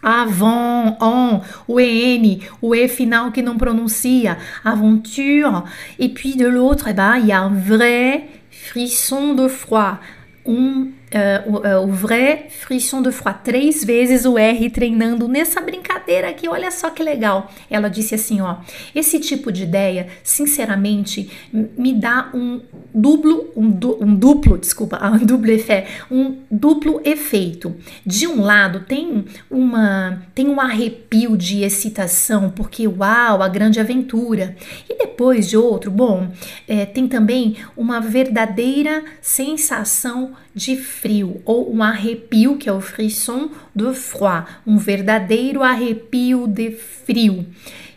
Avant, 0.00 0.96
on, 1.00 1.40
o 1.66 1.80
EN, 1.80 2.40
o 2.62 2.72
E 2.72 2.86
final 2.86 3.32
que 3.32 3.42
não 3.42 3.58
pronuncia, 3.58 4.38
aventure. 4.62 5.64
Et 5.98 6.08
puis 6.08 6.36
de 6.36 6.46
l'autre, 6.46 6.88
eh 6.88 6.92
ben, 6.92 7.18
il 7.18 7.26
y 7.26 7.32
a 7.32 7.42
un 7.42 7.52
vrai 7.52 8.28
frisson 8.48 9.34
de 9.34 9.48
froid. 9.48 9.98
Um 10.46 10.92
Uh, 11.08 11.50
o, 11.50 11.56
uh, 11.56 11.84
o, 11.84 11.86
vrai 11.86 12.48
frisson 12.50 13.00
de 13.00 13.10
froid, 13.10 13.38
três 13.42 13.82
vezes 13.82 14.26
o 14.26 14.36
R 14.36 14.68
treinando 14.68 15.26
nessa 15.26 15.58
brincadeira 15.58 16.28
aqui, 16.28 16.46
olha 16.46 16.70
só 16.70 16.90
que 16.90 17.02
legal. 17.02 17.50
Ela 17.70 17.88
disse 17.88 18.14
assim, 18.14 18.42
ó, 18.42 18.56
esse 18.94 19.18
tipo 19.18 19.50
de 19.50 19.62
ideia, 19.62 20.08
sinceramente, 20.22 21.30
me 21.50 21.94
dá 21.94 22.30
um 22.34 22.60
duplo, 22.94 23.50
um, 23.56 23.70
du, 23.70 23.96
um 24.04 24.14
duplo, 24.14 24.58
desculpa, 24.58 25.00
um 25.08 25.24
duplo 25.24 25.50
efeito, 25.50 25.88
um 26.10 26.36
duplo 26.50 27.00
efeito. 27.02 27.74
De 28.04 28.26
um 28.26 28.42
lado 28.42 28.80
tem 28.80 29.24
uma, 29.50 30.22
tem 30.34 30.46
um 30.46 30.60
arrepio 30.60 31.38
de 31.38 31.62
excitação, 31.62 32.50
porque 32.50 32.86
uau, 32.86 33.42
a 33.42 33.48
grande 33.48 33.80
aventura. 33.80 34.54
E 34.88 34.98
depois 34.98 35.48
de 35.48 35.56
outro, 35.56 35.90
bom, 35.90 36.28
é, 36.66 36.84
tem 36.84 37.08
também 37.08 37.56
uma 37.74 37.98
verdadeira 37.98 39.02
sensação 39.22 40.32
de 40.58 40.76
frio, 40.76 41.40
ou 41.44 41.72
um 41.72 41.82
arrepio, 41.82 42.56
que 42.56 42.68
é 42.68 42.72
o 42.72 42.80
frisson 42.80 43.50
de 43.74 43.94
froid, 43.94 44.44
um 44.66 44.76
verdadeiro 44.76 45.62
arrepio 45.62 46.48
de 46.48 46.72
frio. 46.72 47.46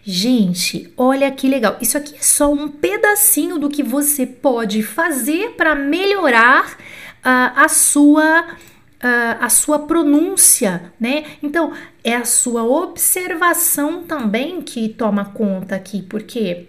Gente, 0.03 0.93
olha 0.95 1.29
que 1.31 1.47
legal. 1.47 1.77
Isso 1.81 1.97
aqui 1.97 2.15
é 2.15 2.21
só 2.21 2.51
um 2.51 2.67
pedacinho 2.67 3.57
do 3.57 3.69
que 3.69 3.81
você 3.81 4.25
pode 4.25 4.83
fazer 4.83 5.55
para 5.57 5.73
melhorar 5.73 6.73
uh, 6.73 7.51
a 7.55 7.67
sua 7.67 8.41
uh, 8.41 9.37
a 9.39 9.49
sua 9.49 9.79
pronúncia, 9.79 10.93
né? 10.99 11.25
Então, 11.41 11.73
é 12.03 12.15
a 12.15 12.25
sua 12.25 12.63
observação 12.63 14.03
também 14.03 14.61
que 14.61 14.89
toma 14.89 15.25
conta 15.25 15.75
aqui, 15.75 16.01
porque 16.03 16.67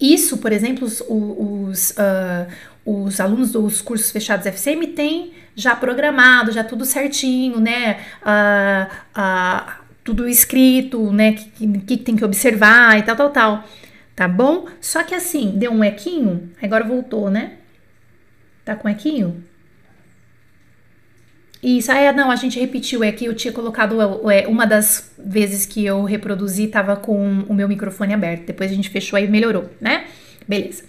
isso, 0.00 0.38
por 0.38 0.52
exemplo, 0.52 0.86
os, 0.86 1.02
os, 1.08 1.90
uh, 1.90 2.46
os 2.84 3.18
alunos 3.18 3.52
dos 3.52 3.80
cursos 3.80 4.10
fechados 4.10 4.46
FCM 4.46 4.88
têm 4.88 5.32
já 5.56 5.74
programado, 5.74 6.52
já 6.52 6.62
tudo 6.62 6.84
certinho, 6.84 7.60
né? 7.60 8.00
Uh, 8.22 9.20
uh, 9.20 9.72
tudo 10.02 10.28
escrito, 10.28 11.10
né? 11.12 11.30
O 11.30 11.34
que, 11.34 11.78
que, 11.78 11.96
tem 11.96 12.16
que 12.16 12.24
observar 12.24 12.98
e 12.98 13.02
tal, 13.02 13.16
tal, 13.16 13.30
tal. 13.30 13.64
Tá 14.14 14.28
bom? 14.28 14.66
Só 14.80 15.02
que 15.02 15.14
assim, 15.14 15.52
deu 15.56 15.72
um 15.72 15.82
equinho, 15.82 16.50
agora 16.62 16.84
voltou, 16.84 17.30
né? 17.30 17.54
Tá 18.64 18.76
com 18.76 18.88
equinho? 18.88 19.42
Isso, 21.62 21.90
ah, 21.90 21.98
é, 21.98 22.12
não, 22.12 22.30
a 22.30 22.36
gente 22.36 22.60
repetiu, 22.60 23.02
é 23.02 23.10
que 23.10 23.24
eu 23.24 23.34
tinha 23.34 23.50
colocado, 23.50 23.98
é, 24.30 24.46
uma 24.46 24.66
das 24.66 25.10
vezes 25.18 25.64
que 25.64 25.82
eu 25.84 26.04
reproduzi 26.04 26.66
tava 26.66 26.94
com 26.94 27.40
o 27.48 27.54
meu 27.54 27.66
microfone 27.66 28.12
aberto, 28.12 28.44
depois 28.44 28.70
a 28.70 28.74
gente 28.74 28.90
fechou 28.90 29.16
aí 29.16 29.26
melhorou, 29.26 29.70
né? 29.80 30.04
Beleza. 30.46 30.84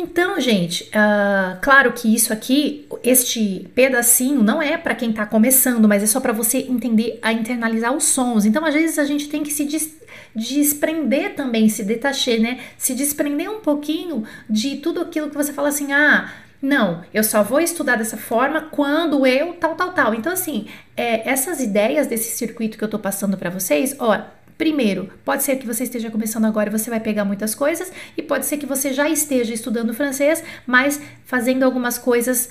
Então, 0.00 0.40
gente, 0.40 0.84
uh, 0.84 1.58
claro 1.60 1.92
que 1.92 2.14
isso 2.14 2.32
aqui, 2.32 2.86
este 3.02 3.68
pedacinho, 3.74 4.44
não 4.44 4.62
é 4.62 4.78
para 4.78 4.94
quem 4.94 5.12
tá 5.12 5.26
começando, 5.26 5.88
mas 5.88 6.04
é 6.04 6.06
só 6.06 6.20
para 6.20 6.32
você 6.32 6.58
entender 6.58 7.18
a 7.20 7.32
internalizar 7.32 7.92
os 7.92 8.04
sons. 8.04 8.44
Então, 8.44 8.64
às 8.64 8.74
vezes 8.74 8.96
a 8.96 9.04
gente 9.04 9.28
tem 9.28 9.42
que 9.42 9.50
se 9.50 9.64
des 9.64 9.98
desprender 10.34 11.34
também, 11.34 11.68
se 11.68 11.82
detachar, 11.82 12.38
né? 12.38 12.60
Se 12.76 12.94
desprender 12.94 13.50
um 13.50 13.58
pouquinho 13.60 14.22
de 14.48 14.76
tudo 14.76 15.00
aquilo 15.00 15.30
que 15.30 15.36
você 15.36 15.52
fala 15.52 15.68
assim, 15.68 15.92
ah 15.92 16.30
não, 16.62 17.02
eu 17.12 17.24
só 17.24 17.42
vou 17.42 17.60
estudar 17.60 17.96
dessa 17.96 18.16
forma 18.16 18.60
quando 18.60 19.26
eu 19.26 19.54
tal, 19.54 19.74
tal, 19.74 19.92
tal. 19.92 20.14
Então, 20.14 20.32
assim, 20.32 20.66
é, 20.96 21.28
essas 21.28 21.60
ideias 21.60 22.06
desse 22.06 22.36
circuito 22.36 22.78
que 22.78 22.84
eu 22.84 22.88
tô 22.88 22.98
passando 22.98 23.36
para 23.36 23.50
vocês, 23.50 23.96
ó, 23.98 24.20
Primeiro, 24.58 25.08
pode 25.24 25.44
ser 25.44 25.56
que 25.56 25.64
você 25.64 25.84
esteja 25.84 26.10
começando 26.10 26.44
agora 26.44 26.68
e 26.68 26.72
você 26.72 26.90
vai 26.90 26.98
pegar 26.98 27.24
muitas 27.24 27.54
coisas, 27.54 27.92
e 28.16 28.22
pode 28.22 28.44
ser 28.44 28.56
que 28.58 28.66
você 28.66 28.92
já 28.92 29.08
esteja 29.08 29.54
estudando 29.54 29.94
francês, 29.94 30.42
mas 30.66 31.00
fazendo 31.24 31.62
algumas 31.62 31.96
coisas. 31.96 32.50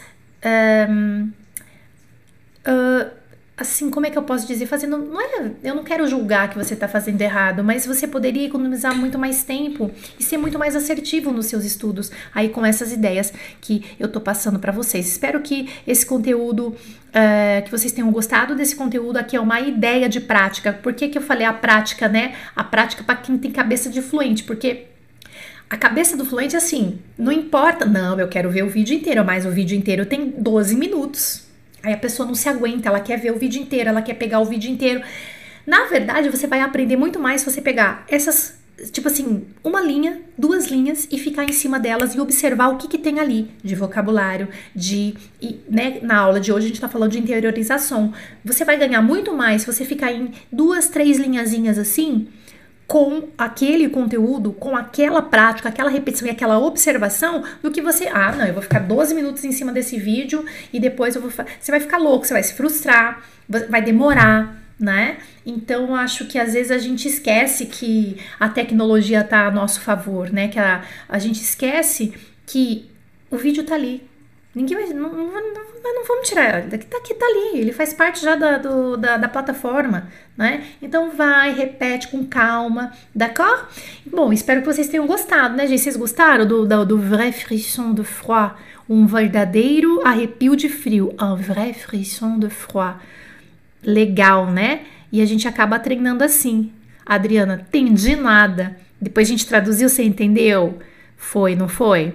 Um, 0.89 1.29
uh, 2.65 3.16
assim, 3.57 3.89
como 3.89 4.05
é 4.05 4.09
que 4.11 4.17
eu 4.17 4.23
posso 4.23 4.45
dizer? 4.45 4.67
Fazendo. 4.67 4.97
Não 4.97 5.19
é, 5.19 5.51
eu 5.63 5.73
não 5.73 5.83
quero 5.83 6.07
julgar 6.07 6.49
que 6.49 6.57
você 6.57 6.75
está 6.75 6.87
fazendo 6.87 7.19
errado, 7.19 7.63
mas 7.63 7.85
você 7.87 8.07
poderia 8.07 8.45
economizar 8.45 8.95
muito 8.95 9.17
mais 9.17 9.43
tempo 9.43 9.89
e 10.19 10.23
ser 10.23 10.37
muito 10.37 10.59
mais 10.59 10.75
assertivo 10.75 11.31
nos 11.31 11.47
seus 11.47 11.65
estudos, 11.65 12.11
aí 12.33 12.49
com 12.49 12.63
essas 12.63 12.93
ideias 12.93 13.33
que 13.59 13.83
eu 13.99 14.07
tô 14.07 14.21
passando 14.21 14.59
para 14.59 14.71
vocês. 14.71 15.07
Espero 15.07 15.41
que 15.41 15.69
esse 15.87 16.05
conteúdo. 16.05 16.75
Uh, 17.07 17.63
que 17.63 17.71
vocês 17.71 17.91
tenham 17.91 18.11
gostado 18.11 18.53
desse 18.53 18.75
conteúdo 18.75 19.17
aqui 19.17 19.35
é 19.35 19.39
uma 19.39 19.59
ideia 19.59 20.07
de 20.07 20.19
prática. 20.19 20.71
Por 20.71 20.93
que, 20.93 21.07
que 21.07 21.17
eu 21.17 21.21
falei 21.21 21.47
a 21.47 21.53
prática, 21.53 22.07
né? 22.07 22.35
A 22.55 22.63
prática 22.63 23.03
para 23.03 23.15
quem 23.15 23.37
tem 23.39 23.49
cabeça 23.49 23.89
de 23.89 24.03
fluente, 24.03 24.43
porque 24.43 24.85
a 25.67 25.77
cabeça 25.77 26.15
do 26.15 26.25
fluente 26.25 26.53
é 26.53 26.59
assim, 26.59 26.99
não 27.17 27.31
importa, 27.31 27.85
não, 27.85 28.19
eu 28.19 28.27
quero 28.27 28.51
ver 28.51 28.63
o 28.63 28.69
vídeo 28.69 28.95
inteiro, 28.95 29.25
mas 29.25 29.47
o 29.47 29.49
vídeo 29.49 29.75
inteiro 29.75 30.05
tem 30.05 30.29
12 30.37 30.75
minutos. 30.75 31.46
Aí 31.88 31.93
a 31.93 31.97
pessoa 31.97 32.27
não 32.27 32.35
se 32.35 32.49
aguenta, 32.49 32.89
ela 32.89 32.99
quer 32.99 33.17
ver 33.17 33.31
o 33.31 33.38
vídeo 33.38 33.61
inteiro, 33.61 33.88
ela 33.88 34.01
quer 34.01 34.15
pegar 34.15 34.41
o 34.41 34.45
vídeo 34.45 34.69
inteiro. 34.69 35.01
Na 35.65 35.85
verdade, 35.85 36.27
você 36.27 36.45
vai 36.45 36.59
aprender 36.59 36.97
muito 36.97 37.17
mais 37.17 37.39
se 37.39 37.49
você 37.49 37.61
pegar 37.61 38.03
essas, 38.09 38.59
tipo 38.91 39.07
assim, 39.07 39.45
uma 39.63 39.79
linha, 39.79 40.19
duas 40.38 40.67
linhas 40.67 41.07
e 41.09 41.17
ficar 41.17 41.45
em 41.45 41.53
cima 41.53 41.79
delas 41.79 42.13
e 42.13 42.19
observar 42.19 42.73
o 42.73 42.75
que, 42.75 42.89
que 42.89 42.97
tem 42.97 43.21
ali 43.21 43.49
de 43.63 43.73
vocabulário, 43.73 44.49
de. 44.75 45.15
E, 45.41 45.61
né, 45.69 45.99
na 46.01 46.17
aula 46.17 46.41
de 46.41 46.51
hoje 46.51 46.65
a 46.65 46.67
gente 46.67 46.81
tá 46.81 46.89
falando 46.89 47.11
de 47.11 47.19
interiorização. 47.19 48.13
Você 48.43 48.65
vai 48.65 48.75
ganhar 48.75 49.01
muito 49.01 49.33
mais 49.33 49.61
se 49.61 49.67
você 49.71 49.85
ficar 49.85 50.11
em 50.11 50.31
duas, 50.51 50.89
três 50.89 51.17
linhazinhas 51.17 51.79
assim 51.79 52.27
com 52.88 53.27
aquele 53.38 53.89
conteúdo, 53.89 54.53
com 54.53 54.75
aquela 54.75 55.21
prática, 55.21 55.67
aquela 55.67 55.89
repetição 55.89 56.25
e 56.25 56.31
aquela 56.31 56.57
observação 56.57 57.43
do 57.61 57.69
que 57.69 57.81
você, 57.81 58.07
ah, 58.07 58.31
não, 58.31 58.45
eu 58.45 58.53
vou 58.53 58.63
ficar 58.63 58.79
12 58.79 59.13
minutos 59.13 59.43
em 59.43 59.51
cima 59.51 59.73
desse 59.73 59.99
vídeo 59.99 60.45
e 60.71 60.79
depois 60.79 61.15
eu 61.15 61.21
vou, 61.21 61.29
você 61.29 61.69
vai 61.69 61.81
ficar 61.81 61.97
louco, 61.97 62.25
você 62.25 62.33
vai 62.33 62.43
se 62.43 62.53
frustrar, 62.53 63.21
vai 63.69 63.81
demorar, 63.81 64.55
né? 64.79 65.17
Então 65.45 65.93
acho 65.93 66.27
que 66.27 66.39
às 66.39 66.53
vezes 66.53 66.71
a 66.71 66.77
gente 66.77 67.07
esquece 67.09 67.65
que 67.65 68.17
a 68.39 68.47
tecnologia 68.47 69.21
tá 69.23 69.47
a 69.47 69.51
nosso 69.51 69.81
favor, 69.81 70.31
né? 70.31 70.47
Que 70.47 70.59
a, 70.59 70.83
a 71.09 71.19
gente 71.19 71.41
esquece 71.41 72.13
que 72.45 72.89
o 73.29 73.35
vídeo 73.38 73.65
tá 73.65 73.75
ali, 73.75 74.07
Ninguém 74.57 74.75
vai. 74.75 74.88
Não, 74.88 75.13
não, 75.13 75.27
não, 75.27 75.93
não 75.93 76.03
vamos 76.03 76.27
tirar. 76.27 76.63
Tá, 76.63 76.97
aqui 76.97 77.13
tá 77.13 77.25
ali. 77.27 77.59
Ele 77.59 77.71
faz 77.71 77.93
parte 77.93 78.23
já 78.23 78.35
da, 78.35 78.57
do, 78.57 78.97
da, 78.97 79.15
da, 79.15 79.29
plataforma, 79.29 80.09
né? 80.38 80.63
Então 80.81 81.11
vai, 81.11 81.53
repete 81.53 82.09
com 82.09 82.23
calma, 82.23 82.91
d'accord? 83.13 83.63
Bom, 84.05 84.31
espero 84.31 84.61
que 84.61 84.67
vocês 84.67 84.88
tenham 84.88 85.07
gostado, 85.07 85.55
né, 85.55 85.65
gente? 85.65 85.81
Vocês 85.81 85.97
gostaram 85.97 86.45
do, 86.45 86.65
do, 86.65 86.85
do 86.85 86.97
vrai 86.99 87.31
frisson 87.31 87.93
de 87.93 88.03
froid? 88.03 88.53
Um 88.88 89.05
verdadeiro 89.07 90.01
arrepio 90.05 90.55
de 90.55 90.69
frio. 90.69 91.13
Un 91.19 91.35
vrai 91.35 91.73
frisson 91.73 92.38
de 92.38 92.49
froid. 92.49 92.97
Legal, 93.83 94.51
né? 94.51 94.81
E 95.11 95.21
a 95.21 95.25
gente 95.25 95.47
acaba 95.47 95.79
treinando 95.79 96.23
assim. 96.23 96.71
Adriana, 97.05 97.65
entendi 97.67 98.15
nada. 98.15 98.77
Depois 99.01 99.27
a 99.27 99.31
gente 99.31 99.47
traduziu, 99.47 99.89
você 99.89 100.03
entendeu? 100.03 100.79
Foi, 101.15 101.55
não 101.55 101.67
foi? 101.67 102.13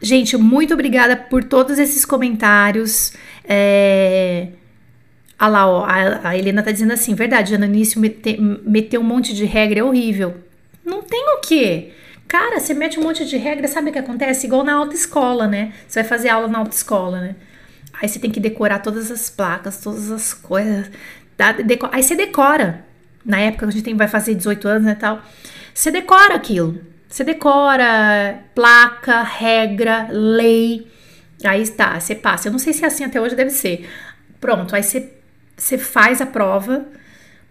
Gente, 0.00 0.36
muito 0.36 0.74
obrigada 0.74 1.16
por 1.16 1.44
todos 1.44 1.78
esses 1.78 2.04
comentários. 2.04 3.12
É... 3.44 4.48
Ah 5.42 5.48
lá, 5.48 5.66
ó, 5.66 5.84
a, 5.84 6.28
a 6.28 6.38
Helena 6.38 6.62
tá 6.62 6.70
dizendo 6.70 6.92
assim, 6.92 7.16
verdade, 7.16 7.58
no 7.58 7.64
início 7.64 8.00
meter, 8.00 8.96
um 8.96 9.02
monte 9.02 9.34
de 9.34 9.44
regra 9.44 9.80
é 9.80 9.82
horrível. 9.82 10.36
Não 10.84 11.02
tem 11.02 11.20
o 11.34 11.40
quê? 11.40 11.90
Cara, 12.28 12.60
você 12.60 12.72
mete 12.72 13.00
um 13.00 13.02
monte 13.02 13.24
de 13.24 13.36
regra, 13.36 13.66
sabe 13.66 13.90
o 13.90 13.92
que 13.92 13.98
acontece? 13.98 14.46
Igual 14.46 14.62
na 14.62 14.74
autoescola, 14.74 15.48
né? 15.48 15.72
Você 15.88 16.00
vai 16.00 16.08
fazer 16.08 16.28
aula 16.28 16.46
na 16.46 16.58
autoescola, 16.58 17.20
né? 17.20 17.34
Aí 18.00 18.08
você 18.08 18.20
tem 18.20 18.30
que 18.30 18.38
decorar 18.38 18.78
todas 18.78 19.10
as 19.10 19.28
placas, 19.30 19.80
todas 19.80 20.12
as 20.12 20.32
coisas. 20.32 20.88
Tá? 21.36 21.56
Aí 21.90 22.04
você 22.04 22.14
decora. 22.14 22.84
Na 23.26 23.40
época 23.40 23.66
a 23.66 23.70
gente 23.72 23.82
tem, 23.82 23.96
vai 23.96 24.06
fazer 24.06 24.36
18 24.36 24.68
anos 24.68 24.84
né, 24.84 24.94
tal. 24.94 25.22
Você 25.74 25.90
decora 25.90 26.36
aquilo. 26.36 26.80
Você 27.08 27.24
decora 27.24 28.44
placa, 28.54 29.24
regra, 29.24 30.06
lei. 30.08 30.86
Aí 31.42 31.62
está, 31.62 31.98
você 31.98 32.14
passa. 32.14 32.46
Eu 32.46 32.52
não 32.52 32.60
sei 32.60 32.72
se 32.72 32.84
é 32.84 32.86
assim 32.86 33.02
até 33.02 33.20
hoje, 33.20 33.34
deve 33.34 33.50
ser. 33.50 33.90
Pronto, 34.40 34.74
aí 34.76 34.84
você, 34.84 35.21
você 35.62 35.78
faz 35.78 36.20
a 36.20 36.26
prova 36.26 36.86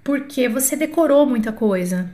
porque 0.03 0.49
você 0.49 0.75
decorou 0.75 1.25
muita 1.25 1.53
coisa. 1.53 2.11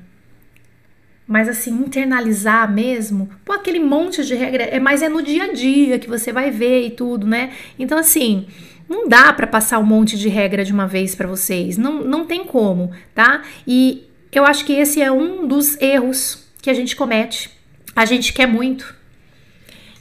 Mas 1.28 1.50
assim, 1.50 1.72
internalizar 1.72 2.72
mesmo, 2.72 3.30
pô, 3.44 3.54
aquele 3.54 3.80
monte 3.80 4.24
de 4.24 4.36
regra, 4.36 4.64
é 4.64 4.80
mais 4.80 5.02
é 5.02 5.10
no 5.10 5.22
dia 5.22 5.46
a 5.46 5.54
dia 5.54 5.98
que 5.98 6.08
você 6.08 6.32
vai 6.32 6.52
ver 6.52 6.86
e 6.86 6.92
tudo, 6.92 7.26
né? 7.26 7.52
Então 7.80 7.98
assim, 7.98 8.48
não 8.88 9.10
dá 9.10 9.34
para 9.34 9.48
passar 9.48 9.80
um 9.80 9.84
monte 9.84 10.18
de 10.18 10.30
regra 10.30 10.64
de 10.64 10.72
uma 10.72 10.88
vez 10.88 11.16
para 11.16 11.28
vocês, 11.28 11.78
não, 11.78 12.04
não 12.04 12.26
tem 12.26 12.46
como, 12.46 12.92
tá? 13.16 13.42
E 13.66 14.08
eu 14.32 14.46
acho 14.46 14.64
que 14.66 14.74
esse 14.74 15.02
é 15.02 15.12
um 15.12 15.48
dos 15.48 15.82
erros 15.82 16.48
que 16.62 16.70
a 16.70 16.74
gente 16.74 16.96
comete. 16.96 17.50
A 17.96 18.06
gente 18.06 18.32
quer 18.32 18.48
muito. 18.48 18.96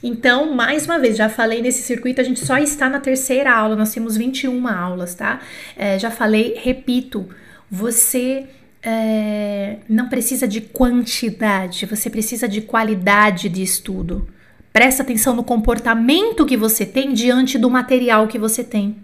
Então, 0.07 0.53
mais 0.53 0.85
uma 0.85 0.97
vez, 0.97 1.17
já 1.17 1.27
falei 1.27 1.61
nesse 1.61 1.81
circuito, 1.81 2.21
a 2.21 2.23
gente 2.23 2.39
só 2.39 2.57
está 2.57 2.89
na 2.89 2.97
terceira 2.97 3.53
aula, 3.53 3.75
nós 3.75 3.93
temos 3.93 4.15
21 4.15 4.65
aulas, 4.65 5.13
tá? 5.13 5.41
É, 5.75 5.99
já 5.99 6.09
falei, 6.09 6.57
repito, 6.63 7.27
você 7.69 8.45
é, 8.81 9.79
não 9.89 10.07
precisa 10.07 10.47
de 10.47 10.61
quantidade, 10.61 11.85
você 11.85 12.09
precisa 12.09 12.47
de 12.47 12.61
qualidade 12.61 13.49
de 13.49 13.61
estudo. 13.61 14.29
Presta 14.71 15.03
atenção 15.03 15.35
no 15.35 15.43
comportamento 15.43 16.45
que 16.45 16.55
você 16.55 16.85
tem 16.85 17.11
diante 17.11 17.57
do 17.57 17.69
material 17.69 18.29
que 18.29 18.39
você 18.39 18.63
tem. 18.63 18.95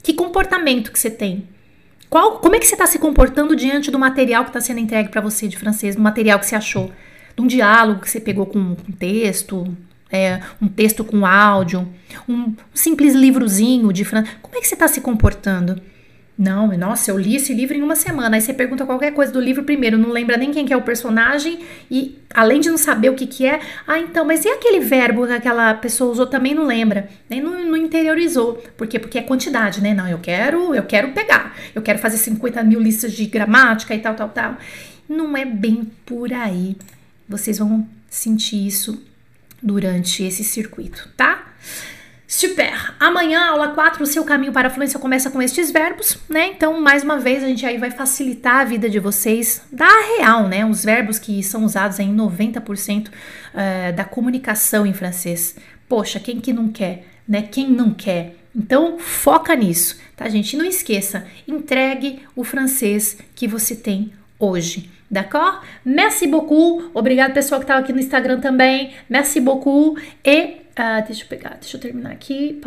Que 0.00 0.14
comportamento 0.14 0.92
que 0.92 0.98
você 0.98 1.10
tem? 1.10 1.48
Qual, 2.08 2.38
como 2.38 2.54
é 2.54 2.60
que 2.60 2.66
você 2.66 2.76
está 2.76 2.86
se 2.86 3.00
comportando 3.00 3.56
diante 3.56 3.90
do 3.90 3.98
material 3.98 4.44
que 4.44 4.50
está 4.50 4.60
sendo 4.60 4.78
entregue 4.78 5.08
para 5.08 5.20
você 5.20 5.48
de 5.48 5.58
francês, 5.58 5.96
do 5.96 6.02
material 6.02 6.38
que 6.38 6.46
você 6.46 6.54
achou? 6.54 6.92
de 7.34 7.42
um 7.42 7.46
diálogo 7.46 8.00
que 8.00 8.10
você 8.10 8.20
pegou 8.20 8.46
com 8.46 8.58
um 8.58 8.92
texto, 8.98 9.66
é, 10.12 10.40
um 10.60 10.68
texto 10.68 11.02
com 11.02 11.24
áudio, 11.24 11.88
um 12.28 12.54
simples 12.74 13.14
livrozinho 13.14 13.90
de 13.92 14.04
francês. 14.04 14.36
Como 14.42 14.54
é 14.56 14.60
que 14.60 14.68
você 14.68 14.74
está 14.74 14.86
se 14.86 15.00
comportando? 15.00 15.80
Não, 16.36 16.66
nossa, 16.76 17.10
eu 17.10 17.18
li 17.18 17.36
esse 17.36 17.52
livro 17.52 17.76
em 17.76 17.82
uma 17.82 17.94
semana. 17.94 18.36
Aí 18.36 18.40
você 18.40 18.52
pergunta 18.52 18.86
qualquer 18.86 19.12
coisa 19.12 19.30
do 19.30 19.40
livro 19.40 19.64
primeiro, 19.64 19.98
não 19.98 20.10
lembra 20.10 20.36
nem 20.36 20.50
quem 20.50 20.66
que 20.66 20.72
é 20.72 20.76
o 20.76 20.82
personagem 20.82 21.60
e 21.90 22.18
além 22.34 22.58
de 22.58 22.70
não 22.70 22.78
saber 22.78 23.10
o 23.10 23.14
que 23.14 23.26
que 23.26 23.46
é, 23.46 23.60
ah, 23.86 23.98
então, 23.98 24.24
mas 24.24 24.44
e 24.44 24.48
aquele 24.48 24.80
verbo 24.80 25.26
que 25.26 25.32
aquela 25.32 25.74
pessoa 25.74 26.10
usou 26.10 26.26
também 26.26 26.54
não 26.54 26.66
lembra, 26.66 27.08
nem 27.28 27.40
não, 27.40 27.64
não, 27.64 27.76
interiorizou. 27.76 28.54
Por 28.76 28.86
quê? 28.86 28.98
Porque 28.98 29.18
é 29.18 29.22
quantidade, 29.22 29.82
né? 29.82 29.94
Não, 29.94 30.08
eu 30.08 30.18
quero, 30.18 30.74
eu 30.74 30.82
quero 30.84 31.12
pegar, 31.12 31.54
eu 31.74 31.82
quero 31.82 31.98
fazer 31.98 32.16
50 32.16 32.62
mil 32.64 32.80
listas 32.80 33.12
de 33.12 33.26
gramática 33.26 33.94
e 33.94 33.98
tal, 33.98 34.14
tal, 34.14 34.30
tal. 34.30 34.56
Não 35.08 35.36
é 35.36 35.44
bem 35.44 35.84
por 36.06 36.32
aí. 36.32 36.76
Vocês 37.28 37.58
vão 37.58 37.86
sentir 38.08 38.66
isso 38.66 39.11
durante 39.62 40.22
esse 40.22 40.42
circuito, 40.42 41.08
tá? 41.16 41.52
Super! 42.26 42.94
Amanhã, 42.98 43.50
aula 43.50 43.68
4, 43.68 44.02
o 44.02 44.06
seu 44.06 44.24
caminho 44.24 44.52
para 44.52 44.68
a 44.68 44.70
fluência 44.70 44.98
começa 44.98 45.30
com 45.30 45.42
estes 45.42 45.70
verbos, 45.70 46.16
né? 46.30 46.46
Então, 46.46 46.80
mais 46.80 47.04
uma 47.04 47.18
vez, 47.18 47.44
a 47.44 47.46
gente 47.46 47.64
aí 47.66 47.76
vai 47.76 47.90
facilitar 47.90 48.56
a 48.56 48.64
vida 48.64 48.88
de 48.88 48.98
vocês 48.98 49.60
da 49.70 49.86
real, 50.16 50.48
né? 50.48 50.64
Os 50.64 50.82
verbos 50.82 51.18
que 51.18 51.42
são 51.42 51.62
usados 51.62 51.98
em 51.98 52.16
90% 52.16 53.08
uh, 53.08 53.94
da 53.94 54.04
comunicação 54.04 54.86
em 54.86 54.94
francês. 54.94 55.56
Poxa, 55.86 56.18
quem 56.18 56.40
que 56.40 56.54
não 56.54 56.68
quer, 56.68 57.06
né? 57.28 57.42
Quem 57.42 57.70
não 57.70 57.92
quer? 57.92 58.36
Então, 58.56 58.98
foca 58.98 59.54
nisso, 59.54 59.98
tá, 60.16 60.26
gente? 60.26 60.54
E 60.54 60.56
não 60.56 60.64
esqueça, 60.64 61.26
entregue 61.46 62.20
o 62.34 62.44
francês 62.44 63.18
que 63.34 63.46
você 63.46 63.76
tem 63.76 64.10
hoje. 64.38 64.90
D'accord? 65.12 65.60
Merci 65.84 66.26
beaucoup. 66.26 66.90
Obrigado, 66.94 67.34
pessoal 67.34 67.60
que 67.60 67.64
estava 67.64 67.80
aqui 67.80 67.92
no 67.92 68.00
Instagram 68.00 68.40
também. 68.40 68.94
Merci 69.10 69.38
beaucoup. 69.40 69.96
E 70.24 70.62
Uh, 70.72 71.04
deixa 71.06 71.24
eu 71.24 71.28
pegar, 71.28 71.58
deixa 71.60 71.76
eu 71.76 71.80
terminar 71.82 72.12
aqui. 72.12 72.58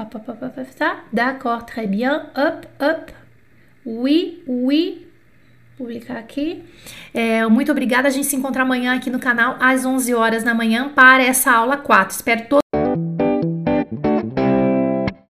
Tá? 0.78 1.04
D'accord, 1.12 1.66
très 1.66 1.88
bien. 1.90 2.12
Up, 2.38 2.68
up. 2.80 3.12
Oui, 3.84 4.44
oui. 4.48 5.08
Publicar 5.76 6.18
aqui. 6.18 6.64
É, 7.14 7.46
muito 7.48 7.72
obrigada. 7.72 8.08
A 8.08 8.12
gente 8.12 8.28
se 8.28 8.36
encontra 8.36 8.62
amanhã 8.62 8.96
aqui 8.96 9.10
no 9.10 9.20
canal 9.20 9.58
às 9.60 9.86
11 9.86 10.14
horas 10.14 10.44
da 10.44 10.54
manhã 10.54 10.90
para 10.90 11.24
essa 11.24 11.52
aula 11.52 11.78
4. 11.78 12.16
Espero 12.16 12.46
todos 12.48 12.75